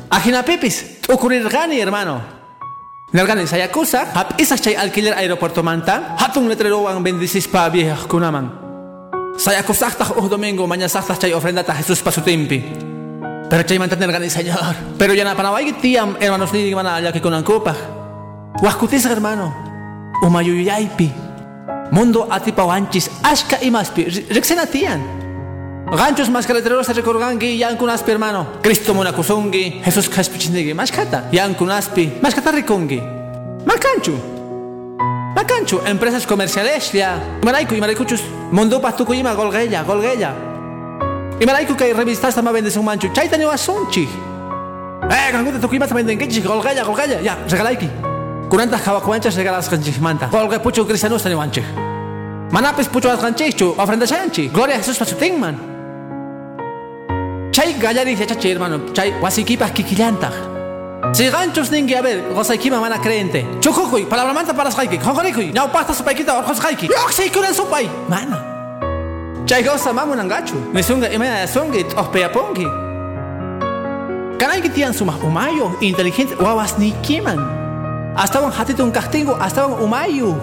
Ajina 0.09 0.43
pipis, 0.43 0.99
ocurrir 1.07 1.47
gani 1.47 1.79
hermano. 1.79 2.19
Nelgani 3.13 3.47
sayakusa, 3.47 4.11
hap 4.13 4.35
isa 4.41 4.57
chay 4.57 4.75
alquiler 4.75 5.13
aeropuerto 5.15 5.63
manta, 5.63 6.17
hatun 6.19 6.49
letrero 6.49 6.83
wang 6.83 7.01
bendicis 7.01 7.47
pa 7.47 7.69
vieja 7.69 7.95
kunaman. 8.11 8.51
Sayakusakta 9.39 10.19
uh 10.19 10.27
domingo, 10.27 10.67
mañana 10.67 10.89
sakta 10.89 11.15
chay 11.15 11.31
ofrenda 11.31 11.63
ta 11.63 11.75
Jesús 11.75 12.03
pasutimpi. 12.03 12.59
Pero 13.49 13.63
chay 13.63 13.79
mantener 13.79 14.11
gani 14.11 14.29
señor. 14.29 14.75
Pero 14.99 15.13
ya 15.13 15.23
na 15.23 15.33
panaway 15.33 15.71
tiam 15.79 16.17
hermanos 16.19 16.51
ni 16.51 16.75
mana 16.75 16.99
ya 16.99 17.13
que 17.13 17.21
con 17.21 17.33
ancopa. 17.33 17.73
Huascutis 18.59 19.05
hermano. 19.05 19.55
Umayuyaypi. 20.21 21.32
Mundo 21.91 22.27
atipawanchis 22.29 23.09
ashka 23.23 23.61
imaspi. 23.61 24.05
Rexena 24.29 24.65
tian. 24.65 25.01
Ganchos 25.91 26.29
más 26.29 26.47
carreteros 26.47 26.87
se 26.87 26.93
recorgangi 26.93 27.57
yankunaspi 27.57 28.11
hermano. 28.11 28.47
Cristo 28.61 28.93
monakusungi. 28.93 29.81
Jesús 29.83 30.09
kaspichinigi. 30.09 30.73
Mashkata. 30.73 31.29
Yankunaspi. 31.31 32.13
Mashkata 32.21 32.51
rikungi. 32.51 33.01
Makanchu. 33.65 34.15
Makanchu. 35.35 35.81
Empresas 35.85 36.25
comerciales 36.25 36.91
ya. 36.91 37.19
Maraiku 37.43 37.75
y 37.75 37.79
maraicuchus. 37.81 38.23
Mundo 38.51 38.81
pastukuyima 38.81 39.33
golgeya. 39.33 39.83
Golgeya. 39.83 40.33
Y 41.39 41.45
malaiku 41.45 41.75
kay 41.75 41.93
revistas 41.93 42.33
tama 42.35 42.51
vendes 42.51 42.75
un 42.77 42.85
mancho. 42.85 43.09
Chaita 43.13 43.37
ni 43.37 43.45
wasunchi. 43.45 44.07
Eh, 45.11 45.31
kanguta 45.31 45.59
tukima 45.59 45.85
tama 45.87 45.99
venden 45.99 46.17
kichi. 46.17 46.41
Golgaya, 46.41 46.83
golgaya. 46.83 47.21
Ya, 47.21 47.37
regalaiki. 47.47 47.89
Kurantas 48.53 48.83
kawakuanchas 48.83 49.35
regalas 49.35 49.67
kanchis 49.67 49.99
manta. 49.99 50.27
Golga 50.27 50.61
pucho 50.61 50.85
cristianos 50.85 51.23
tani 51.23 51.33
wanchi. 51.33 51.63
Manapis 52.51 52.87
pucho 52.87 53.09
as 53.09 53.19
kanchichu. 53.19 53.73
Ofrenda 53.79 54.05
chanchi. 54.05 54.47
Gloria 54.49 54.75
a 54.75 54.77
Jesús 54.77 54.95
pa 54.99 55.05
su 55.05 55.15
tingman. 55.15 55.57
Chay 57.49 57.73
gallari 57.81 58.15
se 58.15 58.27
chachi 58.27 58.51
hermano. 58.51 58.93
Chay 58.93 59.11
wasikipas 59.19 59.71
kikillantaj. 59.71 60.33
Si 61.13 61.31
ganchos 61.31 61.71
ningi 61.71 61.95
a 61.95 62.03
ver, 62.03 62.21
gozaikima 62.31 62.79
mana 62.79 63.01
creente. 63.01 63.43
Chukukuy, 63.59 64.05
palabra 64.05 64.33
manta 64.33 64.53
para 64.53 64.69
skaiki. 64.69 64.99
Honkorikuy, 64.99 65.51
nyau 65.51 65.71
pasta 65.71 65.95
supaikita 65.95 66.37
orjos 66.37 66.57
skaiki. 66.57 66.89
Yoxi 66.93 67.31
kuran 67.31 67.55
supay. 67.55 67.89
Mana. 68.07 68.37
Chay 69.47 69.63
goza 69.63 69.91
mamu 69.91 70.13
nangachu. 70.13 70.53
Nisunga 70.73 71.09
imena 71.09 71.47
sungi 71.47 71.83
ospea 71.97 72.29
pongi. 72.29 72.67
Kanay 74.37 74.61
kitian 74.61 74.93
sumah 74.93 75.17
umayo, 75.23 75.75
inteligente, 75.81 76.35
wawas 76.35 76.77
ni 76.77 76.93
kiman. 78.13 78.17
Hasta 78.17 78.41
un 78.41 78.51
hatito 78.51 78.83
un 78.83 78.91
castingo, 78.91 79.35
hasta 79.39 79.65
un 79.65 79.81
umayo. 79.81 80.35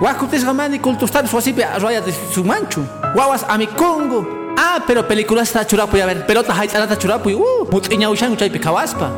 Wakutis 0.00 0.44
gamani 0.44 0.78
kultustan 0.78 1.26
suasipe 1.26 1.62
raya 1.62 2.00
de 2.00 2.12
su 2.12 2.44
manchu. 2.44 2.82
Wawas 3.14 3.44
amikungu. 3.48 4.26
Ah, 4.56 4.82
pero 4.86 5.06
películas 5.06 5.48
está 5.48 5.66
churapu 5.66 5.96
a 5.96 6.06
ver, 6.06 6.26
pelota 6.26 6.52
haitarata 6.52 6.96
churapu. 6.96 7.30
Uh, 7.30 7.68
mutiña 7.70 8.08
ushan 8.08 8.36
chay 8.36 8.50
pikawaspa. 8.50 9.10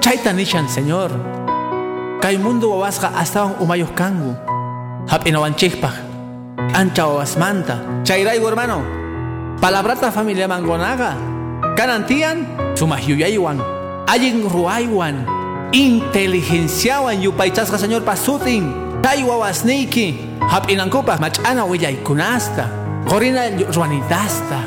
Chaita 0.00 0.32
nishan, 0.32 0.68
señor. 0.68 1.10
Kay 2.20 2.38
mundo 2.38 2.70
wawasga 2.70 3.12
hasta 3.16 3.44
un 3.44 3.54
umayo 3.60 3.86
kangu. 3.94 4.36
Hap 5.08 5.26
inawanchikpaj. 5.26 5.94
Ancha 6.74 7.06
manta. 7.38 7.78
Chairaigo 8.04 8.48
hermano. 8.48 8.82
Palabrata 9.60 10.10
familia 10.10 10.48
mangonaga. 10.48 11.14
Kanantian 11.76 12.46
sumahyuyaywan. 12.74 13.60
Ayin 14.08 14.48
ruaywan. 14.48 15.41
Inteligenciawan 15.72 17.16
yupaychasga 17.16 17.80
señor 17.80 18.04
pasutin. 18.04 18.68
Taiwa 19.00 19.40
wasniki. 19.40 20.20
Hap 20.44 20.68
inankupa 20.68 21.16
machana 21.16 21.64
kunasta. 22.04 22.68
Gorina 23.08 23.48
ruanidasta. 23.72 24.60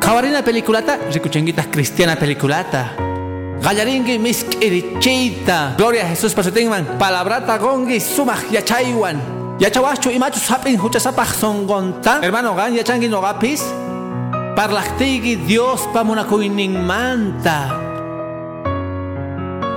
Kawarina 0.00 0.42
peliculata 0.42 0.98
rikuchenguitas 1.14 1.70
cristiana 1.70 2.16
peliculata. 2.16 2.98
Gallaringi 3.62 4.18
miskirichita. 4.18 5.74
Gloria 5.78 6.02
a 6.02 6.08
Jesús 6.08 6.34
pasutinman. 6.34 6.98
Palabrata 6.98 7.56
gongi 7.56 8.00
sumaj 8.00 8.50
yachaywan. 8.50 9.22
Yachawachu 9.60 10.10
imachus 10.10 10.48
hapin 10.50 10.76
huchasapaj 10.76 11.28
songontan. 11.28 12.22
Hermano 12.22 12.54
gan 12.56 12.74
yachangi 12.74 13.08
nogapis. 13.08 13.62
Parlachtigi 14.56 15.36
Dios 15.46 15.86
pamunakuinin 15.94 16.74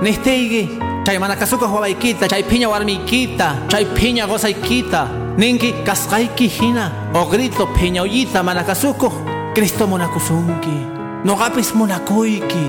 Nistigi. 0.04 0.68
Chay 1.06 1.18
manakasuka 1.18 1.66
huabaikita, 1.66 2.28
chay 2.28 2.42
piña 2.44 2.68
warmikita, 2.68 3.64
chay 3.68 3.86
piña 3.86 4.26
gozaikita. 4.26 5.08
Ninki 5.38 5.72
kasqaiki 5.82 6.46
hina. 6.46 6.92
O 7.14 7.24
grito 7.24 7.66
piña 7.72 8.02
ollita 8.02 8.42
manakasuko. 8.42 9.10
Cristo 9.54 9.86
munakusunki. 9.86 10.76
Nogapis 11.24 11.74
munakuiki. 11.74 12.66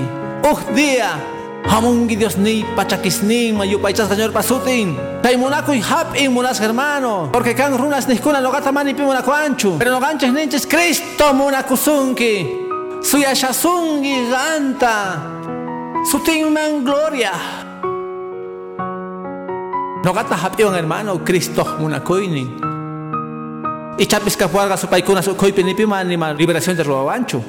Uh 0.48 0.74
día. 0.74 1.12
Hamungi 1.68 2.16
Dios 2.16 2.38
ni 2.38 2.64
pachakis 2.74 3.22
ni 3.22 3.52
mayupaichas 3.52 4.08
señor 4.08 4.32
pasutin. 4.32 4.96
Tay 5.22 5.36
munakuy 5.36 5.82
hap 5.82 6.16
in 6.16 6.32
munas 6.32 6.58
hermano. 6.58 7.28
Porque 7.32 7.54
kan 7.54 7.76
runas 7.76 8.08
niskuna 8.08 8.40
no 8.40 8.50
gata 8.50 8.72
mani 8.72 8.94
pi 8.94 9.02
munakuanchu. 9.02 9.76
Pero 9.78 9.90
no 9.90 10.00
ganches 10.00 10.32
ninches 10.32 10.66
Cristo 10.66 11.34
munakusunki. 11.34 12.64
Suya 13.02 13.34
shasungi 13.34 14.24
ganta. 16.16 16.24
Sutin 16.24 16.52
man 16.52 16.84
gloria. 16.84 17.32
No 20.04 20.12
gata 20.12 20.36
hap 20.36 20.58
in 20.60 20.74
hermano 20.74 21.24
Cristo 21.24 21.64
munakuini. 21.78 22.48
Y 23.98 24.06
chapis 24.06 24.36
kapuarga 24.36 24.76
su 24.76 24.88
paikuna 24.88 25.22
su 25.22 25.34
koipi 25.36 25.64
ni 25.64 25.74
pi 25.74 25.86
mani 25.86 26.16
liberación 26.16 26.76
de 26.76 26.84
robancho. 26.84 27.42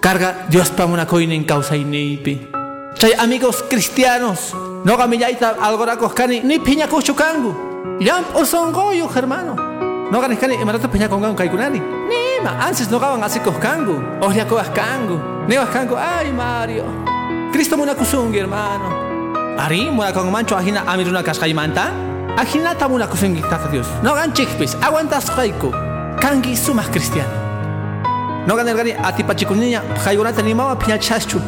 Carga 0.00 0.46
Dios 0.48 0.70
pa 0.70 0.86
munakuini 0.86 1.44
causa 1.44 1.76
inipi. 1.76 2.48
Chay 2.94 3.12
amigos 3.18 3.64
cristianos, 3.68 4.54
no 4.84 4.96
gamillaita 4.96 5.56
algoracos 5.60 6.14
cani, 6.14 6.40
ni 6.40 6.60
piña 6.60 6.86
cochucangu. 6.86 7.98
Yam 7.98 8.24
o 8.34 8.44
son 8.44 8.72
goyo, 8.72 9.08
hermano. 9.14 9.56
No 10.10 10.20
ganes 10.20 10.38
cani, 10.38 10.54
emarato 10.54 10.88
piña 10.88 11.08
con 11.08 11.20
gangu 11.20 11.34
kaikunani. 11.34 11.80
Ni 11.80 12.44
ma, 12.44 12.66
antes 12.66 12.88
no 12.90 13.00
gaban 13.00 13.24
así 13.24 13.40
coscangu. 13.40 14.00
Oria 14.20 14.46
was 14.48 14.68
cangu, 14.68 15.96
ay 15.96 16.32
Mario. 16.32 17.13
Cristo 17.54 17.76
muna 17.76 17.94
kusungi, 17.94 18.38
hermano. 18.38 18.90
Ari, 19.56 19.86
muna 19.88 20.12
con 20.12 20.28
mancho 20.28 20.56
ajina 20.56 20.82
amiruna 20.88 21.22
kascaimanta. 21.22 21.92
Ajina 22.36 22.74
tamuna 22.74 23.06
kusungi, 23.06 23.42
tata 23.42 23.68
Dios. 23.70 23.86
No 24.02 24.12
gan 24.12 24.32
chickpis, 24.32 24.74
aguantas 24.82 25.30
kaiku. 25.30 25.70
Kangi 26.18 26.56
sumas 26.56 26.88
cristiano. 26.88 27.30
No 28.44 28.56
ganes 28.56 28.74
gani 28.74 28.90
atipachikuniña, 28.90 29.82
jaigunata 30.02 30.42
ni 30.42 30.52
mama 30.52 30.76
piña 30.76 30.98
chachu. 30.98 31.38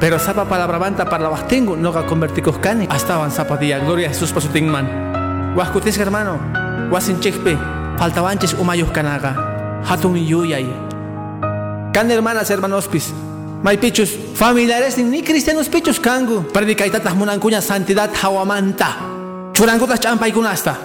Pero 0.00 0.18
sapa 0.18 0.44
palabra 0.44 0.78
manta 0.78 1.06
para 1.06 1.22
la 1.22 1.30
bastingo, 1.30 1.78
no 1.78 1.92
ga 1.92 2.04
converticos 2.04 2.58
cani. 2.58 2.86
Hasta 2.90 3.14
avan 3.14 3.30
sapa 3.30 3.56
día, 3.56 3.78
gloria 3.78 4.08
a 4.08 4.10
Jesús 4.10 4.32
pasutingman. 4.32 5.54
Huascutis 5.56 5.96
hermano, 5.96 6.36
huasin 6.90 7.20
chikpe, 7.20 7.56
faltabanches 7.96 8.52
umayos 8.52 8.90
canaga, 8.90 9.80
hatun 9.82 10.18
yuyay. 10.18 10.68
Can 11.94 12.10
hermanas, 12.10 12.50
hermanos 12.50 12.86
pis. 12.86 13.14
May 13.62 13.76
pichus, 13.76 14.16
familiares 14.34 14.96
ni 14.96 15.22
cristianos 15.22 15.68
pichus 15.68 16.00
kangu. 16.00 16.44
Predicaitatas 16.50 17.14
munancuña 17.14 17.60
santidad 17.60 18.10
hawamanta. 18.22 18.96
Churangutas 19.52 20.00
champay 20.00 20.32
kunasta. 20.32 20.78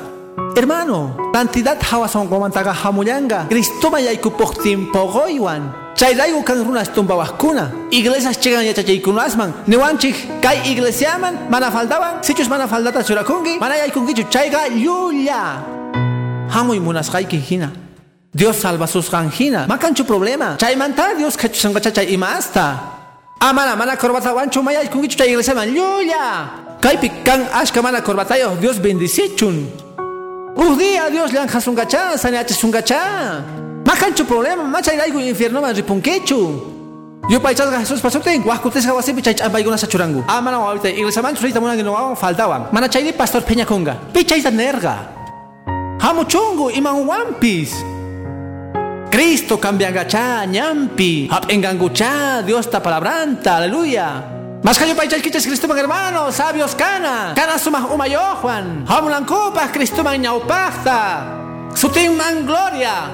Hermano, 0.57 1.15
santidad 1.33 1.77
hawa 1.81 2.09
son 2.09 2.27
gomantaga 2.27 2.73
hamuyanga. 2.73 3.47
Cristo 3.47 3.89
mayayku 3.89 4.31
pochtim 4.31 4.91
pogoywan. 4.91 5.73
Chayraigo 5.95 6.43
kan 6.43 6.65
runas 6.65 6.91
tumbawaskuna. 6.91 7.87
Iglesias 7.91 8.37
llegan 8.43 8.65
yachachaykunasman. 8.65 9.53
Niwanchik 9.67 10.41
kay 10.41 10.59
iglesiaman 10.71 11.47
mana 11.49 11.71
faltaban. 11.71 12.23
Sichus 12.23 12.49
mana 12.49 12.67
faltata 12.67 13.01
churakungi. 13.03 13.57
Mana 13.57 13.77
yaykungichu 13.77 14.23
chayga 14.29 14.67
yulla. 14.67 15.63
Hamuy 16.49 16.79
munasqayki 16.79 17.37
hina. 17.37 17.84
Dios 18.35 18.57
salva 18.57 18.85
sus 18.85 19.09
hina. 19.39 19.65
Makanchu 19.65 20.03
problema. 20.03 20.57
Chaymanta 20.57 21.15
Dios 21.15 21.37
kachusanga 21.37 21.79
chay 21.79 22.13
imasta. 22.13 22.81
Amana 23.39 23.77
mana 23.77 23.95
corbata 23.95 24.33
wancho 24.33 24.61
maya 24.61 24.85
con 24.89 25.01
gichu 25.01 25.23
iglesia 25.23 25.55
man 25.55 25.73
lluya. 25.73 26.51
Kaipi 26.81 27.23
kan 27.23 27.47
ashka 27.53 27.81
mana 27.81 28.01
corbatayo 28.01 28.59
Dios 28.59 28.77
bendicichun. 28.81 29.71
Un 30.57 30.77
día 30.77 31.09
Dios 31.09 31.31
le 31.31 31.39
anja 31.39 31.61
sungacha, 31.61 32.17
saneache 32.17 32.53
sungacha. 32.53 33.41
Macancho 33.85 34.25
problema, 34.25 34.65
macha 34.65 34.93
iraigo 34.93 35.21
infierno 35.21 35.61
man 35.61 35.73
ripunquechu. 35.73 36.73
Yo 37.29 37.39
paichas 37.39 37.69
Jesús 37.79 38.01
pasote, 38.01 38.37
guascutes 38.39 38.85
gawasipi 38.85 39.21
chay 39.21 39.35
ambaiguna 39.41 39.77
sachurangu. 39.77 40.25
Ah, 40.27 40.41
mana 40.41 40.57
ahorita 40.57 40.89
iglesia 40.89 41.21
man 41.21 41.35
churita 41.37 41.61
muna 41.61 41.81
no 41.81 42.13
faltaban. 42.17 42.67
Mana 42.73 42.89
chay 42.89 43.13
pastor 43.13 43.43
Peña 43.43 43.65
Conga. 43.65 43.95
Pichaita 44.11 44.51
nerga. 44.51 45.07
Hamu 46.01 46.25
chungu 46.25 46.69
iman 46.71 47.07
wampis. 47.07 47.94
Cristo 49.15 49.57
cambia 49.57 49.91
gacha, 49.91 50.43
ñampi, 50.43 51.29
hap 51.31 51.49
engangucha, 51.49 52.43
Dios 52.43 52.69
ta 52.69 52.83
palabranta, 52.83 53.55
aleluya. 53.55 54.59
Mas 54.61 54.75
kayo 54.77 54.91
pa 54.91 55.07
quiches 55.07 55.47
Cristo 55.47 55.71
mang 55.71 55.79
hermano, 55.79 56.35
sabios 56.35 56.75
cana, 56.75 57.31
cana 57.31 57.55
sumah 57.55 57.87
umayo 57.95 58.35
Juan, 58.43 58.83
hamulan 58.83 59.23
copas 59.23 59.71
Cristo 59.71 60.03
mang 60.03 60.19
ñaupachta, 60.19 61.31
suting 61.71 62.11
man 62.11 62.43
gloria. 62.43 63.07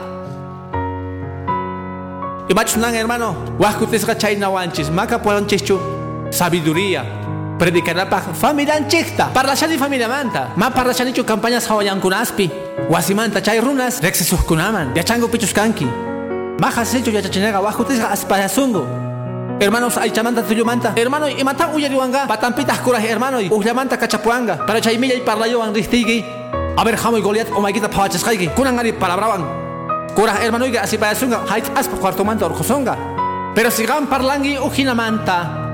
Y 2.49 2.53
machunang 2.57 2.97
hermano, 2.97 3.37
huascutis 3.61 4.01
gachay 4.01 4.41
nawanchis, 4.41 4.89
maca 4.89 5.21
puelanchichu, 5.21 5.77
sabiduría. 6.33 7.20
Predicará 7.61 8.09
pa 8.09 8.21
familia 8.21 8.73
anchikta, 8.73 9.31
para 9.31 9.49
la 9.49 9.55
familia 9.55 10.07
manta, 10.07 10.49
ma 10.55 10.71
para 10.71 10.87
la 10.87 11.13
chu 11.13 11.23
campañas 11.23 11.69
hawayan 11.69 12.01
kunaspi, 12.01 12.49
wasimanta 12.89 13.39
chay 13.39 13.61
runas, 13.61 14.01
rexesus 14.01 14.41
kunaman, 14.45 14.95
yachango 14.95 15.27
pichus 15.29 15.53
kanki. 15.53 15.85
Majas 16.57 16.95
hecho 16.95 17.11
yachachinega, 17.11 17.59
huascutis 17.59 17.99
aspayazungo. 17.99 18.87
Hermanos, 19.59 19.95
ay 19.97 20.09
chamanta 20.09 20.41
tuyumanta. 20.41 20.93
Hermano, 20.95 21.29
y 21.29 21.43
mata 21.43 21.67
uyariwanga, 21.67 22.25
patampitas 22.25 22.79
curas 22.79 23.03
hermano, 23.03 23.39
y 23.39 23.49
uyamanta 23.49 23.95
cachapuanga, 23.95 24.65
para 24.65 24.81
chaymilla 24.81 25.13
y 25.13 25.21
parlayoan 25.21 25.71
ristigi. 25.71 26.25
A 26.75 26.83
ver, 26.83 26.97
jamo 26.97 27.19
y 27.19 27.21
goliat, 27.21 27.49
o 27.53 27.61
maikita 27.61 27.91
pawachascaigi, 27.91 28.47
kunangari 28.55 28.93
palabraban. 28.93 29.45
Kuras 30.15 30.41
hermano, 30.41 30.65
y 30.65 30.75
así 30.77 30.97
payasunga, 30.97 31.43
hait 31.47 31.65
aspa 31.77 31.95
cuarto 31.95 32.25
manta 32.25 32.47
orjosonga. 32.47 32.97
Pero 33.53 33.69
sigan 33.69 34.07
parlangi 34.07 34.57
ujina 34.57 34.95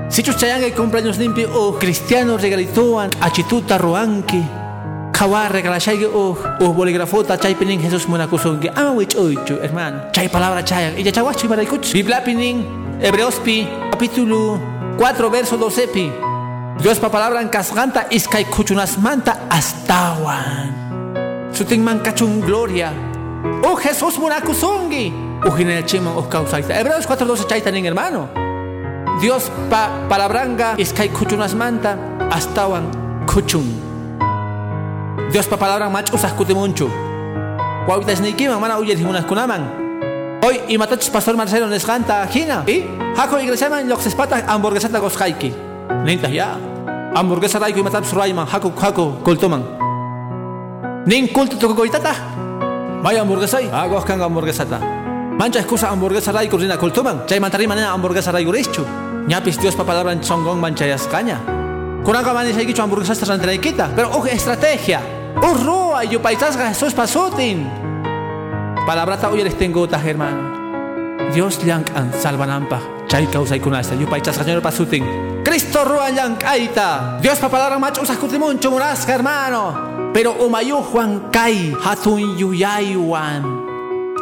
Si 0.08 0.22
chuchayanga 0.22 0.74
cumpleaños 0.74 1.18
limpi 1.18 1.44
o 1.44 1.78
cristiano 1.78 2.38
regalituan 2.38 3.10
achituta 3.20 3.76
ruanki. 3.78 4.42
Kawa 5.12 5.48
regalashaygi 5.48 6.06
o 6.06 6.36
o 6.60 6.72
boligrafota 6.72 7.38
chay 7.38 7.54
pinin 7.54 7.80
Jesús 7.80 8.08
munakusongi. 8.08 8.70
Ah, 8.74 8.92
wich 8.92 9.16
oichu, 9.16 9.58
hermano. 9.60 10.10
Chay 10.12 10.28
palabra 10.28 10.64
chayan. 10.64 10.98
Y 10.98 11.02
ya 11.02 11.12
chawachu 11.12 11.46
y 11.46 11.48
maraikuch. 11.48 11.92
Biblia 11.92 12.24
pinin 12.24 12.64
Hebreospi 13.00 13.68
capítulo 13.90 14.58
4 14.96 15.30
verso 15.30 15.56
12 15.58 15.88
pi. 15.88 16.10
Dios 16.80 16.98
pa 16.98 17.10
palabra 17.10 17.42
en 17.42 17.48
casganta 17.48 18.06
iskay 18.10 18.46
kuchunas 18.46 18.98
manta 18.98 19.46
astawan. 19.50 20.72
Suting 21.52 21.84
man 21.84 22.00
kachun 22.00 22.40
gloria. 22.40 22.92
Oh 23.62 23.76
Jesús 23.76 24.18
munakusongi. 24.18 25.12
Ujinel 25.44 25.84
chimo 25.84 26.16
o 26.16 26.28
causaita. 26.28 26.74
Hebreos 26.74 27.06
4:12 27.06 27.46
chaitanin 27.46 27.84
hermano. 27.84 28.47
Dios 29.18 29.50
pa 29.66 30.06
palabranga 30.06 30.78
iskay 30.78 31.10
kuchunas 31.10 31.50
manta 31.58 31.98
astawan 32.30 32.86
kuchun. 33.26 33.66
Dios 35.34 35.50
pa 35.50 35.58
palabra 35.58 35.90
mach 35.90 36.14
usas 36.14 36.30
kutimunchu. 36.38 36.86
Wawita 37.90 38.14
snikiman 38.14 38.62
mana 38.62 38.78
uyet 38.78 38.94
himunas 38.94 39.26
kunaman. 39.26 39.66
Hoy 40.38 40.62
y 40.70 40.78
matachos 40.78 41.10
pastor 41.10 41.34
Marcelo 41.34 41.66
nesganta 41.66 42.22
hina. 42.30 42.62
Y 42.70 42.86
hako 43.18 43.42
iglesia 43.42 43.68
man 43.68 43.88
loxes 43.88 44.14
pata 44.14 44.38
hamburguesata 44.46 45.02
goskaiki. 45.02 45.50
Ninta 46.06 46.30
ya. 46.30 46.54
Hamburguesa 47.14 47.58
raiku 47.58 47.80
y 47.80 47.82
matachos 47.82 48.14
raiman 48.14 48.46
hako 48.46 48.70
hako 48.78 49.18
koltoman. 49.26 49.66
Nin 51.06 51.26
kulto 51.34 51.58
toko 51.58 51.74
goitata. 51.74 52.14
Vaya 53.02 53.22
hamburguesa 53.22 53.60
y 53.60 53.66
hago 53.66 53.98
kan 54.06 54.20
hamburguesata. 54.20 54.97
Mancha 55.38 55.60
excusa 55.60 55.88
hamburguesa 55.88 56.32
raiku 56.32 56.58
rina 56.58 56.76
koltoman. 56.76 57.24
Chay 57.24 57.38
mantari 57.38 57.68
manena 57.68 57.92
hamburguesa 57.92 58.32
raiku 58.32 58.50
richu. 58.50 58.84
Ñapis 59.28 59.60
Dios 59.60 59.76
pa 59.76 59.84
palabra 59.84 60.10
en 60.10 60.24
songong 60.24 60.58
manchayas 60.58 61.06
caña. 61.06 61.38
Kuranga 62.02 62.34
mani 62.34 62.52
sai 62.52 62.66
kichu 62.66 62.82
hamburguesas 62.82 63.20
trantraikita. 63.20 63.92
Pero 63.94 64.10
ojo 64.10 64.26
estrategia. 64.26 65.00
Urrua 65.40 66.04
y 66.04 66.08
yo 66.08 66.20
paisasga 66.20 66.66
Jesús 66.74 66.92
pasutin. 66.92 67.70
Palabrata 68.84 69.30
uyeres 69.30 69.56
tengo 69.56 69.86
hermano. 69.86 71.30
Dios 71.32 71.64
yank 71.64 71.86
an 71.94 72.10
salvanampa. 72.20 72.80
Chay 73.06 73.28
causa 73.28 73.54
y 73.54 73.60
kunasta. 73.60 73.94
Yo 73.94 74.10
paichas 74.10 74.34
señor 74.34 74.60
pasutin. 74.60 75.04
Cristo 75.44 75.84
rua 75.84 76.10
yank 76.10 76.42
aita. 76.42 77.20
Dios 77.22 77.38
pa 77.38 77.48
palabra 77.48 77.78
macho 77.78 78.02
usas 78.02 78.18
kutimun 78.18 78.58
chumuras 78.58 79.08
hermano. 79.08 80.10
Pero 80.12 80.32
umayu 80.32 80.82
Juan 80.82 81.30
kai 81.30 81.76
hatun 81.80 82.36
yuyayuan. 82.36 83.57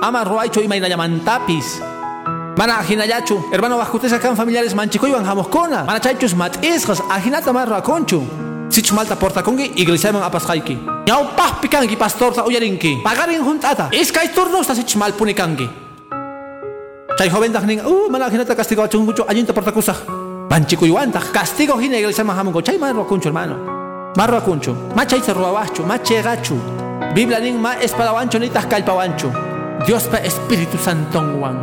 Ama 0.03 0.25
ruaicho 0.25 0.61
y 0.61 0.69
maina 0.69 0.89
tapis. 1.25 1.81
Mana 2.57 2.79
ajinayachu, 2.79 3.51
hermano 3.53 3.77
bajutes 3.77 4.13
acá 4.13 4.35
familiares 4.35 4.75
manchico 4.75 5.07
iban 5.07 5.25
jamoscona. 5.25 5.85
Mana 5.85 6.01
chaychus 6.01 6.35
mat 6.35 6.57
isjas, 6.65 7.03
ajinata 7.11 7.53
marra 7.53 7.83
conchu. 7.83 8.23
Sich 8.71 8.93
malta 8.93 9.15
porta 9.15 9.43
kongi 9.43 9.73
iglesia 9.77 10.11
man 10.13 10.23
apas 10.23 10.49
haiki. 10.49 10.79
Nyau 11.07 11.37
pah 11.37 11.61
pikangi 11.61 11.97
pastor 11.97 12.33
ta 12.33 12.45
uyarinki. 12.45 13.03
Pagarin 13.05 13.45
juntata. 13.45 13.91
Iskay 13.93 14.33
turnos 14.35 14.67
ta 14.67 14.75
sich 14.75 14.97
mal 14.97 15.13
punikangi. 15.13 15.69
Chay 17.19 17.29
joven 17.29 17.53
ning, 17.67 17.81
uh, 17.81 18.09
mana 18.11 18.27
ajinata 18.27 18.55
castigo 18.55 18.83
a 18.83 18.89
chungucho 18.89 19.27
ayunta 19.29 19.53
porta 19.53 19.73
kusa. 19.73 19.95
Manchico 20.49 20.87
iwanta, 20.87 21.21
castigo 21.33 21.79
hina 21.79 21.99
iglesia 21.99 22.25
man 22.25 22.37
jamongo. 22.37 22.63
Chay 22.63 22.79
marro 22.79 23.05
conchu 23.05 23.29
hermano. 23.29 24.13
Marro 24.17 24.41
conchu. 24.41 24.75
Ma 24.95 25.05
chay 25.05 25.21
se 25.21 25.33
ruabachu, 25.33 25.85
ma 25.85 25.99
chegachu. 25.99 26.57
Biblia 27.15 27.39
ning 27.39 27.61
ma 27.61 27.77
espadawancho 27.77 28.39
ni 28.39 28.49
tascalpawancho. 28.49 29.56
Dios 29.85 30.09
pa 30.09 30.17
Espíritu 30.19 30.79
Santo 30.79 31.21
Juan. 31.21 31.61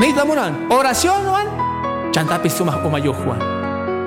Nita 0.00 0.24
munan, 0.24 0.66
oración 0.68 1.22
Juan. 1.22 1.46
Chantapi 2.10 2.50
sumah 2.50 2.82
umayo 2.82 3.14
Juan. 3.14 3.38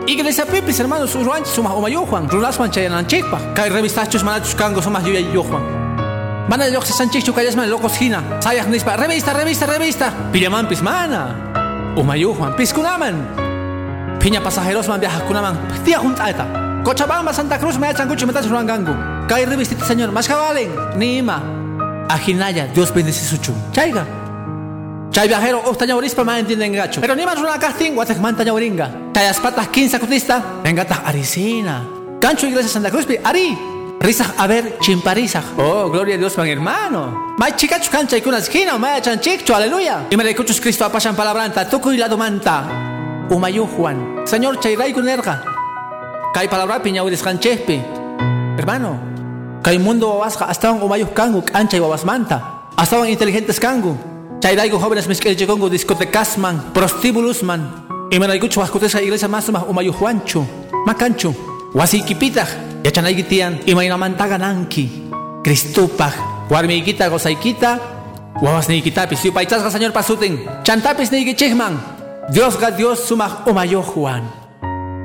Iglesia 0.07 0.45
pipis 0.45 0.79
hermanos, 0.79 1.15
uruan 1.15 1.45
sumah 1.45 1.73
umayo 1.73 2.03
Juan. 2.05 2.27
Rulas 2.27 2.59
man 2.59 2.69
chayanan 2.69 3.07
chekpa. 3.07 3.39
Kay 3.55 3.69
revistachos 3.69 4.23
manachos 4.23 4.55
kango 4.55 4.81
sumah 4.81 4.99
yuya 5.01 5.23
yo 5.31 5.41
Juan. 5.43 5.63
Mana 6.49 6.67
yok 6.67 6.85
se 6.85 7.03
man 7.55 7.69
locos 7.69 7.95
hina. 8.01 8.23
Sayak 8.39 8.67
nispa, 8.67 8.97
revista, 8.97 9.33
revista, 9.33 9.65
revista. 9.65 10.13
Pillaman 10.31 10.67
pis 10.67 10.81
mana. 10.81 11.93
Umayo 11.95 12.33
Juan, 12.33 12.55
pis 12.55 12.73
kunaman. 12.73 13.15
Piña 14.19 14.43
pasajeros 14.43 14.87
man 14.87 14.99
viaja 14.99 15.21
kunaman. 15.25 15.57
Tía 15.83 15.99
juntata. 15.99 16.45
Cochabamba, 16.83 17.33
Santa 17.33 17.57
Cruz, 17.57 17.77
me 17.79 17.89
echan 17.89 18.07
cucho, 18.07 18.27
me 18.27 18.33
tachos 18.33 18.51
ruangangu. 18.51 19.27
Kay 19.27 19.45
revistita 19.45 19.85
señor, 19.85 20.11
más 20.11 20.27
cabalen. 20.27 20.71
Nima. 20.95 21.56
Ajinaya, 22.09 22.67
Dios 22.67 22.93
bendice 22.93 23.25
su 23.25 23.37
chum. 23.37 23.55
Chaiga. 23.71 24.05
Chay 25.11 25.27
viajero, 25.27 25.61
oh, 25.65 25.75
taña 25.75 25.95
orispa, 25.95 26.23
ma 26.23 26.39
entienden 26.39 26.73
gacho. 26.73 27.01
Pero 27.01 27.15
ni 27.15 27.25
más 27.25 27.37
una 27.39 27.57
casting, 27.57 27.93
guatek 27.93 28.19
man 28.19 28.35
taña 28.35 28.53
oringa. 28.53 28.91
Chayas 29.13 29.39
patas, 29.39 29.67
quince 29.69 29.99
cutista, 29.99 30.61
engata 30.63 31.01
arisina. 31.05 31.87
Cancho 32.19 32.47
iglesia 32.47 32.69
Santa 32.69 32.91
Cruz, 32.91 33.07
ari. 33.23 33.57
Risaj, 33.99 34.27
a 34.37 34.45
ver, 34.45 34.77
chimparizaj. 34.79 35.43
Oh, 35.57 35.89
gloria 35.89 36.15
a 36.15 36.17
Dios, 36.17 36.37
man 36.37 36.47
hermano. 36.47 37.35
May 37.39 37.53
chicacho 37.53 37.89
cancha 37.89 38.15
y 38.15 38.21
kuna 38.21 38.37
esquina, 38.37 38.77
may 38.77 39.01
chanchicho, 39.01 39.55
aleluya. 39.55 40.05
Y 40.09 40.15
me 40.15 40.23
le 40.23 40.31
escucho 40.31 40.53
Cristo 40.61 40.85
apasan 40.85 41.15
palabranta, 41.15 41.67
tuco 41.67 41.91
y 41.91 41.97
la 41.97 42.07
domanta. 42.07 43.25
Umayu 43.29 43.65
Juan. 43.65 44.21
Señor, 44.25 44.59
chayray 44.59 44.93
kunerga. 44.93 45.43
Kay 46.33 46.47
palabra 46.47 46.81
piña 46.81 47.03
udes 47.03 47.23
canchespe. 47.23 47.83
Hermano, 48.57 48.99
kay 49.67 49.79
mundo 49.79 50.07
wawasja, 50.07 50.45
hasta 50.47 50.71
un 50.71 50.81
umayu 50.81 51.11
kangu, 51.11 51.43
cancha 51.43 51.75
y 51.75 51.81
wawasmanta. 51.81 52.71
Hasta 52.77 52.99
un 52.99 53.09
inteligentes 53.09 53.59
kangu. 53.59 53.97
Chayraigo 54.39 54.79
jóvenes 54.79 55.09
misqueche 55.09 55.45
congo 55.45 55.67
discotecas 55.67 56.37
man, 56.37 56.71
prostíbulos 56.71 57.43
man. 57.43 57.85
Y 58.09 58.17
me 58.17 58.27
raigucho 58.27 58.61
vascotesa 58.61 59.01
iglesia 59.01 59.27
más 59.27 59.49
más 59.51 59.65
umayu 59.67 59.91
juancho, 59.91 60.47
macancho, 60.85 61.35
wasikipita, 61.73 62.47
yachanaigitian, 62.81 63.59
y 63.65 63.75
mainamantaga 63.75 64.37
nanki, 64.37 65.09
cristupaj, 65.43 66.13
guarmiikita 66.47 67.09
gosaikita, 67.09 67.81
guavasniikitapis, 68.39 69.25
y 69.25 69.31
paichasga 69.31 69.69
señor 69.69 69.91
pasuten, 69.91 70.45
chantapis 70.63 71.11
neigichigman, 71.11 71.77
Dios 72.29 72.57
ga 72.57 72.71
Dios 72.71 73.01
sumaj 73.01 73.45
umayu 73.45 73.81
juan. 73.81 74.46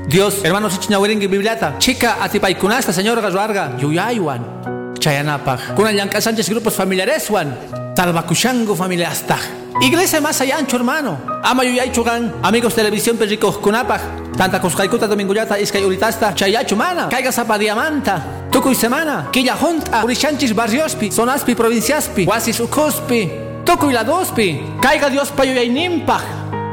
Dios, 0.06 0.44
hermanos 0.44 0.74
ichinawiringi 0.76 1.26
bibliata, 1.26 1.78
chica 1.78 2.18
atipaikunasta, 2.20 2.92
señor 2.92 3.20
gazuarga, 3.20 3.76
yuyayuan, 3.78 4.94
chayanapaj, 4.98 5.74
kuna 5.74 5.92
yanka 5.92 6.20
Sánchez 6.20 6.48
grupos 6.48 6.74
familiares 6.74 7.30
wan, 7.30 7.56
Talbacuchango 7.94 8.74
familia 8.74 9.10
hasta. 9.10 9.38
Iglesia 9.80 10.20
más 10.20 10.40
allá 10.40 10.56
ancho 10.56 10.76
hermano. 10.76 11.18
Ama 11.42 11.64
yo 11.64 11.92
chugan. 11.92 12.32
Amigos 12.42 12.74
televisión 12.74 13.16
perricos 13.18 13.58
kunapaj. 13.58 14.00
Tanta 14.36 14.60
coscaicota 14.60 15.06
dominguyata 15.06 15.58
iskay 15.58 15.84
uritasta. 15.84 16.34
Chayachu 16.34 16.74
mana. 16.74 17.08
Caiga 17.08 17.30
zapa 17.30 17.58
diamanta. 17.58 18.48
Tukuy 18.50 18.74
semana. 18.74 19.28
Quilla 19.30 19.56
junta. 19.56 20.02
Urichanchis 20.04 20.54
barriospi. 20.54 21.10
Sonaspi 21.10 21.54
provinciaspi. 21.54 22.24
Wasis 22.26 22.60
ucospi. 22.60 23.30
Tukuy 23.64 23.92
la 23.92 24.04
dospi. 24.04 24.60
Caiga 24.80 25.10
Dios 25.10 25.30
pa 25.30 25.44
yo 25.44 25.52
nimpaj. 25.52 26.22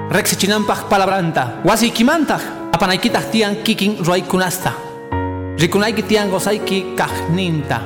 Rexichinanpaj 0.10 0.88
palabranta. 0.90 1.62
Wasikimantaj. 1.66 2.59
Apanaykitaq 2.80 3.36
tiyan 3.36 3.60
kikin 3.60 4.00
ruaykunasta. 4.00 4.72
Rikunayki 5.60 6.00
tiyan 6.08 6.32
gozayki 6.32 6.96
kajninta. 6.96 7.84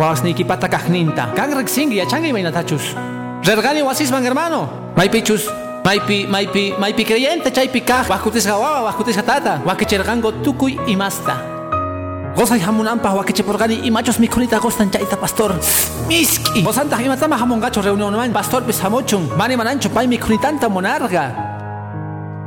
Wawasniykipata 0.00 0.72
kajninta. 0.72 1.28
Kan 1.36 1.52
rexingi 1.52 2.00
yachangi 2.00 2.32
imaynatachus. 2.32 2.96
Rergani 3.44 3.84
wasisman 3.84 4.24
hermano. 4.24 4.72
Maypichus 4.96 5.52
Maipi, 5.84 6.24
maipi, 6.24 6.72
maipi 6.80 7.04
creyente, 7.04 7.52
chaypi 7.52 7.84
kaj, 7.84 8.08
wakutisqa 8.08 8.56
wawa, 8.56 8.88
wakutisqa 8.88 9.20
tata, 9.20 9.60
wakichirqanku 9.68 10.40
tukuy 10.40 10.80
imasta. 10.88 11.36
Gozay 12.32 12.64
hamunanpaq 12.64 13.12
wakichiporqani 13.20 13.84
imachos 13.84 14.16
mikhunita 14.16 14.64
gostan 14.64 14.88
chayta 14.88 15.20
pastor. 15.20 15.52
Miski. 16.08 16.64
Gozantaq 16.64 17.04
imatama 17.04 17.36
hamunqachu 17.36 17.84
reunionman 17.84 18.32
pastorpis 18.32 18.80
hamuchun, 18.80 19.28
mani 19.36 19.56
mananchu 19.60 19.92
pay 19.92 20.08
mikhunitanta 20.08 20.72
monarga. 20.72 21.53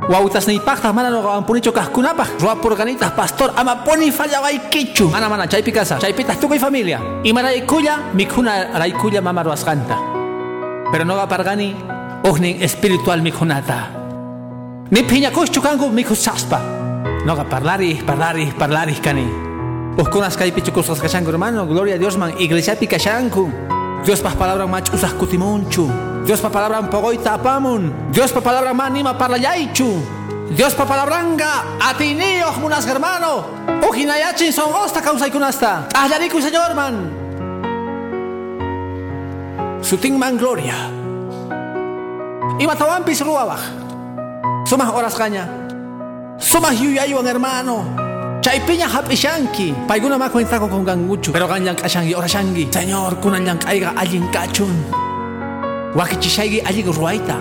Wawutasniypaqtaq 0.08 0.92
mana 0.94 1.10
nuqawanpunichu 1.10 1.72
kaqkunapaq 1.72 2.40
ruwapurqanitaq 2.40 3.14
pastor 3.14 3.52
ama 3.56 3.84
puni 3.84 4.10
fallawaykichu. 4.10 5.08
Mana 5.12 5.28
mana 5.28 5.46
chaypi 5.46 5.72
kasa, 5.72 5.98
chaypitaq 5.98 6.40
tukuy 6.40 6.58
familia. 6.58 7.00
Imaraykulla 7.24 8.14
mikhuna 8.14 8.78
raykulla 8.78 9.20
mama 9.20 9.42
ruwasqanta. 9.42 9.96
Pero 10.92 11.04
nuqaparqani 11.04 11.98
Ugnin 12.24 12.62
espiritual 12.62 13.22
mikhunata. 13.22 13.88
Ni 14.90 15.02
piñakushchu 15.02 15.62
kanku 15.62 15.88
mikhusaspa. 15.88 16.58
Noga 17.24 17.44
parlari, 17.44 17.94
parlari, 18.02 18.50
parlari 18.58 18.94
kani. 18.98 19.26
Uskunas 19.96 20.36
kay 20.36 20.50
pichukusas 20.50 20.98
kashanku 21.00 21.30
hermano, 21.30 21.66
gloria 21.66 21.94
a 21.94 21.98
Dios 21.98 22.16
man, 22.16 22.34
iglesia 22.38 22.74
pi 22.74 22.86
kashanku. 22.86 23.48
Dios 24.04 24.20
pa 24.20 24.30
palabra 24.30 24.66
mach 24.66 24.92
usas 24.92 25.12
kutimunchu. 25.14 25.86
Dios 26.28 26.44
pa 26.44 26.52
palabra 26.52 26.84
pogoita 26.84 27.40
apamun. 27.40 28.12
Dios 28.12 28.28
pa 28.36 28.44
palabra 28.44 28.76
man 28.76 28.92
nima 28.92 29.16
parlayaichu. 29.16 29.96
Dios 30.52 30.76
pa 30.76 30.84
palabranga 30.84 31.80
atinios 31.80 32.52
munas 32.60 32.84
hermano. 32.84 33.48
Ujinayachin 33.80 34.52
son 34.52 34.68
osta 34.68 35.00
causa 35.00 35.24
ikunasta. 35.24 35.88
Ahlariku 35.88 36.36
señor 36.36 36.76
man. 36.76 37.08
Suting 39.80 40.20
man 40.20 40.36
gloria. 40.36 40.76
Imatawampis 42.60 43.24
ruwabaj. 43.24 43.64
Sumah 44.68 44.92
horas 44.92 45.16
kanya. 45.16 45.48
Sumah 46.36 46.76
yuyayuan 46.76 47.24
hermano. 47.24 47.88
Chaypiña 48.44 48.84
hapishanki. 48.84 49.88
Paiguna 49.88 50.20
ma 50.20 50.28
cuenta 50.28 50.60
con 50.60 50.84
ganguchu. 50.84 51.32
Pero 51.32 51.48
ganyan 51.48 51.72
kashangi 51.72 52.12
orashangi. 52.12 52.68
Señor, 52.68 53.16
kunan 53.16 53.48
yang 53.48 53.56
kaiga 53.56 53.96
alin 53.96 54.28
kachun. 54.28 55.07
Wakichishaigi 55.94 56.60
alin 56.60 56.92
ruwaita. 56.92 57.36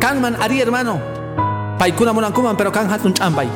Kanman 0.00 0.36
ari 0.40 0.58
hermano. 0.58 1.00
Paikuna 1.78 2.12
munan 2.12 2.32
kuman 2.32 2.56
pero 2.56 2.70
kan 2.70 2.88
hatun 2.88 3.12
chambay. 3.14 3.48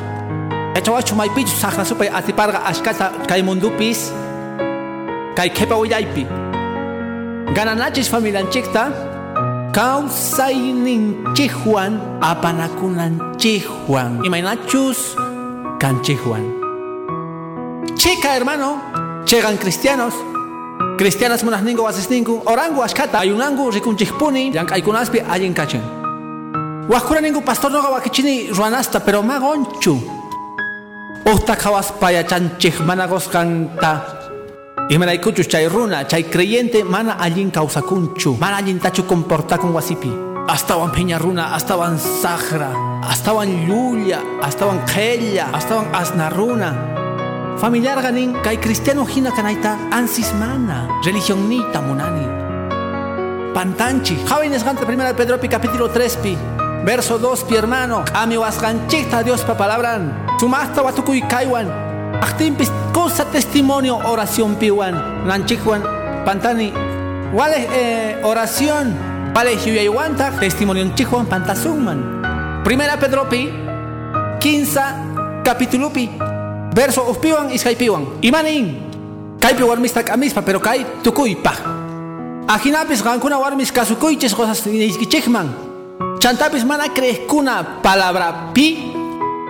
Echawachu 0.75 1.15
maypichu 1.15 1.55
sakra 1.55 1.85
supay 1.85 2.09
atiparga 2.09 2.63
ashkata 2.65 3.11
kay 3.27 3.41
mundupis. 3.41 4.11
Kay 5.35 5.49
kepa 5.49 5.75
uyaypi. 5.77 6.25
Gananachis 7.55 8.09
familianchikta. 8.09 8.91
Kausayninchikwan 9.71 11.93
apanakunanchikwan 12.19 14.19
imaynachus 14.19 15.15
kanchikwan 15.79 16.43
chica 17.95 18.35
hermano 18.35 18.83
chegan 19.23 19.55
cristianos 19.55 20.11
cristianas 21.01 21.41
munajningu 21.41 21.81
wasisninku 21.81 22.45
orangu 22.45 22.83
ashkata 22.85 23.17
ayunangu 23.19 23.71
rikunchikpuni 23.73 24.53
llank'aykunaspi 24.53 25.25
allin 25.33 25.53
kachin 25.53 25.81
wajkuraningu 26.93 27.41
pastor 27.41 27.71
noqa 27.73 27.89
wakichini 27.89 28.53
ruanasta 28.53 28.99
pero 28.99 29.23
magonchu 29.23 29.97
usta 31.25 31.55
qhawaspayachanchik 31.57 32.85
mana 32.85 33.07
gosqanta 33.07 34.21
Imaraykuchu 34.93 35.43
chay 35.49 35.67
runa, 35.67 36.03
chay 36.03 36.23
creyente 36.23 36.83
mana 36.83 37.13
allin 37.17 37.49
causakunchu, 37.49 38.37
mana 38.37 38.57
allin 38.57 38.77
tachu 38.77 39.03
comportakun 39.03 39.71
wasipi. 39.71 40.11
Astawan 40.49 40.91
peña 40.91 41.17
runa, 41.17 41.55
astawan 41.55 41.97
sahra, 41.97 42.75
astawan 43.07 43.49
llulla, 43.67 44.19
astawan 44.43 44.83
qella, 44.85 45.47
astawan 45.53 45.87
asna 45.95 46.29
runa. 46.29 46.90
Familiar 47.57 48.01
ganin, 48.01 48.33
kay 48.41 48.57
cristiano 48.57 49.05
hina 49.05 49.31
kanaita 49.31 49.77
ansis 49.91 50.33
mana, 50.33 50.87
religión 51.03 51.49
nita 51.49 51.81
munani. 51.81 52.25
Pantanchi, 53.53 54.17
jóvenes 54.27 54.63
gante 54.63 54.85
primera 54.85 55.13
Pedro 55.13 55.39
pi 55.39 55.47
capítulo 55.47 55.89
3 55.89 56.17
pi, 56.17 56.37
verso 56.85 57.19
2 57.19 57.43
pi 57.43 57.55
hermano, 57.55 58.03
ami 58.13 58.37
wasganchita 58.37 59.23
Dios 59.23 59.41
pa 59.41 59.55
palabran, 59.55 60.25
sumasta 60.39 60.81
watukuy 60.81 61.21
kaiwan, 61.27 61.91
Actimpis 62.19 62.71
cosa 62.93 63.25
testimonio 63.25 63.97
oración 63.97 64.55
piwan. 64.55 65.25
Nanchikwan 65.25 65.81
pantani. 66.25 66.71
Wale 67.33 67.67
eh, 67.71 68.21
oración. 68.23 68.93
Vale 69.33 69.55
huyayuanta 69.55 70.31
testimonio 70.39 70.91
chihuan 70.93 71.25
pantasumman 71.25 72.21
primera 72.65 72.97
Pedro 72.99 73.29
pi 73.29 73.49
15 74.41 74.79
capítulo 75.41 75.89
pi 75.89 76.11
verso 76.75 77.03
uspiwan 77.09 77.51
iskaypiwan 77.51 78.21
imanin 78.21 78.77
kaypi 79.39 79.63
warmista 79.63 80.03
kamispa 80.03 80.41
pero 80.41 80.59
kay 80.59 80.85
tukuypa 81.03 81.53
ajinapis 82.47 83.03
gankuna 83.03 83.39
warmis 83.39 83.71
kasukuychis 83.71 84.35
cosas 84.35 84.65
niskichikman 84.65 85.49
chantapis 86.19 86.63
mana 86.65 86.87
creeskuna 86.89 87.81
palabra 87.83 88.51
pi 88.53 88.91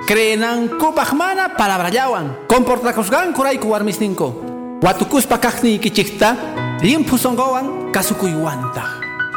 Creenan 0.02 0.82
kupajmana 0.82 1.54
palabrayawan. 1.54 2.50
Comportakusgan 2.50 3.34
kurayku 3.38 3.70
warmisninko. 3.70 4.34
Watukuspa 4.82 5.38
kakni 5.38 5.78
kichikta. 5.78 6.36
Limpu 6.82 7.18
songowan 7.22 7.94
kasukuyuanta. 7.94 8.82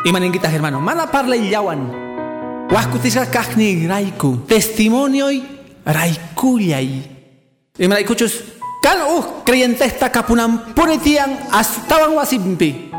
Imaningita 0.09 0.49
hermano. 0.49 0.80
Mana 0.80 1.05
parlayawan. 1.07 1.93
Wahkutisga 2.72 3.28
kakni 3.28 3.85
raiku. 3.87 4.41
Testimonioi 4.49 5.45
raikullay. 5.85 7.13
Imanaykuchus. 7.75 8.55
Kan 8.79 9.03
uh 9.03 9.43
creyentesta 9.43 10.07
kapunan 10.07 10.70
punitian 10.79 11.51
astawan 11.51 12.14
wasimpi. 12.14 12.95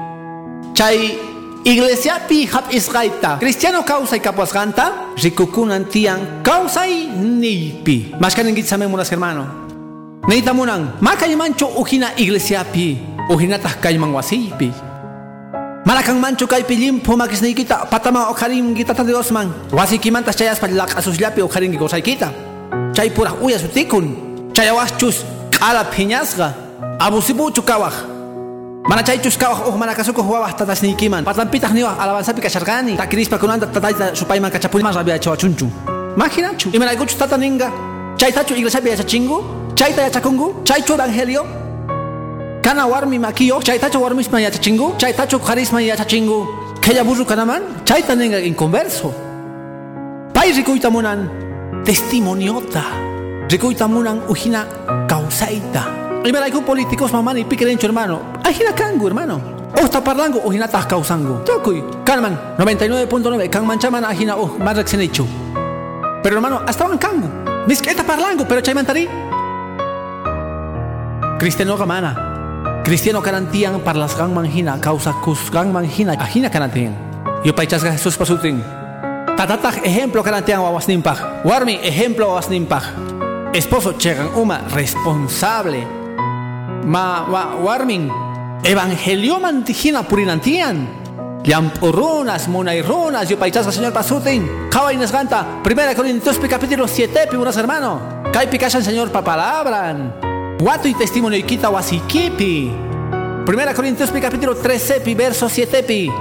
Chay 0.76 1.16
Iglesia 1.64 2.20
pi 2.28 2.44
hap 2.44 2.68
isgaita. 2.76 3.40
Cristiano 3.40 3.88
causa 3.88 4.20
y 4.20 4.20
capuasganta. 4.20 5.16
Rikukunan 5.16 5.88
tian 5.88 6.44
causa 6.44 6.84
y 6.92 7.08
nipi. 7.08 8.12
Samen 8.68 8.92
munas 8.92 9.08
hermano. 9.16 9.48
Neita 10.28 10.52
munan. 10.52 11.00
Maka 11.00 11.24
mancho 11.40 11.72
ujina 11.80 12.12
iglesia 12.20 12.68
pi. 12.68 13.00
Ujina 13.32 13.56
tah 13.56 13.80
kayman 13.80 14.12
wasipi. 14.12 14.76
Malakang 15.88 16.20
mancho 16.20 16.52
kay 16.52 16.68
pilimpo 16.68 17.16
makis 17.16 17.40
na 17.40 17.48
kita 17.56 17.88
patama 17.88 18.28
o 18.28 18.36
karim 18.36 18.76
kita 18.76 18.92
ta 18.92 19.08
Dios 19.08 19.32
man. 19.32 19.56
Wasi 19.72 20.04
kimantas 20.04 20.36
chayas 20.36 20.60
palak 20.60 21.00
asuslapi 21.00 21.40
o 21.40 21.48
karim 21.48 21.72
gigosay 21.72 22.04
kita. 22.04 22.28
Chay 22.92 23.08
pura 23.16 23.32
uya 23.40 23.56
sutikun. 23.56 24.25
Chay 24.56 24.70
awas 24.72 24.96
chus 24.98 25.26
kala 25.52 25.84
piñasga. 25.84 26.54
Abusibu 26.98 27.52
chukawah. 27.52 27.92
Mana 28.88 29.04
chaychus 29.04 29.36
kawah 29.36 29.68
uh 29.68 29.76
mana 29.76 29.94
kasuko 29.94 30.24
huwawah 30.24 30.56
tatasnikiman. 30.56 31.26
Patlampitaq 31.26 31.74
niwah 31.76 32.00
alabanzapi 32.00 32.40
kasharqani. 32.40 32.96
Takirispa 32.96 33.38
kunanta 33.38 33.68
tatayta 33.68 34.16
supayman 34.16 34.50
kachapuni 34.50 34.84
mas 34.84 34.96
rabia 34.96 35.20
chawachunchu. 35.20 35.68
Imaginachu. 36.16 36.72
Imanaykuchu 36.72 37.18
tata 37.18 37.36
ninga. 37.38 37.68
Chaytachu 38.16 38.56
iglesiapi 38.56 38.90
yachachingu. 38.96 39.44
Chayta 39.76 40.08
yachakungu. 40.08 40.64
Chaychu 40.64 40.94
evangelio. 40.94 41.44
Kana 42.64 42.88
warmi 42.88 43.20
makiyo. 43.20 43.60
Chaytachu 43.60 44.00
warmisman 44.00 44.42
yachachingu. 44.42 44.96
Chaytachu 44.98 45.38
karisman 45.40 45.84
yachachingu. 45.84 46.48
Kaya 46.80 47.04
burru 47.04 47.26
kanaman. 47.26 47.62
Chayta 47.84 48.16
ninga 48.16 48.40
inconverso. 48.40 49.12
Pay 50.34 50.54
rikuyta 50.54 50.90
munan. 50.90 51.28
Testimoniota. 51.84 53.15
Rikuyta 53.50 53.88
munan 53.88 54.26
ujina 54.28 54.66
causaita. 55.08 55.86
Ibaraiku 56.26 56.66
políticos 56.66 57.14
mamani 57.14 57.46
piquerencho 57.46 57.86
hermano. 57.86 58.42
Ajina 58.44 58.74
kangu 58.74 59.06
hermano. 59.08 59.40
Oh 59.78 59.86
está 59.86 60.04
parlando 60.04 60.42
o 60.44 60.52
hina 60.52 60.68
tas 60.68 60.86
causango. 60.88 61.44
Tokuy. 61.46 61.84
Kalman 62.04 62.58
99.9 62.58 63.50
kan 63.50 63.66
manchaman 63.66 64.04
ajina 64.04 64.36
oh 64.36 64.58
madrex 64.58 64.94
hecho. 64.96 65.28
Pero 66.24 66.36
hermano, 66.38 66.62
hasta 66.66 66.88
van 66.88 66.98
kangu. 66.98 67.30
Mis 67.68 67.82
que 67.82 67.92
está 67.92 68.04
parlando 68.04 68.48
pero 68.48 68.62
chaymantari. 68.62 69.08
Cristiano 71.38 71.78
gamana. 71.78 72.82
Cristiano 72.84 73.22
garantían 73.22 73.80
para 73.82 74.00
las 74.00 74.18
gang 74.18 74.34
manjina 74.34 74.82
causa 74.82 75.14
kus 75.22 75.52
gang 75.52 75.72
manjina 75.72 76.14
ajina 76.14 76.50
garantían. 76.50 76.96
Yo 77.44 77.54
paichasga 77.54 77.92
Jesús 77.92 78.18
pasutin. 78.18 78.64
Tatatak 79.38 79.86
ejemplo 79.86 80.24
garantían 80.24 80.62
wawasnimpaj. 80.62 81.46
Warmi 81.46 81.78
ejemplo 81.84 82.28
wawasnimpaj. 82.30 83.15
Esposo 83.56 83.94
chegan 83.98 84.36
uma 84.36 84.68
responsable 84.68 85.88
ma 86.84 87.24
wa 87.24 87.56
warmin 87.56 88.12
evangelio 88.62 89.40
mantijina 89.40 90.04
purinantian 90.04 91.06
Llampurrunas, 91.42 92.50
munayrunas, 92.50 93.30
yo 93.30 93.38
paichasca 93.38 93.72
señor 93.72 93.94
pasutin. 93.94 94.68
Kawai 94.72 94.98
ganta. 94.98 95.62
Primera 95.64 95.94
Corintios 95.94 96.38
capítulo 96.50 96.88
7, 96.88 97.30
unos 97.38 97.56
hermano. 97.56 98.24
Kai 98.34 98.50
picachan 98.50 98.84
señor 98.84 99.12
pa 99.12 99.24
palabran. 99.24 100.12
Guato 100.60 100.88
y 100.88 100.96
testimonio 100.96 101.46
quita 101.46 101.70
wasikipi. 101.70 102.72
Primera 103.46 103.76
Corintios 103.76 104.12
capítulo 104.12 104.56
13, 104.56 105.16
verso 105.16 105.48
7 105.48 106.12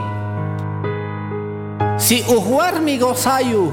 Si 1.97 2.23
ujuar 2.29 2.83
mi 2.83 2.99
gozayu. 2.99 3.73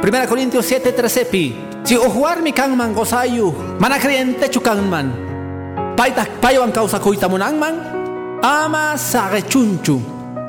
Primera 0.00 0.26
Corintios 0.26 0.64
7, 0.64 0.90
13 0.90 1.69
Si 1.84 1.96
ujuar 1.98 2.42
mi 2.42 2.52
kanman 2.52 2.94
gozayu. 2.94 3.52
Mana 3.80 3.98
creyente 3.98 4.48
chukanman. 4.50 5.10
Paita 5.96 6.24
paywan 6.40 6.72
causa 6.72 7.00
kuita 7.00 7.28
munangman. 7.28 7.74
Ama 8.42 8.96
sagechunchu. 8.96 10.00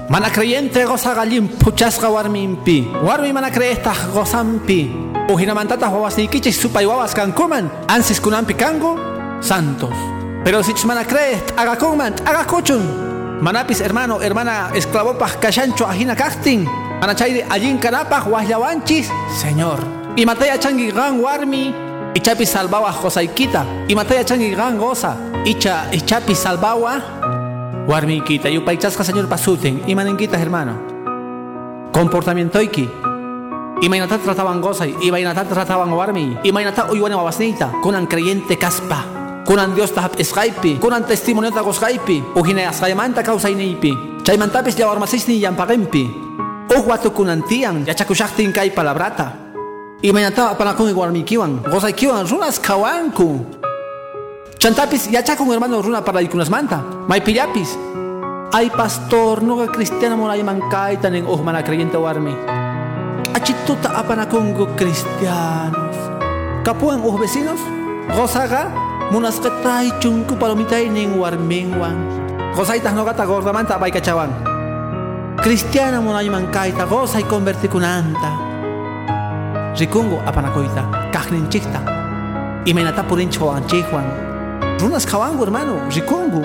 Mana 0.09 0.29
creyente 0.29 0.85
goza 0.85 1.15
galim 1.15 1.47
puchasqa 1.47 2.09
warminpi. 2.09 2.87
Warmi 3.03 3.33
mana 3.33 3.49
creyesta 3.49 3.93
gozampi. 4.13 4.91
Ujinamantata 5.29 5.89
wawasnikichis 5.89 6.59
supay 6.59 6.85
wawas 6.85 7.13
kankuman. 7.15 7.69
Ansis 7.87 8.19
kunampi 8.19 8.53
kango 8.53 8.99
santos. 9.39 9.95
Pero 10.43 10.63
si 10.63 10.73
mana 10.85 11.05
crees 11.05 11.41
agakunman 11.57 12.13
agakuchun. 12.25 12.83
Manapis 13.41 13.81
hermano, 13.81 14.19
hermana 14.21 14.69
esclavopaj 14.75 15.39
kashancho 15.41 15.87
ajina 15.87 16.15
kaktin. 16.15 16.65
Mana 17.01 17.15
chayri 17.15 17.41
allin 17.49 17.79
kanapaj 17.79 18.27
wahlawanchis. 18.27 19.09
Señor. 19.41 20.00
Y 20.15 20.25
mataya 20.25 20.59
changi 20.59 20.91
gan 20.91 21.19
warmi. 21.19 21.73
Ichapi 22.13 22.45
salbawa 22.45 22.91
josaikita. 22.91 23.65
Y 23.87 23.95
mataya 23.95 24.23
changi 24.23 24.55
gan 24.55 24.77
goza. 24.77 25.15
Icha, 25.45 25.89
ichapi 25.91 26.35
salbawa 26.35 27.01
Warmiquita, 27.87 28.47
yupaychasqa 28.47 29.03
señor 29.03 29.27
pasuten, 29.27 29.81
imaninquitas 29.87 30.39
hermano. 30.39 30.77
Comportamiento 31.91 32.61
iki. 32.61 32.87
Imaynata 33.81 34.19
trataban 34.19 34.61
gozay, 34.61 34.93
imaynata 35.01 35.43
trataban 35.43 35.89
warmi, 35.89 36.37
imaynata 36.43 36.91
uywane 36.91 37.15
wawasnita, 37.15 37.81
kunan 37.81 38.05
creyente 38.05 38.55
caspa. 38.55 39.03
Kunan 39.45 39.73
Dios 39.73 39.91
tahap 39.91 40.19
esqaypi, 40.19 40.77
kunan 40.77 41.03
testimonio 41.09 41.49
ta 41.49 41.65
gozqaypi, 41.65 42.23
ujine 42.35 42.67
asqaymanta 42.69 43.23
kawsayniypi, 43.23 44.21
chaymantapis 44.23 44.77
llawarmasisni 44.77 45.41
llampaqinpi. 45.41 46.05
Uj 46.69 46.85
watukunan 46.85 47.41
tiyan, 47.41 47.81
yachakushaqtin 47.89 48.53
kay 48.53 48.69
palabrata. 48.69 49.40
Imaynata 50.01 50.49
apanakunki 50.49 50.97
warmikiwan, 50.97 51.61
gozaykiwan 51.69 52.25
runas 52.25 52.57
kawanku. 52.57 53.45
Chantapis 54.57 55.05
yachakun 55.13 55.45
hermano 55.53 55.77
runa 55.77 56.01
para 56.01 56.25
manta. 56.49 56.81
May 57.05 57.21
pillapis. 57.21 57.77
Ay 58.49 58.73
pastor, 58.73 59.45
no 59.45 59.61
cristiano 59.69 60.17
mo 60.17 60.25
ay 60.25 60.41
mangkay 60.41 60.97
taning 60.97 61.29
oh 61.29 61.37
mana 61.45 61.61
creyente 61.61 62.01
warmi. 62.01 62.33
Achituta 63.37 63.93
apanakungo 63.93 64.73
cristianos. 64.73 65.97
Kapuan 66.65 67.05
oh 67.05 67.21
vecinos. 67.21 67.61
Gozaga 68.17 68.73
munas 69.13 69.37
ketay 69.37 69.93
chunku 70.01 70.33
palomitay 70.33 70.89
ning 70.89 71.13
warmingwan. 71.21 71.93
Gozay 72.57 72.81
no 72.89 73.05
gata 73.05 73.29
gorda 73.29 73.53
manta 73.53 73.77
bay 73.77 73.93
kachawan. 73.93 74.33
Cristiana 75.45 76.01
mo 76.01 76.09
ay 76.17 76.25
mangkay 76.25 76.73
ta 76.73 76.89
gozay 76.89 77.21
converti 77.21 77.69
kunanta. 79.71 79.79
Rikungo 79.79 80.21
apanakoita, 80.25 81.11
kahninchikta. 81.11 81.81
Imenata 82.65 83.03
purin 83.03 83.29
chowan 83.29 83.67
chihuan 83.67 84.05
runas 84.79 85.05
kawangu 85.05 85.43
hermano 85.43 85.89
rikungu. 85.89 86.41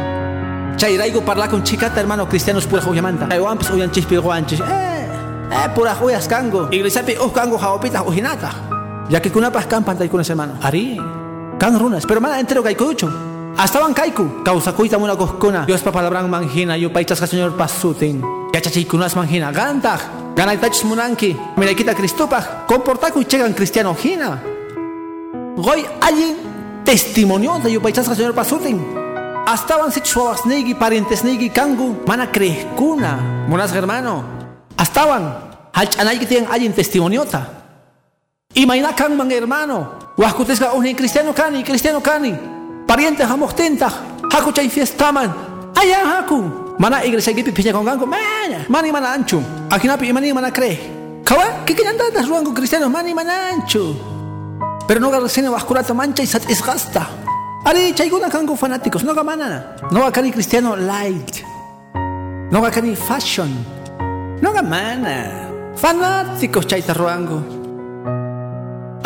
Chayrayku 0.76 1.24
con 1.50 1.62
chikata 1.62 2.00
hermano 2.00 2.26
cristianos 2.26 2.66
pura 2.66 2.82
huyamanta 2.82 3.26
aywampis 3.30 3.70
uyanchishpi 3.70 4.16
guanchish 4.20 4.60
eh 4.60 5.08
eh 5.50 5.68
pura 5.74 5.94
huyas 5.94 6.28
kangu. 6.28 6.68
Iglesiapi 6.70 7.16
uh 7.18 7.32
kangu 7.32 7.56
hawapita 7.56 8.02
uhinata 8.04 8.50
yakikunapas 9.10 9.66
kan 9.66 9.84
pantaykunas 9.84 10.28
hermano. 10.28 10.54
Ari. 10.62 11.00
Kan 11.58 11.78
runas 11.78 12.04
pero 12.06 12.20
mana 12.20 12.40
entero 12.40 12.62
kaykuchu 12.62 13.08
Astawan 13.56 13.94
kaiku, 13.94 14.44
kausakuyta 14.44 14.98
munakuhkuna, 14.98 15.64
Dios 15.64 15.80
pa 15.80 15.90
palabran 15.90 16.28
manjina, 16.28 16.76
yupaychasqa 16.76 17.26
señor 17.26 17.56
pasutin. 17.56 18.20
Yachachaykunas 18.52 19.16
manjina, 19.16 19.50
gantaj, 19.50 19.96
ganaytachis 20.36 20.84
munanki, 20.84 21.36
miraykita 21.56 21.94
Cristupaj, 21.94 22.68
comportaku 22.68 23.24
chegan 23.24 23.54
cristiano 23.54 23.94
hina. 23.94 24.38
Goy 25.56 25.82
allin 26.00 26.36
testimonio 26.84 27.58
de 27.58 27.70
yupaychasqa 27.72 28.14
señor 28.14 28.34
pasutin 28.34 28.78
astawan 29.46 29.90
sich 29.90 30.14
negi 30.44 30.74
parientes 30.74 31.24
negi 31.24 31.50
kangu 31.50 31.96
mana 32.06 32.26
crezcuna. 32.30 33.46
Monas 33.48 33.72
hermano. 33.72 34.24
Astawan 34.76 35.32
halch'anayki 35.72 36.26
tiyan 36.26 36.46
allin 36.52 36.72
testimoniota. 36.72 37.40
Imayna 38.54 38.92
kanman 38.92 39.30
hermano. 39.30 39.88
Wajkutesqa 40.18 40.74
unin 40.74 40.96
cristiano 40.96 41.32
kani 41.32 41.64
cristiano 41.64 42.00
kani 42.00 42.34
pariente 42.86 43.24
hamuqtintaq 43.24 43.92
haku 44.32 44.52
chay 44.52 44.68
fiestaman 44.68 45.30
ayan 45.76 46.06
haku 46.06 46.65
mana 46.78 47.04
iglesiakipi 47.04 47.52
piñakonkanku 47.52 48.06
mana 48.06 48.58
mani 48.68 48.92
mana 48.92 49.12
anchu 49.12 49.42
akinapi 49.70 50.08
imani 50.08 50.32
mana 50.32 50.50
cree 50.50 50.78
kawa 51.24 51.64
kikiñantatas 51.66 52.26
ruwanku 52.28 52.52
cristiano 52.54 52.88
mani 52.88 53.14
mana 53.14 53.50
anchu 53.52 53.96
pero 54.86 55.00
no 55.00 55.10
recién 55.10 55.50
basculato 55.50 55.94
mancha 55.94 56.22
y 56.22 56.26
satisgasta. 56.26 57.08
Ari, 57.64 57.92
chayguna 57.94 58.28
kango 58.28 58.56
fanáticos, 58.56 59.02
no 59.02 59.14
gamana. 59.14 59.76
No 59.90 60.08
ni 60.22 60.30
cristiano 60.30 60.76
light. 60.76 61.42
No 62.52 62.62
ni 62.82 62.94
fashion. 62.94 63.50
No 64.40 64.52
gamana. 64.52 65.74
Fanáticos 65.74 66.66
chaita 66.68 66.94
ruango. 66.94 67.55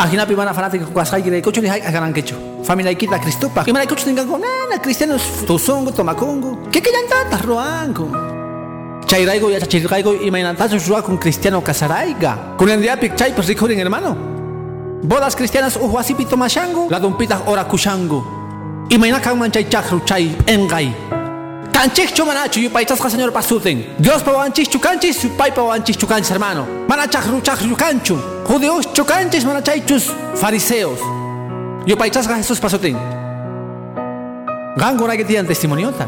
Ajinapi 0.01 0.35
mana 0.35 0.51
fanáticos 0.51 0.89
kuasai 0.89 1.21
de 1.21 1.41
cocho 1.43 1.61
ni 1.61 1.69
hay 1.69 1.79
agaran 1.79 2.11
quecho. 2.11 2.35
Familia 2.63 2.91
ikita 2.91 3.19
cristupa. 3.19 3.63
Y 3.67 3.71
mana 3.71 3.85
cocho 3.85 4.03
tengan 4.03 4.27
con 4.27 4.41
nana 4.41 4.81
cristianos 4.81 5.21
tuzongo 5.45 5.93
tomacongo. 5.93 6.63
¿Qué 6.71 6.81
que 6.81 6.89
tanta 6.89 7.37
ruango? 7.37 8.09
Chairaigo 9.05 9.51
y 9.51 9.55
achachiraigo 9.55 10.15
y 10.15 10.31
mainantazo 10.31 10.77
con 11.03 11.17
cristiano 11.17 11.63
casaraiga. 11.63 12.55
Con 12.57 12.69
el 12.69 12.81
diapic 12.81 13.13
chay 13.15 13.33
pues 13.35 13.47
rico 13.47 13.67
hermano. 13.67 14.17
Bodas 15.03 15.35
cristianas 15.35 15.77
uhuasipi 15.77 16.25
tomashangu, 16.25 16.89
la 16.89 16.99
dumpitas 16.99 17.43
ora 17.45 17.65
kushangu. 17.65 18.87
Y 18.89 18.97
mainakan 18.97 19.37
manchay 19.37 19.69
chakru 19.69 19.99
chay 20.03 20.35
engay. 20.47 20.95
Kanchik 21.73 22.13
chumanachu 22.13 22.59
yupaytasqa 22.59 23.09
señor 23.09 23.31
pasuten. 23.31 23.95
Dios 23.97 24.21
pawanchis 24.23 24.69
chukanchis, 24.69 25.17
supay 25.17 25.51
pawanchis 25.51 25.97
chukanchis 25.97 26.31
hermano. 26.31 26.67
Mana 26.87 27.07
chakru 27.07 27.41
chakru 27.41 27.69
chukanchu. 27.69 28.15
Judeos 28.47 28.93
chukanchis 28.93 29.45
mana 29.45 29.61
chaychus 29.61 30.11
fariseos. 30.35 30.99
Yupaytasqa 31.85 32.35
Jesús 32.35 32.59
pasuten. 32.59 32.97
Gan 34.77 34.97
goray 34.97 35.17
que 35.17 35.25
tiyan 35.25 35.47
testimoniota. 35.47 36.07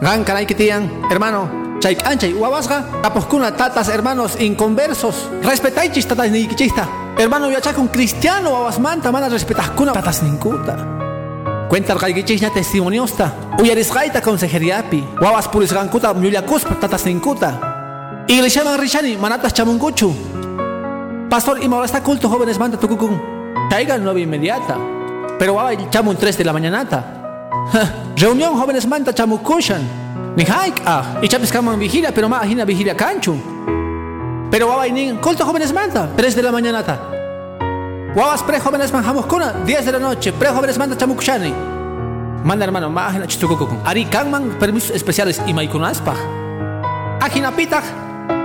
Gan 0.00 0.24
caray 0.24 0.46
que 0.46 0.54
tiyan, 0.54 0.90
hermano, 1.10 1.78
chay 1.80 1.96
kanchay 1.96 2.34
uwawasqa, 2.34 3.02
taposkuna 3.02 3.56
tatas 3.56 3.88
hermanos 3.88 4.36
inconversos. 4.40 5.30
Respetaychis 5.42 6.06
tatas 6.06 6.30
nikichista. 6.30 6.88
Hermano, 7.18 7.50
ya 7.50 7.60
un 7.78 7.88
cristiano, 7.88 8.52
babas 8.52 8.78
manta, 8.78 9.10
mana 9.10 9.28
kuna 9.74 9.92
tatas 9.92 10.22
ninkuta. 10.22 10.95
Cuenta 11.68 11.92
el 11.92 11.98
gaigichis 11.98 12.40
testimoniosta. 12.52 13.34
Uyarisgaita 13.58 14.20
consejeriapi. 14.20 15.04
Wabas 15.20 15.48
puris 15.48 15.72
gankuta, 15.72 16.14
kuspa 16.46 16.74
tatas 16.78 17.04
ninkuta. 17.06 18.24
Iglesia 18.28 18.64
man 18.64 18.78
richani, 18.78 19.16
manatas 19.16 19.52
chamunguchu. 19.52 20.14
Pastor, 21.28 21.58
y 21.62 21.84
está 21.84 22.02
culto 22.02 22.28
jóvenes 22.28 22.58
manta 22.58 22.78
tukukun. 22.78 23.20
Caigan 23.68 24.02
nueve 24.04 24.20
inmediata. 24.20 24.76
Pero 25.38 25.54
waba 25.54 25.70
chamun 25.90 26.16
tres 26.16 26.38
de 26.38 26.44
la 26.44 26.52
mañanata. 26.52 27.04
Reunión 28.16 28.56
jóvenes 28.56 28.86
manta 28.86 29.12
chamukushan. 29.12 29.82
Ni 30.36 30.44
haik 30.44 30.82
ah. 30.84 31.18
Y 31.22 31.28
chapis 31.28 31.50
kaman 31.50 31.78
vigilia, 31.78 32.12
pero 32.12 32.28
ma 32.28 32.46
hina 32.46 32.64
vigilia 32.64 32.94
canchu. 32.94 33.34
Pero 34.50 34.68
waway 34.68 34.92
nin, 34.92 35.16
culto 35.16 35.44
jóvenes 35.44 35.72
manta, 35.72 36.08
3 36.16 36.36
de 36.36 36.42
la 36.42 36.52
mañana 36.52 36.84
ta. 38.16 38.20
Wawas 38.20 38.42
pre 38.42 38.58
jóvenes 38.58 38.92
manjamos 38.92 39.26
kuna, 39.26 39.52
10 39.64 39.84
de 39.84 39.92
la 39.92 39.98
noche, 39.98 40.32
pre 40.32 40.48
jóvenes 40.48 40.78
manta 40.78 40.96
chamukushani. 40.96 41.52
Manda 42.44 42.64
hermano, 42.64 42.90
mágina 42.90 43.26
chitukukukun. 43.26 43.78
Ari 43.84 44.06
kangman 44.06 44.58
permisos 44.58 44.90
especiales 44.90 45.40
y 45.46 45.52
maikunaspa. 45.52 46.14
Ajina 47.20 47.50
pitag, 47.50 47.82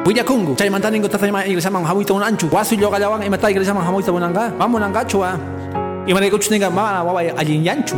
Willakungu, 0.05 0.55
chay 0.55 0.69
mantaningo 0.69 1.07
tatayma 1.07 1.45
iglesia 1.45 1.69
man 1.71 1.85
hamuita 1.85 2.13
un 2.13 2.23
anchu. 2.23 2.49
Wasu 2.51 2.75
yo 2.75 2.89
galawan 2.89 3.23
imata 3.23 3.49
iglesia 3.49 3.73
man 3.73 3.85
hamuita 3.85 4.11
unanga. 4.11 4.51
Vamos 4.57 4.81
nanga 4.81 5.05
chua. 5.05 5.37
Y 6.07 6.13
manikuchninga 6.13 6.69
mama 6.69 7.03
waway 7.03 7.29
allin 7.37 7.63
yanchu. 7.63 7.95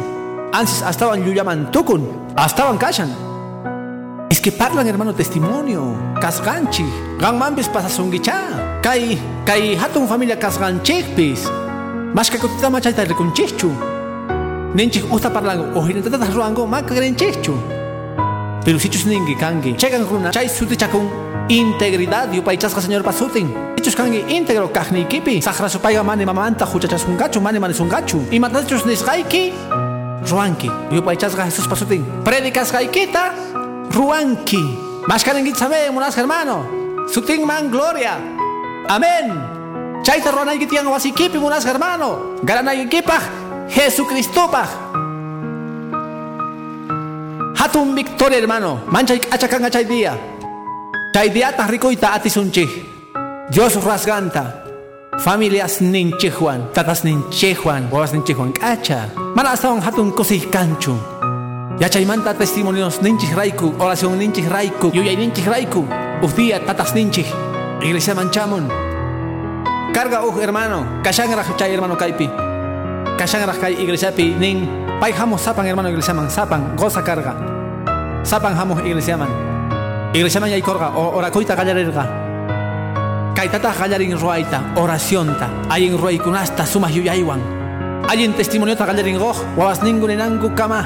Ansis 0.52 0.84
estaban 0.84 1.26
yuyaman 1.26 1.72
tukun, 1.72 2.06
estaban 2.38 2.78
kashan 2.78 3.10
que 4.44 4.52
parlan 4.52 4.86
hermano 4.86 5.14
testimonio 5.14 5.96
kasganchi 6.20 6.84
ganmanpis 7.18 7.72
pasasungicha 7.72 8.36
kay 8.84 9.16
kay 9.48 9.72
hatun 9.80 10.04
familia 10.04 10.36
kasganchikpis 10.36 11.48
mashka 12.14 12.38
kutita 12.38 12.70
machayta 12.70 13.04
rikunchikchu 13.04 13.70
ninchik 14.76 15.06
usta 15.12 15.30
parlan 15.30 15.76
ojinatatas 15.76 16.34
ruango 16.34 16.68
maka 16.68 16.94
grinchikchu 16.96 17.54
pero 18.66 18.80
si 18.80 18.90
chus 18.90 19.06
ningi 19.06 19.36
kangi 19.36 19.76
chegan 19.76 20.08
runa 20.10 20.32
chay 20.32 20.48
suti 20.48 20.78
chakun 20.78 21.10
integridad 21.50 22.32
yupaychasqa 22.34 22.82
señor 22.82 23.04
pasutin. 23.04 23.52
Ichus 23.78 23.96
kangi 23.96 24.24
íntegro 24.32 24.72
kajnikipi 24.72 25.42
saqra 25.42 25.68
supayqa 25.70 26.04
mani 26.04 26.26
mamanta 26.26 26.66
huchachasunqachu 26.66 27.42
mani 27.42 27.60
manisunqachu 27.60 28.32
imatachus 28.32 28.86
nisqayki 28.86 29.54
ruanki. 30.30 30.70
Yupaychasqa 30.92 31.46
jesús 31.46 31.68
pasutin. 31.68 32.06
Predicasqaykita 32.24 33.24
ruanki. 33.92 34.64
Mashkarinki 35.08 35.54
sabe 35.56 35.92
munas 35.92 36.16
hermano. 36.16 36.64
Sutinman 37.12 37.70
gloria. 37.70 38.16
Amén 38.88 39.53
chayta 40.04 40.32
ruanayki 40.32 40.68
tiyan 40.68 40.88
wasikipi 40.88 41.38
munas 41.40 41.66
hermano. 41.66 42.40
Garanaykipaj 42.44 43.24
jesucristopaj 43.76 44.70
hatun 47.60 47.96
victoria 47.96 48.40
hermano. 48.40 48.80
Manchay 48.92 49.20
k'achakanga 49.20 49.70
chay 49.72 49.86
día. 49.86 50.14
Chay 51.14 51.30
diata 51.30 51.68
rikuyta 51.68 52.14
atisunchik 52.14 52.70
Dios 53.50 53.76
rasganta. 53.84 54.64
Familias 55.20 55.80
ninchijuan 55.82 56.74
tatas 56.74 57.04
ninchijuan 57.06 57.86
wawas 57.94 58.14
ninchijuan 58.14 58.50
k'acha 58.50 59.14
mana 59.36 59.54
astawan 59.54 59.78
hatun 59.80 60.10
kusij 60.12 60.50
kanchu 60.50 60.98
yachaymanta 61.80 62.34
testimonios 62.34 62.98
ninchij 63.02 63.30
rayku 63.38 63.78
oración 63.78 64.18
ninchij 64.18 64.50
rayku 64.50 64.90
yuyay 64.90 65.16
ninchij 65.16 65.46
rayku 65.46 65.86
uj 66.24 66.34
día 66.34 66.58
tatas 66.66 66.98
ninchij 66.98 67.30
iglesia 67.86 68.16
manchamun 68.18 68.66
carga 69.94 70.26
uj 70.26 70.42
hermano. 70.42 71.02
Chay 71.06 71.72
hermano 71.72 71.96
kaypi 71.96 72.28
kashangraj 73.18 73.58
kay 73.62 73.74
iglesiapi 73.78 74.36
nin 74.42 74.68
hamuj 75.00 75.40
sapan 75.40 75.66
hermano 75.66 75.90
iglesiaman 75.90 76.30
sapan 76.30 76.76
goza 76.76 77.02
carga. 77.06 77.38
Sapan 78.24 78.58
hamuj 78.58 78.82
iglesiaman 78.82 79.30
iglesiaman 80.14 80.50
yaykorqa 80.50 80.98
orakuyta 80.98 81.56
qallarirqa 81.56 82.04
kaytata 83.36 83.72
qallarin 83.72 84.18
ruayta 84.18 84.60
oracionta. 84.76 85.48
Ayin 85.70 85.98
ruaykunasta 85.98 86.66
sumas 86.66 86.92
yuyaywan 86.92 87.40
ayin 88.10 88.34
testimoniota 88.34 88.86
qallarin 88.86 89.22
qoj 89.22 89.38
wawas 89.58 89.80
ningu 89.86 90.08
ninanku 90.08 90.50
kama 90.58 90.82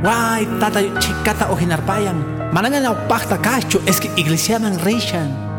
Guay, 0.00 0.48
tata 0.56 0.80
chikata 0.96 1.52
ojinarpayan. 1.52 2.16
Manaña 2.56 2.80
ñawpaqta 2.80 3.36
kachu, 3.36 3.84
es 3.84 4.00
que 4.00 4.08
iglesiaman 4.16 4.80
rishan. 4.80 5.49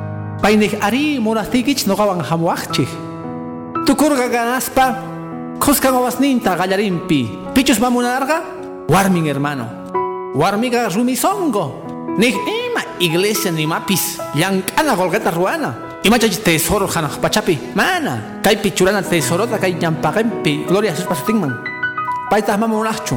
Painej 0.41 0.73
ari 0.81 1.21
monastikich 1.21 1.85
no 1.85 1.93
gawan 1.93 2.17
hamuachchik. 2.17 2.89
Tukurga 3.85 4.25
ganaspa, 4.25 4.97
kuskan 5.61 5.93
ninta 6.17 6.57
gallarimpi. 6.57 7.29
Pichus 7.53 7.77
mamunarga, 7.77 8.41
warmin 8.89 9.29
hermano. 9.29 9.69
Warmiga 10.33 10.89
rumisongo. 10.89 11.85
Nih 12.17 12.33
ima 12.33 12.81
iglesia 12.97 13.51
ni 13.51 13.69
mapis. 13.69 14.17
Yankana 14.33 14.97
golgata 14.97 15.29
ruana. 15.29 16.01
Ima 16.03 16.17
chay 16.17 16.33
tesoro 16.33 16.87
hanaj 16.89 17.21
pachapi. 17.21 17.77
Mana, 17.77 18.41
kay 18.41 18.57
pichurana 18.57 19.05
tesorota 19.05 19.59
kay 19.61 19.77
ñampaqempi. 19.77 20.65
Gloria 20.65 20.91
a 20.91 20.95
sus 20.95 21.05
pasutingman. 21.05 21.53
Paitas 22.31 22.57
mamunachchu. 22.57 23.15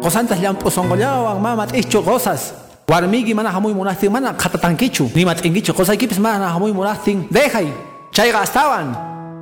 Qosantas 0.00 0.38
llamp'usonqollawan 0.38 1.40
mama 1.42 1.66
t'ischu 1.66 1.98
qosas 1.98 2.63
warmigi 2.88 3.34
mana 3.34 3.50
hamuy 3.50 3.72
munastin 3.72 4.10
mana 4.12 4.34
qhatatankichu 4.34 5.10
nima 5.14 5.34
t'inkichu 5.34 5.72
qosaykipis 5.72 6.18
mana 6.18 6.48
hamuy 6.52 6.72
munastin 6.72 7.26
dejay 7.30 7.72
chayqa 8.12 8.40
astawan 8.40 8.94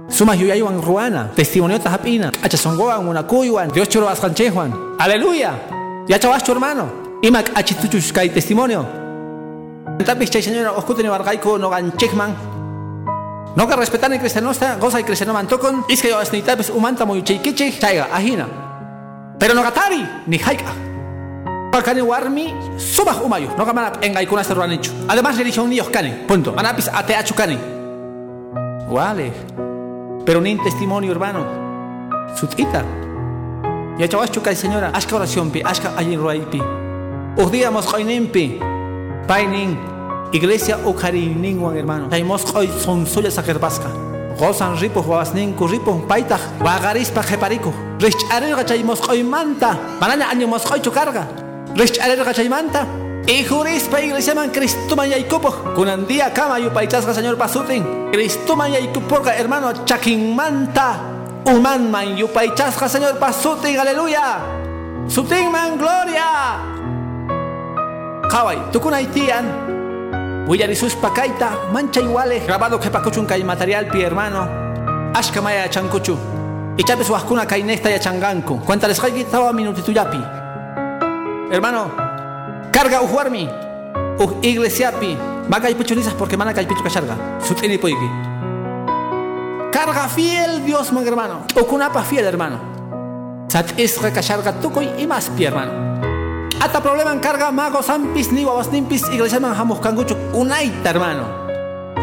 sumas 0.08 0.38
yuyaywan 0.38 0.80
ruana. 0.82 1.28
Testimoniota 1.34 1.90
hap'ina 1.90 2.30
q'achasonqowan 2.30 3.02
munakuywan 3.04 3.72
Dios 3.72 3.88
churo 3.88 4.08
asqanchejwan 4.08 4.98
aleluya. 4.98 5.52
Yachawaschu 6.08 6.52
hermano 6.52 6.86
ima 7.22 7.42
k'achituchus 7.42 8.12
kay 8.12 8.28
testimonio. 8.28 8.86
Tapis 10.04 10.30
chay 10.30 10.42
señora 10.42 10.72
oscutini 10.72 11.08
warqayku 11.08 11.58
noqanchikman 11.58 12.32
Noqa 13.56 13.76
respetani 13.76 14.18
cristianosta 14.18 14.76
gozay 14.80 15.04
cristianoman 15.04 15.46
tokon. 15.46 15.84
Iskay 15.88 16.12
wasnitapis 16.12 16.70
umanta 16.70 17.04
muyuchaykichik 17.04 17.80
chayqa 17.80 18.08
ahina. 18.12 18.46
Pero 19.38 19.54
no 19.54 19.62
gatari 19.62 20.06
ni 20.26 20.38
haika 20.38 20.91
Kani 21.72 22.00
warmi 22.00 22.54
subah 22.78 23.24
umayo 23.24 23.48
no 23.58 23.64
kamana 23.64 23.92
engaykuna 24.00 24.44
se 24.44 24.54
ruanichu 24.54 24.92
además 25.08 25.36
religión 25.36 25.68
ni 25.68 25.80
kani 25.80 26.28
punto 26.28 26.52
manapis 26.52 26.88
ateachu 26.88 27.34
kani 27.34 27.58
vale. 28.88 29.32
Pero 30.24 30.40
ni 30.40 30.56
testimonio 30.58 31.10
hermano. 31.10 31.44
Sutita 32.36 32.84
ya 33.98 34.06
chawachu 34.06 34.40
kay 34.40 34.54
señora. 34.54 34.92
Ashka 34.94 35.16
oración 35.16 35.50
pi 35.50 35.60
ashka 35.64 35.96
ayin 35.96 36.20
ruaipi 36.20 36.62
uhdíamos 37.36 37.86
qoinimpi 37.86 38.60
painin 39.26 39.76
iglesia 40.32 40.78
ukarin 40.86 41.58
wan 41.58 41.76
hermano. 41.76 42.08
Taimos 42.08 42.44
qoy 42.44 42.68
son 42.78 43.06
suya 43.06 43.30
sakerbasca 43.30 43.90
gozan 44.38 44.78
ripo 44.78 45.02
huasninku 45.02 45.66
ripo 45.66 46.04
paita 46.06 46.38
wagarispa 46.60 47.22
qepariku 47.22 47.72
rishch'arirqa 47.98 48.64
chay 48.64 48.84
mosqoymanta 48.84 49.98
manaña 50.00 50.30
año 50.30 50.46
mosqoychu 50.46 50.90
karqa 50.90 51.41
rishch'arirqa 51.76 52.32
chaymanta 52.34 52.86
y 53.26 53.44
jurispa 53.44 54.00
iglesiaman 54.00 54.50
Cristuman 54.50 55.08
yaykupuj 55.10 55.74
kunan 55.74 56.06
día 56.06 56.32
kama 56.34 56.58
yupaychasqa 56.58 57.14
señor 57.14 57.36
pasutin 57.38 58.10
Cristuman 58.12 58.72
yaykuporqa 58.72 59.32
hermano 59.32 59.84
chakinmanta 59.84 61.00
umanman 61.46 62.16
yupaychasqa 62.18 62.88
señor 62.88 63.18
pasutin 63.18 63.78
aleluya. 63.78 64.38
Sutinman 65.08 65.78
gloria. 65.78 66.62
Qaway 68.30 68.70
tukunay 68.72 69.06
tiyan 69.10 69.46
willarisuspa 70.46 71.10
kayta 71.10 71.70
mancha 71.72 72.00
iguales 72.00 72.46
grabado 72.46 72.78
qhipakuchun 72.78 73.26
kay 73.26 73.42
material 73.42 73.86
pi 73.90 74.02
hermano. 74.02 74.46
Ashka 75.14 75.42
maya 75.42 75.68
chankuchu 75.68 76.16
ichapis 76.78 77.10
wajkuna 77.10 77.46
kay 77.46 77.62
nesta 77.62 77.90
yachanganku 77.90 78.64
cuentalisqayki 78.64 79.24
tawa 79.28 79.52
minutitullapi 79.52 80.41
hermano 81.52 81.90
carga 82.72 83.02
uj 83.04 83.12
warmi 83.12 83.44
uj 84.18 84.30
iglesiapi 84.42 85.16
ma 85.48 85.60
kaypichu 85.60 85.94
nisaq 85.94 86.16
porque 86.16 86.36
mana 86.36 86.52
kaypichu 86.56 86.82
kasharqa 86.82 87.14
sut'inipuyki 87.46 88.32
carga 89.72 90.06
fiel 90.08 90.64
Dios 90.64 90.92
man 90.92 91.04
hermano. 91.04 91.42
Ukunapa 91.56 92.02
fiel 92.02 92.24
hermano. 92.24 92.58
Sat'isqa 93.48 94.12
kasharqa 94.12 94.52
tukuy 94.62 94.86
imaspi 94.98 95.44
hermano. 95.44 95.72
Ata 96.60 96.80
problema 96.80 97.18
carga 97.20 97.50
mago 97.50 97.82
sampis 97.82 98.30
ni 98.30 98.44
wawasnimpis 98.44 99.08
iglesia 99.10 99.40
man 99.40 99.54
hamuj 99.54 99.80
kankuchu 99.80 100.14
unayta 100.34 100.92
hermano. 100.92 101.26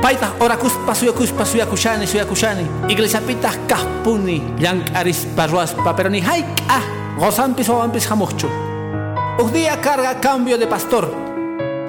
Paita 0.01 0.33
orakuspa 0.39 0.95
suyakuspa 0.95 1.45
suyakushani 1.45 2.07
suyakushani 2.07 2.65
iglesia 2.89 3.21
pitah 3.21 3.55
kahpuni 3.67 4.41
llank'arispa 4.59 5.47
ruaspa 5.47 5.93
pero 5.93 6.09
ni 6.09 6.19
hayk'ah 6.21 6.83
gozampis 7.19 7.69
wawampis 7.69 8.07
hamujchu 8.09 8.68
un 9.39 9.53
día 9.53 9.79
carga 9.79 10.19
cambio 10.19 10.57
de 10.57 10.67
pastor 10.67 11.13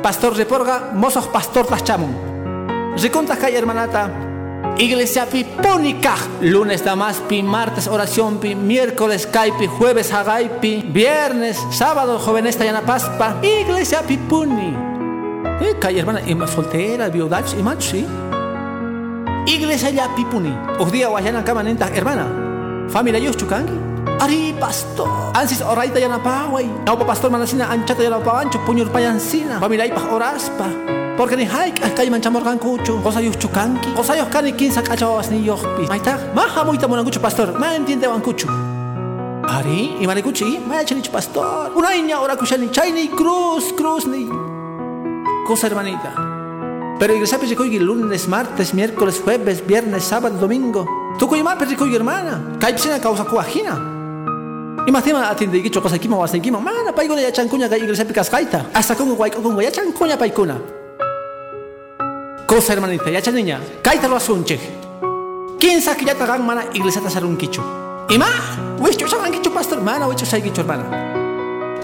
pastor 0.02 0.36
reporga 0.36 0.92
mozoq 0.94 1.32
pastor 1.32 1.66
tah 1.66 1.82
chamun 1.82 2.14
rikuntaj 2.96 3.38
kay 3.38 3.56
hermanata 3.56 4.10
Iglesia 4.78 5.26
pi 5.26 5.44
punika 5.44 6.14
lunes 6.40 6.84
damaspi, 6.84 7.42
martes 7.42 7.86
oración 7.86 8.38
pi, 8.38 8.54
miércoles 8.54 9.26
caipi, 9.26 9.66
jueves 9.66 10.12
hagaipi, 10.12 10.84
viernes, 10.88 11.58
sábado 11.70 12.18
jóvenes 12.18 12.56
paspa, 12.86 13.36
iglesia 13.42 14.00
pi 14.02 14.16
puni. 14.16 14.72
Eh, 15.60 15.76
kay 15.78 15.98
hermana, 15.98 16.20
ima 16.26 16.46
soltera, 16.46 17.08
viudach, 17.08 17.52
ima 17.58 17.76
sí. 17.78 18.06
Iglesia 19.46 19.90
ya 19.90 20.14
pipuni. 20.14 20.54
Os 20.78 20.92
día 20.92 21.08
guayana 21.08 21.44
kama 21.44 21.62
nenta 21.62 21.88
hermana. 21.88 22.26
Familia 22.88 23.20
yus 23.20 23.36
chukangi. 23.36 23.89
Ari 24.20 24.52
pastor. 24.60 25.08
Ansis 25.32 25.62
oraita 25.64 25.96
yana 25.96 26.20
pawai. 26.20 26.68
Naupa 26.84 27.06
pastor 27.06 27.30
manasina 27.30 27.72
anchata 27.72 28.04
yana 28.04 28.20
pawancho 28.20 28.60
punyur 28.66 28.92
payansina. 28.92 29.58
Familia 29.58 29.88
ipah 29.88 30.12
oraspa. 30.12 30.68
Porque 31.16 31.36
ni 31.36 31.44
haik 31.44 31.80
kay 31.96 32.08
manchamorgan 32.08 32.58
kuchu, 32.58 33.02
cosa 33.02 33.20
yus 33.20 33.36
chukanki, 33.36 33.94
cosa 33.96 34.16
yus 34.16 34.28
kani 34.28 34.52
kinsa 34.52 34.82
kachawas 34.82 35.30
ni 35.30 35.46
yohpi. 35.46 35.88
Maita, 35.88 36.18
maha 36.34 36.64
muita 36.64 36.88
monanguchu 36.88 37.20
pastor, 37.20 37.58
ma 37.58 37.74
entiende 37.74 38.06
wan 38.08 38.20
kuchu. 38.20 38.46
Ari, 39.44 39.96
y 40.00 40.06
marikuchi, 40.06 40.58
ma 40.66 40.84
chani 40.84 41.02
pastor. 41.10 41.72
Una 41.76 41.90
niña 41.90 42.20
ora 42.20 42.36
kushani 42.36 42.70
chayni 42.70 43.08
cruz, 43.08 43.72
cruz 43.72 44.06
ni. 44.06 44.28
Cosa 45.46 45.66
hermanita. 45.66 46.12
Pero 46.98 47.14
iglesia 47.14 47.38
pericoy 47.38 47.78
lunes, 47.78 48.28
martes, 48.28 48.74
miércoles, 48.74 49.20
jueves, 49.24 49.66
viernes, 49.66 50.04
sábado, 50.04 50.38
domingo. 50.38 50.86
Tu 51.18 51.26
kuyma 51.26 51.56
pericoy 51.56 51.94
hermana. 51.94 52.58
Kay 52.60 52.74
psina 52.74 53.00
causa 53.00 53.24
kuajina. 53.24 53.99
Imagina 54.86 55.28
atiende 55.28 55.60
gicho 55.60 55.82
cosa 55.82 55.98
kima 55.98 56.16
wasa 56.16 56.38
kima 56.38 56.60
mana 56.60 56.92
paikuna 56.92 57.20
ya 57.20 57.30
chankunya 57.30 57.68
kay 57.68 57.84
iglesia 57.84 58.04
pikas 58.04 58.30
kaita. 58.30 58.64
Hasta 58.72 58.94
kungo 58.94 59.14
guay 59.14 59.30
kungo 59.30 59.60
ya 59.60 59.70
chankunya 59.70 60.16
paikuna. 60.16 60.56
Cosa 62.46 62.72
hermanita, 62.72 63.10
ya 63.10 63.20
niña, 63.30 63.60
kaita 63.82 64.08
lo 64.08 64.16
asunche. 64.16 64.58
¿Quién 65.60 65.80
sabe 65.80 65.98
que 65.98 66.06
ya 66.06 66.14
tagan 66.14 66.44
mana 66.44 66.64
iglesia 66.72 67.00
tasar 67.00 67.24
un 67.24 67.36
kichu? 67.36 67.62
Y 68.08 68.18
ma, 68.18 68.26
wicho 68.80 69.06
saban 69.06 69.30
kichu 69.30 69.52
pastor, 69.52 69.80
mana 69.82 70.08
wicho 70.08 70.26
sai 70.26 70.42
kichu 70.42 70.62
hermana. 70.62 70.82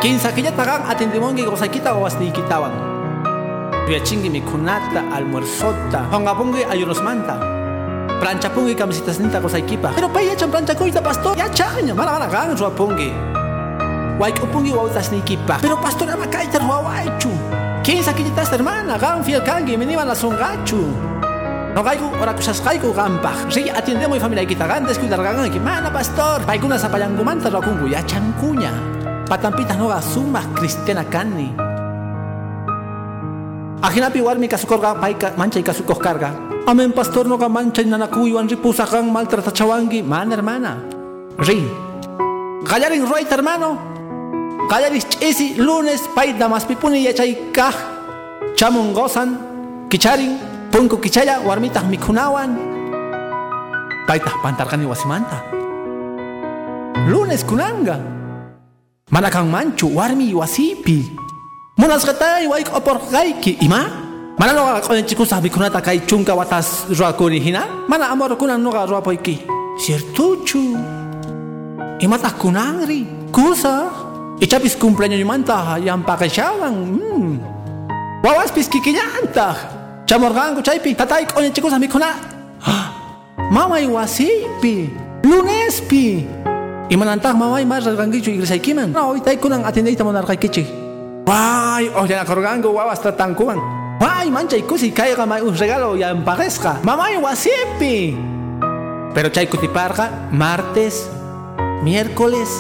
Quinza 0.00 0.32
quillata 0.32 0.64
gan 0.64 0.82
atendimongi 0.90 1.44
gozaykita 1.44 1.92
wawasniykitawan. 1.94 2.72
Tuyachingi 3.86 4.28
mikunata, 4.30 5.04
almuerzota, 5.14 6.08
hongapungi 8.16 8.16
ayunosmanta. 8.16 8.20
Planchapungi 8.20 8.74
camisetasinta 8.74 9.40
gozaykipaj. 9.40 9.94
Pero 9.94 10.08
pay 10.08 10.28
yachan 10.28 10.50
planchakuyta 10.50 11.02
pastor, 11.02 11.36
yachaña, 11.36 11.94
mana 11.94 12.12
mana 12.12 12.26
gan 12.26 12.56
ruwapungi. 12.56 13.12
Wayk'upungi 14.18 14.72
wawtasniykipaj. 14.72 15.60
Pero 15.60 15.76
pastor 15.76 16.10
ama 16.10 16.26
kayta 16.26 16.58
ruwawaychu. 16.58 17.30
Quinza 17.84 18.12
quillatas 18.12 18.50
hermana, 18.52 18.98
gan 18.98 19.22
fiel 19.22 19.42
kangi, 19.42 19.76
miniman 19.76 20.08
lasungachu. 20.08 20.80
No 21.74 21.82
gaigo, 21.84 22.10
ora 22.20 22.32
cosas 22.32 22.62
gaigo 22.64 22.92
gampaj. 22.92 23.52
Sí, 23.52 23.68
atiendemos 23.68 24.16
y 24.16 24.20
familia 24.20 24.42
y 24.42 24.46
quita 24.46 24.66
gandes, 24.66 24.98
cuidar 24.98 25.22
gagan, 25.22 25.50
que 25.50 25.60
mana 25.60 25.92
pastor. 25.92 26.40
Paikuna 26.46 26.78
zapayangumanta 26.78 27.50
lo 27.50 27.60
kungu, 27.60 27.86
ya 27.88 28.02
chancuña. 28.06 28.72
Patampitas 29.28 29.76
no 29.76 29.92
sumas 30.00 30.46
cristiana 30.54 31.04
cani. 31.04 31.54
Ajinapi 33.82 34.20
warmi 34.20 34.48
kasukorga 34.48 34.98
paika 34.98 35.34
mancha 35.36 35.58
y 35.58 35.62
kasukos 35.62 35.98
Amen 36.66 36.90
pastor 36.90 37.30
no 37.30 37.38
mancha 37.38 37.80
y 37.80 37.86
nanakuy 37.86 38.34
wan 38.34 38.48
ripusa 38.48 38.90
gan 38.90 39.06
maltrata 39.12 39.52
chawangi, 39.54 40.02
mana 40.02 40.34
hermana. 40.34 40.82
Ri. 41.38 41.62
Gallarin 42.66 43.06
right 43.06 43.30
hermano. 43.30 43.78
Gallaris 44.68 45.06
chisi 45.06 45.54
lunes 45.54 46.02
paida 46.10 46.48
mas 46.48 46.66
pipuni 46.66 47.06
yachay 47.06 47.54
kaj. 47.54 47.70
Chamun 48.58 48.90
gozan, 48.92 49.38
kicharin, 49.88 50.42
punku 50.74 50.98
kichaya 50.98 51.38
warmitas 51.46 51.86
mikunawan. 51.86 52.58
Paitah 54.08 54.34
pantarkani 54.42 54.90
wasimanta. 54.90 55.46
Lunes 57.06 57.46
kunanga. 57.46 58.02
Manakang 59.14 59.46
manchu 59.46 59.94
warmi 59.94 60.34
wasipi. 60.34 61.14
Munas 61.78 62.02
katay 62.02 62.50
waik 62.50 62.74
opor 62.74 62.98
gaiki 63.06 63.54
ima. 63.62 64.05
Mana 64.36 64.52
no 64.52 64.68
ka 64.68 64.92
chiku 65.00 65.24
sabi 65.24 65.48
kunata 65.48 65.80
kay 65.80 66.04
chunka 66.04 66.36
watas 66.36 66.84
ruakuri 66.92 67.40
hina. 67.40 67.88
Mana 67.88 68.12
amor 68.12 68.36
kunan 68.36 68.60
no 68.60 68.68
ka 68.68 68.84
ruapoiki. 68.84 69.40
Ciertuchu. 69.80 70.76
Imata 72.04 72.28
kunangri. 72.36 73.32
Kusa. 73.32 73.88
Ichapis 74.36 74.76
cumpleaños 74.76 75.24
manta 75.24 75.80
yang 75.80 76.04
pakai 76.04 76.28
syawang. 76.28 76.76
Hmm. 77.00 77.40
Wawas 78.20 78.52
pis 78.52 78.68
kikiyanta. 78.68 79.56
Chamorgango 80.04 80.60
chaypi 80.60 80.92
tatay 80.92 81.24
konya 81.24 81.48
chiku 81.48 81.72
sabi 81.72 81.88
kuna. 81.88 82.12
Mamay 83.48 83.88
wasipi. 83.88 84.92
Lunespi. 85.24 86.28
Imanantah 86.92 87.32
mamay 87.32 87.64
mar 87.64 87.80
rangichu 87.80 88.36
iglesia 88.36 88.60
kiman. 88.60 88.92
No, 88.92 89.16
itay 89.16 89.40
kunang 89.40 89.64
atendita 89.64 90.04
monarkay 90.04 90.36
kichi. 90.36 90.68
Wai, 91.24 91.88
oh 91.90 92.04
ya 92.04 92.22
korgango 92.22 92.76
wawas 92.76 93.00
tatangkuman. 93.00 93.75
Wai, 93.96 94.28
mancha 94.28 94.60
ikusi 94.60 94.92
kaya 94.92 95.16
may 95.24 95.40
un 95.40 95.56
regalo 95.56 95.96
ya 95.96 96.12
parezca. 96.12 96.76
Mamay 96.84 97.16
wasipi. 97.16 98.12
Pero 99.16 99.32
chay 99.32 99.48
kutiparga 99.48 100.28
martes, 100.28 101.08
miércoles, 101.80 102.52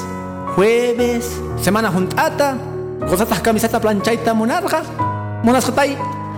jueves, 0.56 1.36
semana 1.60 1.92
juntata, 1.92 2.56
gozatas 3.04 3.44
camiseta 3.44 3.76
planchaita 3.76 4.32
monarca. 4.32 4.80
Monas 5.44 5.68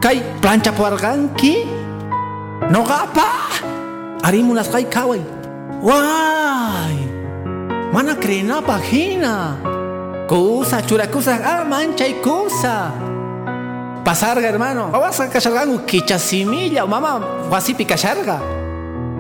kay 0.03 0.19
plancha 0.43 0.75
puarganki. 0.75 1.63
No 2.67 2.83
gapa. 2.83 3.55
Ari 4.27 4.43
munas 4.43 4.67
kay 4.67 4.91
kaway. 4.91 5.23
Wai. 5.79 6.99
Mana 7.95 8.19
krena 8.19 8.59
pagina. 8.61 9.55
Cosa, 10.27 10.83
churacusa, 10.83 11.39
ah, 11.41 11.65
mancha 11.65 12.05
y 12.05 12.19
cosa. 12.21 13.08
Pasarga, 14.09 14.49
hermano. 14.49 14.89
Vas 14.89 15.21
a 15.21 15.29
cachargangu, 15.29 15.85
kichasimilla, 15.85 16.87
mamá, 16.87 17.21
wasipi 17.53 17.85
cacharga. 17.85 18.41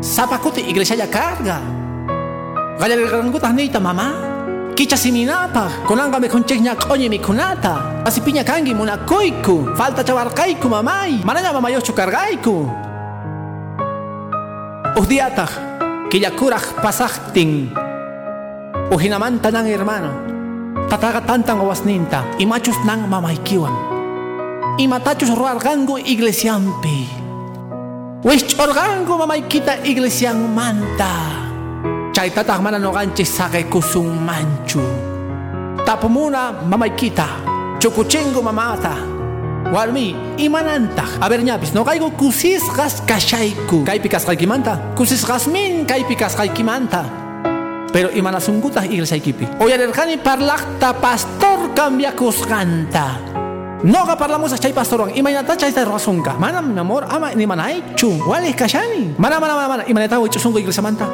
Zapacuti, 0.00 0.64
iglesia 0.64 0.96
ya 0.96 1.04
carga. 1.04 1.60
Gallarangutas 2.80 3.52
neita, 3.52 3.80
mamá. 3.80 4.16
Kichasiminapa, 4.74 5.84
konanga 5.84 6.18
me 6.18 6.30
conchegna 6.30 6.74
coñe 6.74 7.10
mi 7.10 7.18
kunata. 7.18 8.00
Asipiña 8.02 8.42
kangi 8.48 8.72
munakoiku. 8.72 9.76
Falta 9.76 10.02
chavarkaiku, 10.02 10.70
mamay. 10.72 11.20
Manaya 11.20 11.52
mamayochu 11.52 11.92
cargaiku. 11.92 12.64
Udiatah, 14.96 15.52
killakuraj 16.08 16.80
pasajtin. 16.80 17.76
Uhinamanta 18.88 19.52
nang 19.52 19.68
hermano. 19.68 20.16
Tataga 20.88 21.20
tantang 21.20 21.60
wasninta. 21.60 22.24
Imachus 22.40 22.80
nang 22.88 23.04
mamaykiwan. 23.04 23.97
Imatachus 24.78 25.34
ruargango 25.34 25.98
iglesiampi. 25.98 27.10
Wish 28.22 28.54
orgango 28.62 29.18
mamaykita 29.18 29.82
iglesiang 29.82 30.38
manta. 30.54 31.10
Chay 32.14 32.30
tatag 32.30 32.62
mana 32.62 32.78
no 32.78 32.94
ganchis 32.94 33.26
sake 33.26 33.66
kusung 33.66 34.22
manchu. 34.22 34.78
Tapo 35.82 36.06
muna 36.06 36.54
mamaykita. 36.62 37.26
Chukuchingo 37.82 38.38
mamata. 38.38 38.94
Warmi, 39.74 40.38
imananta. 40.38 41.18
A 41.18 41.26
ver 41.26 41.42
ñapis, 41.42 41.74
no 41.74 41.82
kaigo 41.82 42.14
kusis 42.14 42.62
gas 42.70 43.02
kashaiku. 43.02 43.82
Kaipikas 43.82 44.22
kaikimanta. 44.22 44.94
Kusis 44.94 45.26
gasmin 45.26 45.90
kaipikas 45.90 46.38
kaikimanta. 46.38 47.02
Pero 47.90 48.14
imanasungutas 48.14 48.86
iglesia 48.86 49.18
ikipi. 49.18 49.58
Oyarerkani 49.58 50.22
parlakta 50.22 50.94
pastor 51.02 51.74
cambia 51.74 52.14
No 53.84 54.04
ga 54.04 54.16
parlamus 54.18 54.52
a 54.52 54.58
chay 54.58 54.72
pastorwan. 54.72 55.14
Imaynata 55.14 55.56
chay 55.56 55.72
ta 55.72 55.84
rasunka. 55.84 56.34
Mana 56.38 56.60
mi 56.60 56.76
amor 56.78 57.04
ama 57.08 57.32
ni 57.34 57.46
manaichu. 57.46 58.10
Wali 58.26 58.52
kashani. 58.52 59.14
Mana 59.18 59.38
mana 59.38 59.54
mana 59.54 59.68
mana. 59.68 59.82
Imanata 59.86 60.18
wichu 60.18 60.38
sungo 60.40 60.58
iglesia 60.58 60.82
manta. 60.82 61.06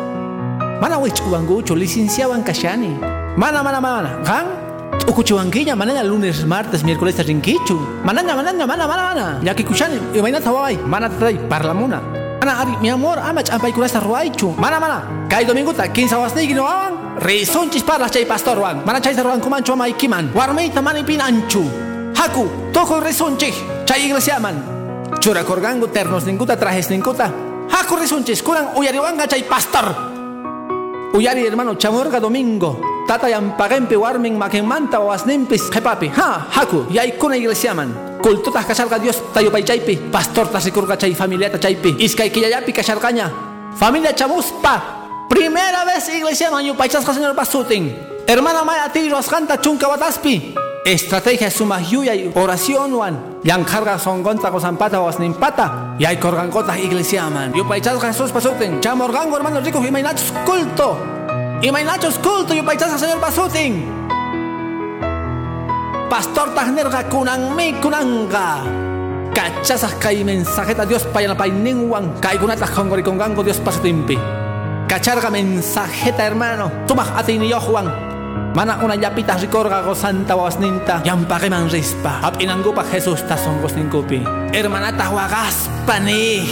Mana 0.81 0.99
wichu 0.99 1.23
wangucho 1.31 1.75
licenciaban 1.77 2.43
kashani. 2.43 2.89
Mana 3.37 3.63
mana 3.63 3.81
mana. 3.81 4.11
Gan 4.25 4.47
ukuchiwankiña 5.07 5.77
mananya 5.77 6.03
lunes, 6.03 6.45
martes, 6.47 6.83
miércoles 6.85 7.19
rinkichu. 7.19 7.77
Mananya 8.05 8.35
mananya 8.35 8.67
mana 8.67 8.89
mana 8.89 9.03
mana. 9.13 9.41
Yaki 9.45 9.65
kushani 9.65 10.01
imaynata 10.17 10.51
wawai. 10.51 10.79
Mana 10.89 11.09
tatay 11.11 11.37
parlamuna. 11.49 12.01
Mana 12.41 12.61
ari 12.61 12.77
mi 12.81 12.89
amor 12.89 13.19
ama 13.19 13.43
champay 13.43 13.73
kurasa 13.73 14.01
ruaichu. 14.01 14.57
Mana 14.57 14.81
mana. 14.81 15.03
Kay 15.29 15.45
domingo 15.45 15.73
ta 15.75 15.85
15 15.85 16.17
wasni 16.17 16.47
gino 16.49 16.65
awan. 16.65 17.21
Risonchis 17.21 17.85
parlas 17.85 18.11
chay 18.11 18.25
pastor 18.25 18.57
wan. 18.59 18.81
Mana 18.87 19.01
chay 19.01 19.13
ruan 19.21 19.41
kumancho 19.41 19.75
ama 19.75 19.85
ikiman. 19.89 20.33
Warmeita 20.33 20.81
mani 20.83 21.05
pinanchu. 21.05 21.84
Haku, 22.25 22.73
toko 22.73 23.05
risonchis. 23.05 23.53
Chay 23.85 24.09
iglesia 24.09 24.41
man. 24.41 24.57
Chura 25.21 25.45
korgango 25.45 25.93
ternos 25.93 26.25
ninguta 26.25 26.57
trajes 26.57 26.89
ninguta. 26.89 27.29
Haku 27.69 28.01
risonchis 28.01 28.41
kuran 28.41 28.73
uyariwanga 28.81 29.29
chay 29.29 29.45
pastor. 29.45 29.93
Uyari 31.13 31.45
hermano 31.45 31.77
chamorga 31.77 32.17
domingo. 32.21 32.81
Tata 33.07 33.29
yampagempi 33.29 33.93
warmin 33.93 34.39
makemanta 34.41 35.05
o 35.05 35.13
asnimpis 35.13 35.69
jepapi. 35.69 36.09
Ha, 36.17 36.49
haku, 36.49 36.87
yay 36.89 37.13
kuna 37.21 37.37
iglesia 37.37 37.75
man. 37.75 37.93
Kultutas 38.23 38.65
kasarga 38.65 38.97
Dios 38.99 39.21
tayo 39.35 39.53
pay 39.53 39.63
chaypi. 39.63 40.09
Pastor 40.09 40.49
tasikurga 40.49 40.97
chay 40.97 41.13
familia 41.13 41.53
ta 41.53 41.61
chaypi. 41.61 42.01
Iskay 42.01 42.33
kiyayapi 42.33 42.73
kasargaña. 42.73 43.29
Familia 43.77 44.17
chamuspa. 44.17 45.05
Primera 45.29 45.85
vez 45.85 46.09
iglesia 46.09 46.51
man 46.51 46.65
yupaychasqa 46.65 47.13
señor 47.13 47.37
pasutin. 47.37 47.93
Hermana 48.27 48.65
maya 48.65 48.89
ti 48.89 49.05
roscanta 49.13 49.61
chunka 49.61 49.89
wataspi. 49.93 50.65
Estrategia 50.85 51.49
suma 51.49 51.81
yuya 51.81 52.13
oración 52.37 52.93
wan. 52.93 53.41
Yang 53.41 53.73
carga 53.73 53.97
son 53.97 54.21
gonta 54.21 54.53
ko 54.53 54.61
zampata 54.61 55.01
o 55.01 55.09
asnimpata. 55.09 55.97
Yay 55.97 56.21
korgankota 56.21 56.77
iglesia 56.77 57.25
man. 57.33 57.57
Yupaychasqa 57.57 58.13
Jesús 58.13 58.29
pasutin. 58.29 58.85
Chamorgango 58.85 59.33
hermano 59.33 59.65
rico 59.65 59.81
y 59.81 59.91
mainachos 59.91 60.29
culto. 60.45 61.01
Y 61.65 61.73
mainachos 61.73 62.21
culto 62.21 62.53
yupaychasqa 62.53 62.99
señor 63.01 63.17
pasutin. 63.17 63.81
Pastor 66.13 66.53
tahnerga 66.53 67.09
kunang 67.09 67.57
mi 67.57 67.73
kunanga. 67.81 68.61
Cachasas 69.33 69.97
kay 69.97 70.21
mensajeta 70.23 70.85
Dios 70.85 71.09
payana 71.09 71.35
pay 71.35 71.49
ningwan. 71.49 72.21
Kay 72.21 72.37
kunata 72.37 72.69
hongori 72.69 73.03
kongango 73.03 73.41
Dios 73.43 73.57
pasutimpi. 73.57 74.21
Cacharga 74.87 75.33
mensajeta 75.33 76.29
hermano. 76.29 76.85
Tumah 76.85 77.17
atini 77.17 77.49
Juan. 77.49 78.14
Mana 78.55 78.79
una 78.87 78.95
yapita 78.95 79.35
ricorga 79.35 79.83
go 79.83 79.99
santa 79.99 80.39
wasninta. 80.39 81.03
Yampake 81.03 81.51
man 81.51 81.67
rispa. 81.67 82.23
Ap 82.23 82.39
inangupa 82.39 82.87
Jesus 82.87 83.27
tasong 83.27 83.59
gosninkupi. 83.59 84.23
Hermanata 84.55 85.11
wagaspa 85.11 85.99
ni. 85.99 86.47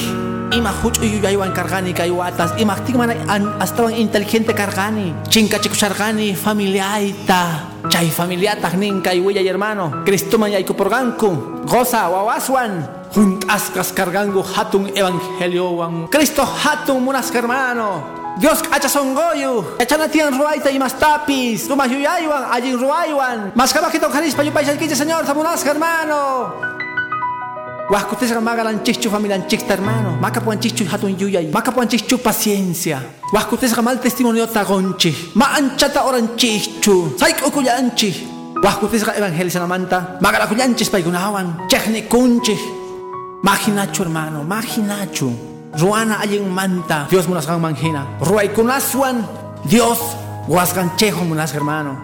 Ima 0.51 0.75
huch 0.83 0.99
uyuyaywan 0.99 1.55
kargani 1.55 1.95
kay 1.95 2.11
watas. 2.11 2.59
Ima 2.59 2.75
tigman 2.83 3.15
an 3.31 3.55
astawan 3.63 3.95
inteligente 3.95 4.51
kargani. 4.51 5.15
Chinka 5.31 5.63
chikusargani 5.63 6.35
familiaita. 6.35 7.71
Chay 7.87 8.11
familiata 8.11 8.75
nin 8.75 8.99
kay 8.99 9.23
wiyay 9.23 9.47
hermano. 9.47 10.03
Cristo 10.03 10.43
man 10.43 10.51
yay 10.51 10.67
kuporganku. 10.67 11.63
Goza 11.71 12.11
wawaswan. 12.11 12.83
Juntaskas 13.15 13.95
cargango 13.95 14.43
hatun 14.43 14.91
evangelio 14.91 15.79
wan. 15.79 16.11
Cristo 16.11 16.43
hatun 16.43 16.99
munas 16.99 17.31
hermano. 17.31 18.22
Dios 18.39 18.63
achasongoyu, 18.73 19.77
echana 19.79 20.09
tian 20.09 20.33
ruaita 20.33 20.71
y 20.71 20.79
más 20.79 20.95
tapis, 20.99 21.69
tu 21.69 21.77
mayuyaywan, 21.77 22.49
allí 22.51 22.73
ruaywan, 22.73 23.53
más 23.55 23.73
cabajito 23.73 24.09
carispa 24.09 24.43
yo 24.43 24.53
paisal 24.53 24.79
señor, 24.97 25.27
sabunas 25.27 25.65
hermano. 25.67 26.55
Huascutis 27.91 28.33
magalan 28.41 28.83
chichu 28.83 29.11
familian 29.11 29.47
chicta 29.47 29.75
hermano, 29.75 30.17
macapuan 30.17 30.59
chichu 30.59 30.85
hatun 30.89 31.15
yuyay, 31.19 31.53
macapuan 31.53 31.87
chichu 31.87 32.17
paciencia. 32.19 33.03
Huascutis 33.33 33.77
mal 33.83 34.01
testimonio 34.01 34.47
tagonchi, 34.47 35.15
ma 35.35 35.53
anchata 35.55 36.03
oran 36.05 36.35
chichu, 36.35 37.13
saik 37.19 37.47
ukuyanchi. 37.47 38.11
Huascutis 38.63 39.03
evangelizanamanta, 39.03 40.19
magalakuyanchis 40.23 40.89
paigunawan, 40.89 41.69
chehni 41.69 42.09
kunchi. 42.09 42.57
Maginachu 43.43 44.05
hermano, 44.05 44.43
maginachu. 44.43 45.52
Ruana 45.73 46.21
ayin 46.21 46.45
manta, 46.53 47.09
Dios 47.09 47.25
munasgan 47.25 47.57
manjina. 47.57 48.05
Ruay 48.21 48.53
kunaswan, 48.53 49.25
Dios 49.65 49.99
wasgan 50.45 50.93
chejo 51.01 51.25
munas 51.25 51.55
hermano. 51.57 51.97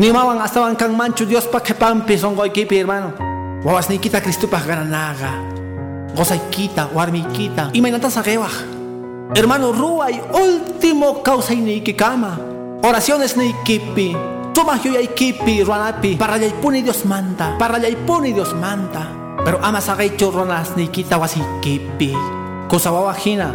Ni 0.00 0.10
mawan 0.10 0.40
hasta 0.40 0.64
kan 0.74 0.90
manchu 0.96 1.28
Dios 1.28 1.44
pa 1.46 1.60
que 1.60 1.74
pampi 1.74 2.16
son 2.16 2.34
kipi 2.34 2.80
hermano. 2.80 3.12
Wawas 3.62 3.88
ni 3.92 4.00
kita 4.00 4.20
Cristo 4.24 4.48
pa 4.48 4.64
gananaga. 4.64 5.44
Gozay 6.16 6.40
kita, 6.50 6.88
warmi 6.94 7.26
kita. 7.36 7.70
Y 7.72 7.80
mainata 7.80 8.08
sa 8.08 8.22
Hermano 9.34 9.72
ruay, 9.72 10.20
último 10.32 11.22
kama. 11.96 12.38
Oraciones 12.82 13.36
ni 13.36 13.52
kipi. 13.64 14.16
Toma 14.54 14.78
yo 14.78 14.92
ya 14.92 15.02
kipi, 15.04 15.64
ruanapi. 15.64 16.16
Para 16.16 16.38
ya 16.38 16.48
puni 16.60 16.82
Dios 16.82 17.04
manta. 17.04 17.58
Para 17.58 17.78
ya 17.78 17.90
puni 18.06 18.32
Dios 18.32 18.54
manta. 18.54 19.10
Pero 19.44 19.58
ama 19.60 19.80
sa 19.80 19.96
ronas 19.96 20.76
ni 20.76 20.88
kita 20.88 21.18
kipi. 22.64 22.70
Kosawawa 22.70 23.14
hina, 23.14 23.50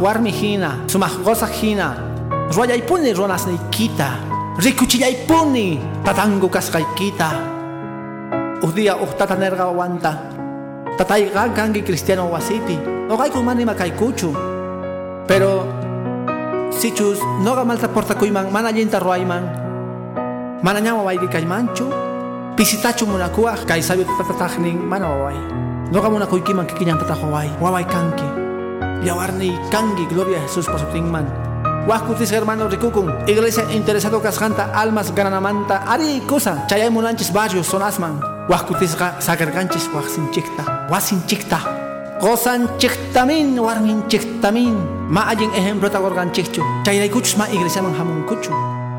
warmi 0.00 0.30
hina, 0.30 0.78
sumah 0.86 1.10
gosa 1.24 1.46
hina. 1.46 1.96
Royaipuni 2.54 3.12
ronas 3.14 3.46
ni 3.46 3.58
kita. 3.70 4.10
Rikuchiyaypuni 4.58 5.80
tatangu 6.04 6.48
kaskai 6.48 6.86
kita. 6.94 7.30
Udia 8.62 8.96
uhtata 8.96 9.36
nerga 9.36 9.66
wanta. 9.66 10.18
Tatay 10.96 11.30
gangi 11.30 11.82
cristiano 11.82 12.30
wasipi. 12.30 12.78
Ogay 13.10 13.30
kumani 13.30 13.66
kuchu. 13.98 14.32
Pero 15.26 15.66
sichus 16.70 17.18
noga 17.42 17.64
malta 17.64 17.88
porta 17.88 18.14
kuiman 18.14 18.52
mana 18.52 18.70
yenta 18.70 19.00
roaiman. 19.00 19.42
Mana 20.62 20.80
nyawa 20.80 21.02
waigi 21.02 21.26
kaimanchu. 21.28 21.90
Pisitachu 22.56 23.06
munakuah 23.06 23.66
kai 23.66 23.82
sabi 23.82 24.04
tatatahning 24.04 24.78
mana 24.78 25.08
wawai. 25.08 25.40
Noga 25.90 26.08
muna 26.10 26.26
kuikiman 26.26 26.66
kikinyang 26.66 27.00
tatahawai. 27.02 27.50
Wawai 27.60 27.84
kanki. 27.84 28.43
Yawarni 29.04 29.52
kangi 29.70 30.08
gloria 30.08 30.38
a 30.38 30.48
Jesús 30.48 30.64
pasutingman. 30.66 31.28
Wakutis 31.86 32.32
hermano 32.32 32.68
rikukun, 32.68 33.28
iglesia 33.28 33.68
interesado 33.70 34.16
kasjanta 34.20 34.72
almas 34.72 35.12
gananamanta, 35.12 35.84
ari 35.84 36.22
cosa, 36.26 36.64
chayay 36.66 36.88
munanchis 36.88 37.30
barrios 37.30 37.66
sonasman. 37.66 38.16
Wakutis 38.48 38.96
sagarganchis 39.20 39.90
wasinchikta, 39.92 40.88
wasinchikta. 40.88 41.60
Gosan 42.20 42.64
chiktamin, 42.78 43.60
warmin 43.60 44.08
chiktamin. 44.08 44.72
Ma 45.10 45.28
ayin 45.28 45.52
ejemplo 45.52 45.90
ta 45.90 46.00
gorgan 46.00 46.32
chikchu. 46.32 46.62
Chayay 46.84 47.10
kuchus 47.10 47.36
ma 47.36 47.44
iglesia 47.52 47.82
man 47.82 47.92
hamun 47.92 48.24
kuchu. 48.24 48.48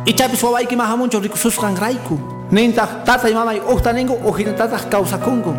Ichapis 0.05 0.43
wawaiki 0.43 0.75
ma 0.75 0.85
hamuncho 0.85 1.19
rikususkan 1.19 1.73
raiku. 1.81 2.19
Ninta 2.51 2.85
tata 3.03 3.27
y 3.27 3.33
mama 3.33 3.55
y 3.55 3.59
uhtaningu, 3.59 4.13
ujinatata 4.21 4.77
kausakungu. 4.85 5.53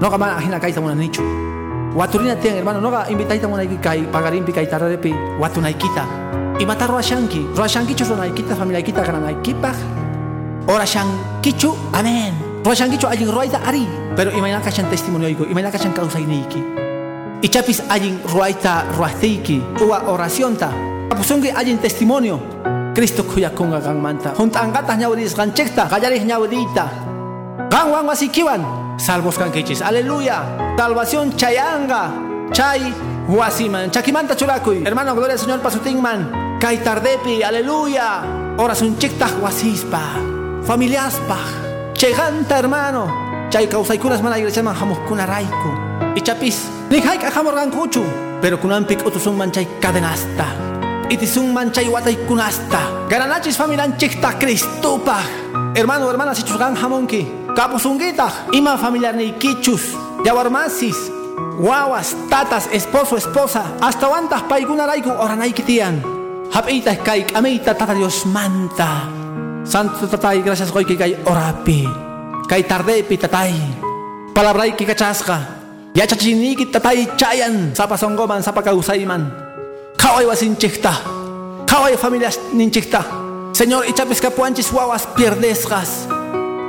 No 0.00 0.08
kamana 0.08 0.36
ajina 0.38 0.60
kaita 0.60 0.80
munanichu. 0.80 1.49
Waturina 1.90 2.38
tiang 2.38 2.54
hermano 2.54 2.78
noga 2.78 3.10
invitaita 3.10 3.50
mo 3.50 3.58
naiki 3.58 3.74
kai 3.82 4.06
pagarimpi 4.06 4.54
kai 4.54 4.70
tararepi 4.70 5.10
watu 5.42 5.58
naikita. 5.58 6.06
Imata 6.62 6.86
roashanki, 6.86 7.50
roashanki 7.50 7.98
chu 7.98 8.06
naikita 8.14 8.54
familia 8.54 8.78
kita 8.78 9.02
kana 9.02 9.18
naikipah. 9.18 9.74
Ora 10.70 10.86
shankichu, 10.86 11.74
amen. 11.90 12.62
Roashankichu 12.62 13.10
ajin 13.10 13.26
roaita 13.26 13.58
ari, 13.66 13.90
pero 14.14 14.30
imagina 14.30 14.62
kashan 14.62 14.86
testimonio 14.86 15.26
iko, 15.26 15.50
imagina 15.50 15.74
kashan 15.74 15.90
causa 15.90 16.22
iniki. 16.22 16.62
Ichapis 17.42 17.82
ajin 17.90 18.22
roaita 18.30 18.86
roasteiki, 18.94 19.58
uwa 19.82 20.06
oración 20.06 20.54
ta. 20.54 20.70
Apusungi 21.10 21.50
ajin 21.50 21.82
testimonio. 21.82 22.38
Cristo 22.94 23.26
kuya 23.26 23.50
kunga 23.50 23.82
gang 23.82 23.98
manta. 23.98 24.30
Junta 24.38 24.62
angatas 24.62 24.94
nyawdis 24.94 25.34
ganchekta, 25.34 25.90
gayaris 25.90 26.22
nyawdita. 26.22 26.86
Gang 27.66 27.90
wang 27.90 28.06
wasikiwan 28.06 28.79
salvos 29.00 29.38
kankichis. 29.38 29.82
Aleluya. 29.82 30.76
Salvación 30.76 31.36
chayanga. 31.36 32.12
Chay 32.52 32.94
huasiman. 33.28 33.90
Chakimanta 33.90 34.36
churakuy. 34.36 34.84
Hermano, 34.84 35.14
gloria 35.14 35.34
al 35.34 35.38
Señor 35.38 35.60
pasutingman. 35.60 36.58
Kai 36.60 36.78
tardepi. 36.78 37.42
Aleluya. 37.42 38.22
Oración 38.58 38.98
chikta 38.98 39.26
huasispa. 39.28 40.00
Familiaspa. 40.62 41.36
Cheganta 41.94 42.58
hermano. 42.58 43.48
Chay 43.50 43.66
kausaikunas 43.66 44.22
mana 44.22 44.38
iglesia 44.38 44.62
man 44.62 44.76
kuna 45.08 45.26
raiku. 45.26 45.72
Y 46.14 46.20
chapis. 46.20 46.68
Ni 46.90 47.00
haik 47.00 47.24
ajamorgan 47.24 47.70
kuchu. 47.70 48.02
Pero 48.40 48.58
kunampik 48.60 49.04
utusun 49.04 49.36
manchay 49.36 49.66
cadenasta. 49.80 50.46
Itisun 51.10 51.52
manchay 51.52 51.88
watay 51.88 52.16
kunasta. 52.26 52.80
Garanachis 53.08 53.56
familian 53.56 53.96
chikta 53.98 54.38
Cristupa. 54.38 55.18
Hermano, 55.74 56.08
hermana, 56.10 56.34
si 56.34 56.42
chusgan 56.42 56.74
jamonki. 56.74 57.39
Kapusungita, 57.54 58.46
ima 58.52 58.78
familiar 58.78 59.14
ni 59.14 59.32
kichus, 59.34 59.92
yawarmasis, 60.24 61.10
guaguas, 61.58 62.14
tatas, 62.30 62.68
esposo, 62.72 63.16
esposa, 63.16 63.76
hasta 63.80 64.08
wantas 64.08 64.42
paigunaraiku 64.46 65.10
oranaikitian. 65.10 66.02
Hapita 66.50 66.96
kai 66.98 67.26
amita 67.34 67.74
tata 67.74 67.94
Dios 67.94 68.26
manta. 68.26 69.06
Santo 69.64 70.06
tatay, 70.06 70.42
gracias 70.42 70.72
goy 70.72 70.84
kai 70.84 71.14
orapi. 71.26 71.86
Kai 72.48 72.62
tardepi 72.66 73.18
tatay. 73.18 73.54
Palabray 74.34 74.74
ki 74.74 74.86
kachasca. 74.86 75.38
Yachachiniki 75.94 76.66
tatay 76.70 77.06
chayan. 77.18 77.74
Sapa 77.74 77.94
songoman, 77.94 78.42
sapa 78.42 78.62
kausayman. 78.62 79.30
Kaway 79.98 80.26
wasinchikta. 80.26 80.90
Kaway 81.66 81.94
familias 81.98 82.38
ninchikta. 82.52 83.04
Señor, 83.52 83.86
ichapis 83.86 84.20
kapuanchis 84.20 84.72
guaguas 84.72 85.06
pierdesgas. 85.14 86.19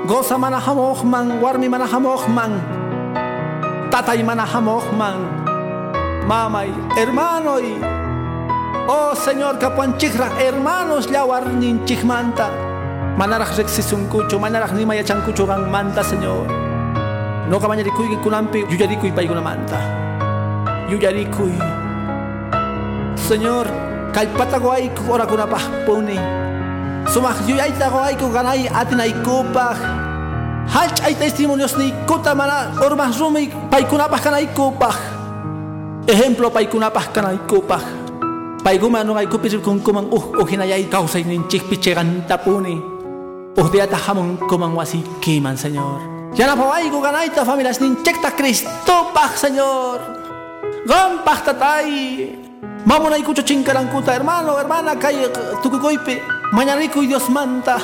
Goza 0.01 0.33
manahamohman, 0.33 1.37
warmi 1.37 1.69
manahamohman, 1.69 2.57
tatay 3.93 4.25
manahamohman, 4.25 5.17
mamay, 6.25 6.73
hermanoy. 6.97 7.77
Oh 8.89 9.13
Señor, 9.13 9.61
kapuanchikra, 9.61 10.33
hermanos 10.41 11.05
yawarnin 11.05 11.85
chikmanta. 11.85 12.49
Manaraj 13.13 13.53
rexisunkucho, 13.61 14.41
manaraj 14.41 14.73
ni 14.73 14.89
mayachankucho 14.89 15.45
gan 15.45 15.69
manta, 15.69 16.01
Señor. 16.01 16.49
No 17.45 17.59
kamayarikuy 17.61 18.17
kunampi, 18.25 18.65
yuyarikuy 18.65 19.13
paigunamanta. 19.13 19.77
Yuyarikuy. 20.89 21.53
Señor, 23.15 23.69
kalpata 24.11 24.57
guay 24.57 24.89
ora 25.07 25.29
kunapah 25.29 25.85
puni. 25.85 26.17
Sumah 27.11 27.35
yuyayta 27.43 27.91
guay 27.91 28.15
ganay 28.15 28.71
atinay 28.71 29.11
kupah. 29.19 29.75
Hach 30.71 31.03
ay 31.03 31.11
testimonios 31.19 31.75
ni 31.75 31.91
kuta 32.07 32.31
mana 32.31 32.71
ormas 32.79 33.19
rumi 33.19 33.51
paikunapah 33.67 34.21
kanay 34.23 34.47
kupah. 34.55 34.95
Ejemplo 36.07 36.47
paikunapah 36.47 37.11
kanay 37.11 37.35
kupah. 37.51 37.83
Paiguma 38.63 39.03
no 39.03 39.19
ay 39.19 39.27
kupir 39.27 39.59
kung 39.59 39.83
kumang 39.83 40.07
uh 40.07 40.39
uhinayay 40.39 40.87
kausay 40.87 41.27
nin 41.27 41.43
chikpichegan 41.51 42.23
tapuni. 42.31 42.79
Uh 43.59 43.67
diata 43.67 43.99
hamon 43.99 44.39
kumang 44.47 44.71
wasi 44.71 45.03
kiman, 45.19 45.59
Señor. 45.59 45.99
Yana 46.31 46.55
paway 46.55 46.87
ko 46.87 47.03
ganay 47.03 47.27
ta 47.27 47.43
familias 47.43 47.83
nin 47.83 47.99
chekta 48.07 48.31
Kristo 48.31 49.11
pah, 49.11 49.35
Señor. 49.35 49.99
Gampah 50.87 51.39
tatay. 51.43 51.91
Mamunay 52.87 53.19
kucho 53.19 53.43
chingkarang 53.43 53.91
kuta, 53.91 54.15
hermano, 54.15 54.55
hermana, 54.55 54.95
kay 54.95 55.27
tukukoype. 56.51 56.55
Mañana 56.55 57.07
Dios 57.07 57.29
manta. 57.29 57.77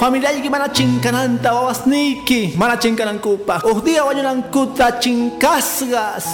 Familia 0.00 0.32
y 0.32 0.48
mana 0.48 0.72
chinkananta 0.72 1.52
wawasniki 1.52 2.56
mana 2.56 2.78
chinkanankupa 2.78 3.60
uj 3.68 3.84
dia 3.84 4.02
wañunankuta 4.02 4.98
chinkasgas 4.98 6.24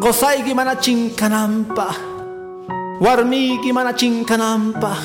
gozayki 0.00 0.54
mana 0.54 0.74
chinkanampa 0.76 1.86
warmiki 2.98 3.72
mana 3.74 3.92
chinkanampa 3.92 4.96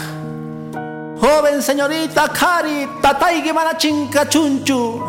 joven 1.19 1.59
señorita 1.61 2.29
kari 2.31 2.87
tatayki 3.01 3.51
mana 3.51 3.73
chinkachunchu 3.75 5.01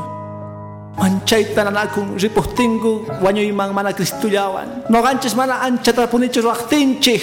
manchayta 0.99 1.62
nanakun 1.62 2.18
ripuhtingu 2.18 3.07
wañuyman 3.22 3.70
mana 3.72 3.93
cristullawan 3.93 4.82
noqanchis 4.91 5.37
mana 5.37 5.62
anchata 5.62 6.09
punichu 6.11 6.43
ruwaqtinchik 6.43 7.22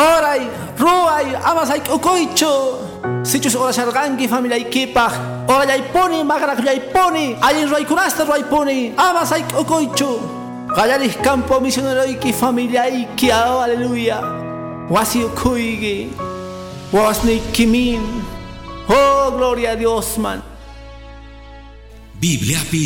oray 0.00 0.42
ruay 0.78 1.26
amasay 1.44 1.80
ukuychu 1.92 2.90
Sichus 3.22 3.56
ora 3.56 3.72
sargangi 3.72 4.28
familia 4.28 4.56
ikipah. 4.56 5.44
Ora 5.48 5.64
yaipuni, 5.64 6.24
magrak 6.24 6.60
yaipuni. 6.64 7.36
Ayin 7.40 7.68
roy 7.68 7.84
kunasta 7.84 8.24
roy 8.24 8.42
puni. 8.44 8.92
Amas 8.96 9.32
ay 9.32 9.44
okoichu. 9.56 10.20
Gallaris 10.76 11.16
campo 11.22 11.60
misionero 11.60 12.04
y 12.04 12.32
familia 12.32 12.88
y 12.88 13.06
que 13.16 13.32
aleluya. 13.32 14.20
Wasi 14.88 15.24
kuigi. 15.34 16.10
Wasni 16.92 17.40
kimin. 17.52 18.00
Oh, 18.88 19.32
gloria 19.36 19.72
a 19.72 19.76
Dios, 19.76 20.18
man. 20.18 20.42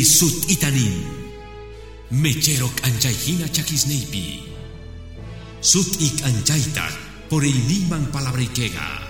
Sut 0.03 0.49
itanin. 0.49 1.03
Mecherok 2.11 2.83
anjaihina 2.83 3.47
chakisneipi. 3.47 4.43
Sut 5.61 5.99
ik 5.99 6.23
anjaita 6.23 7.04
por 7.29 7.43
el 7.45 7.67
niman 7.67 8.11
palabrikega. 8.11 9.01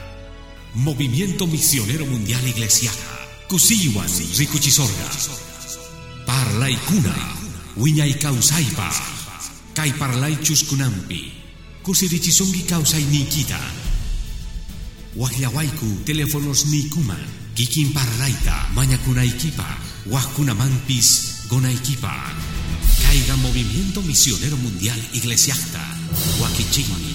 Movimiento 0.76 1.47
Misionero 1.47 2.05
Mundial 2.05 2.47
Iglesiaca. 2.47 3.11
Kusiwan 3.47 4.07
Rikuchisorga. 4.38 5.09
Parlay 6.26 6.76
kuna. 6.88 7.16
Wiñay 7.78 8.20
kausaipa. 8.20 8.89
Kai 9.74 9.91
parlay 9.93 10.38
chuskunampi. 10.41 11.34
Kusirichisongi 11.84 12.63
kausay 12.63 13.03
nikita. 13.03 13.59
Wahyawaiku 15.16 16.03
teléfonos 16.05 16.66
nikuman. 16.66 17.24
Kikin 17.55 17.93
parlaita 17.93 18.68
mañakunaikipa. 18.74 19.78
Wahkunamampis 20.11 21.47
gonaikipa. 21.49 22.11
Caiga 23.03 23.36
Movimiento 23.38 24.01
Misionero 24.01 24.57
Mundial 24.57 24.99
Iglesiasta. 25.13 25.80
Wakichigni. 26.41 27.14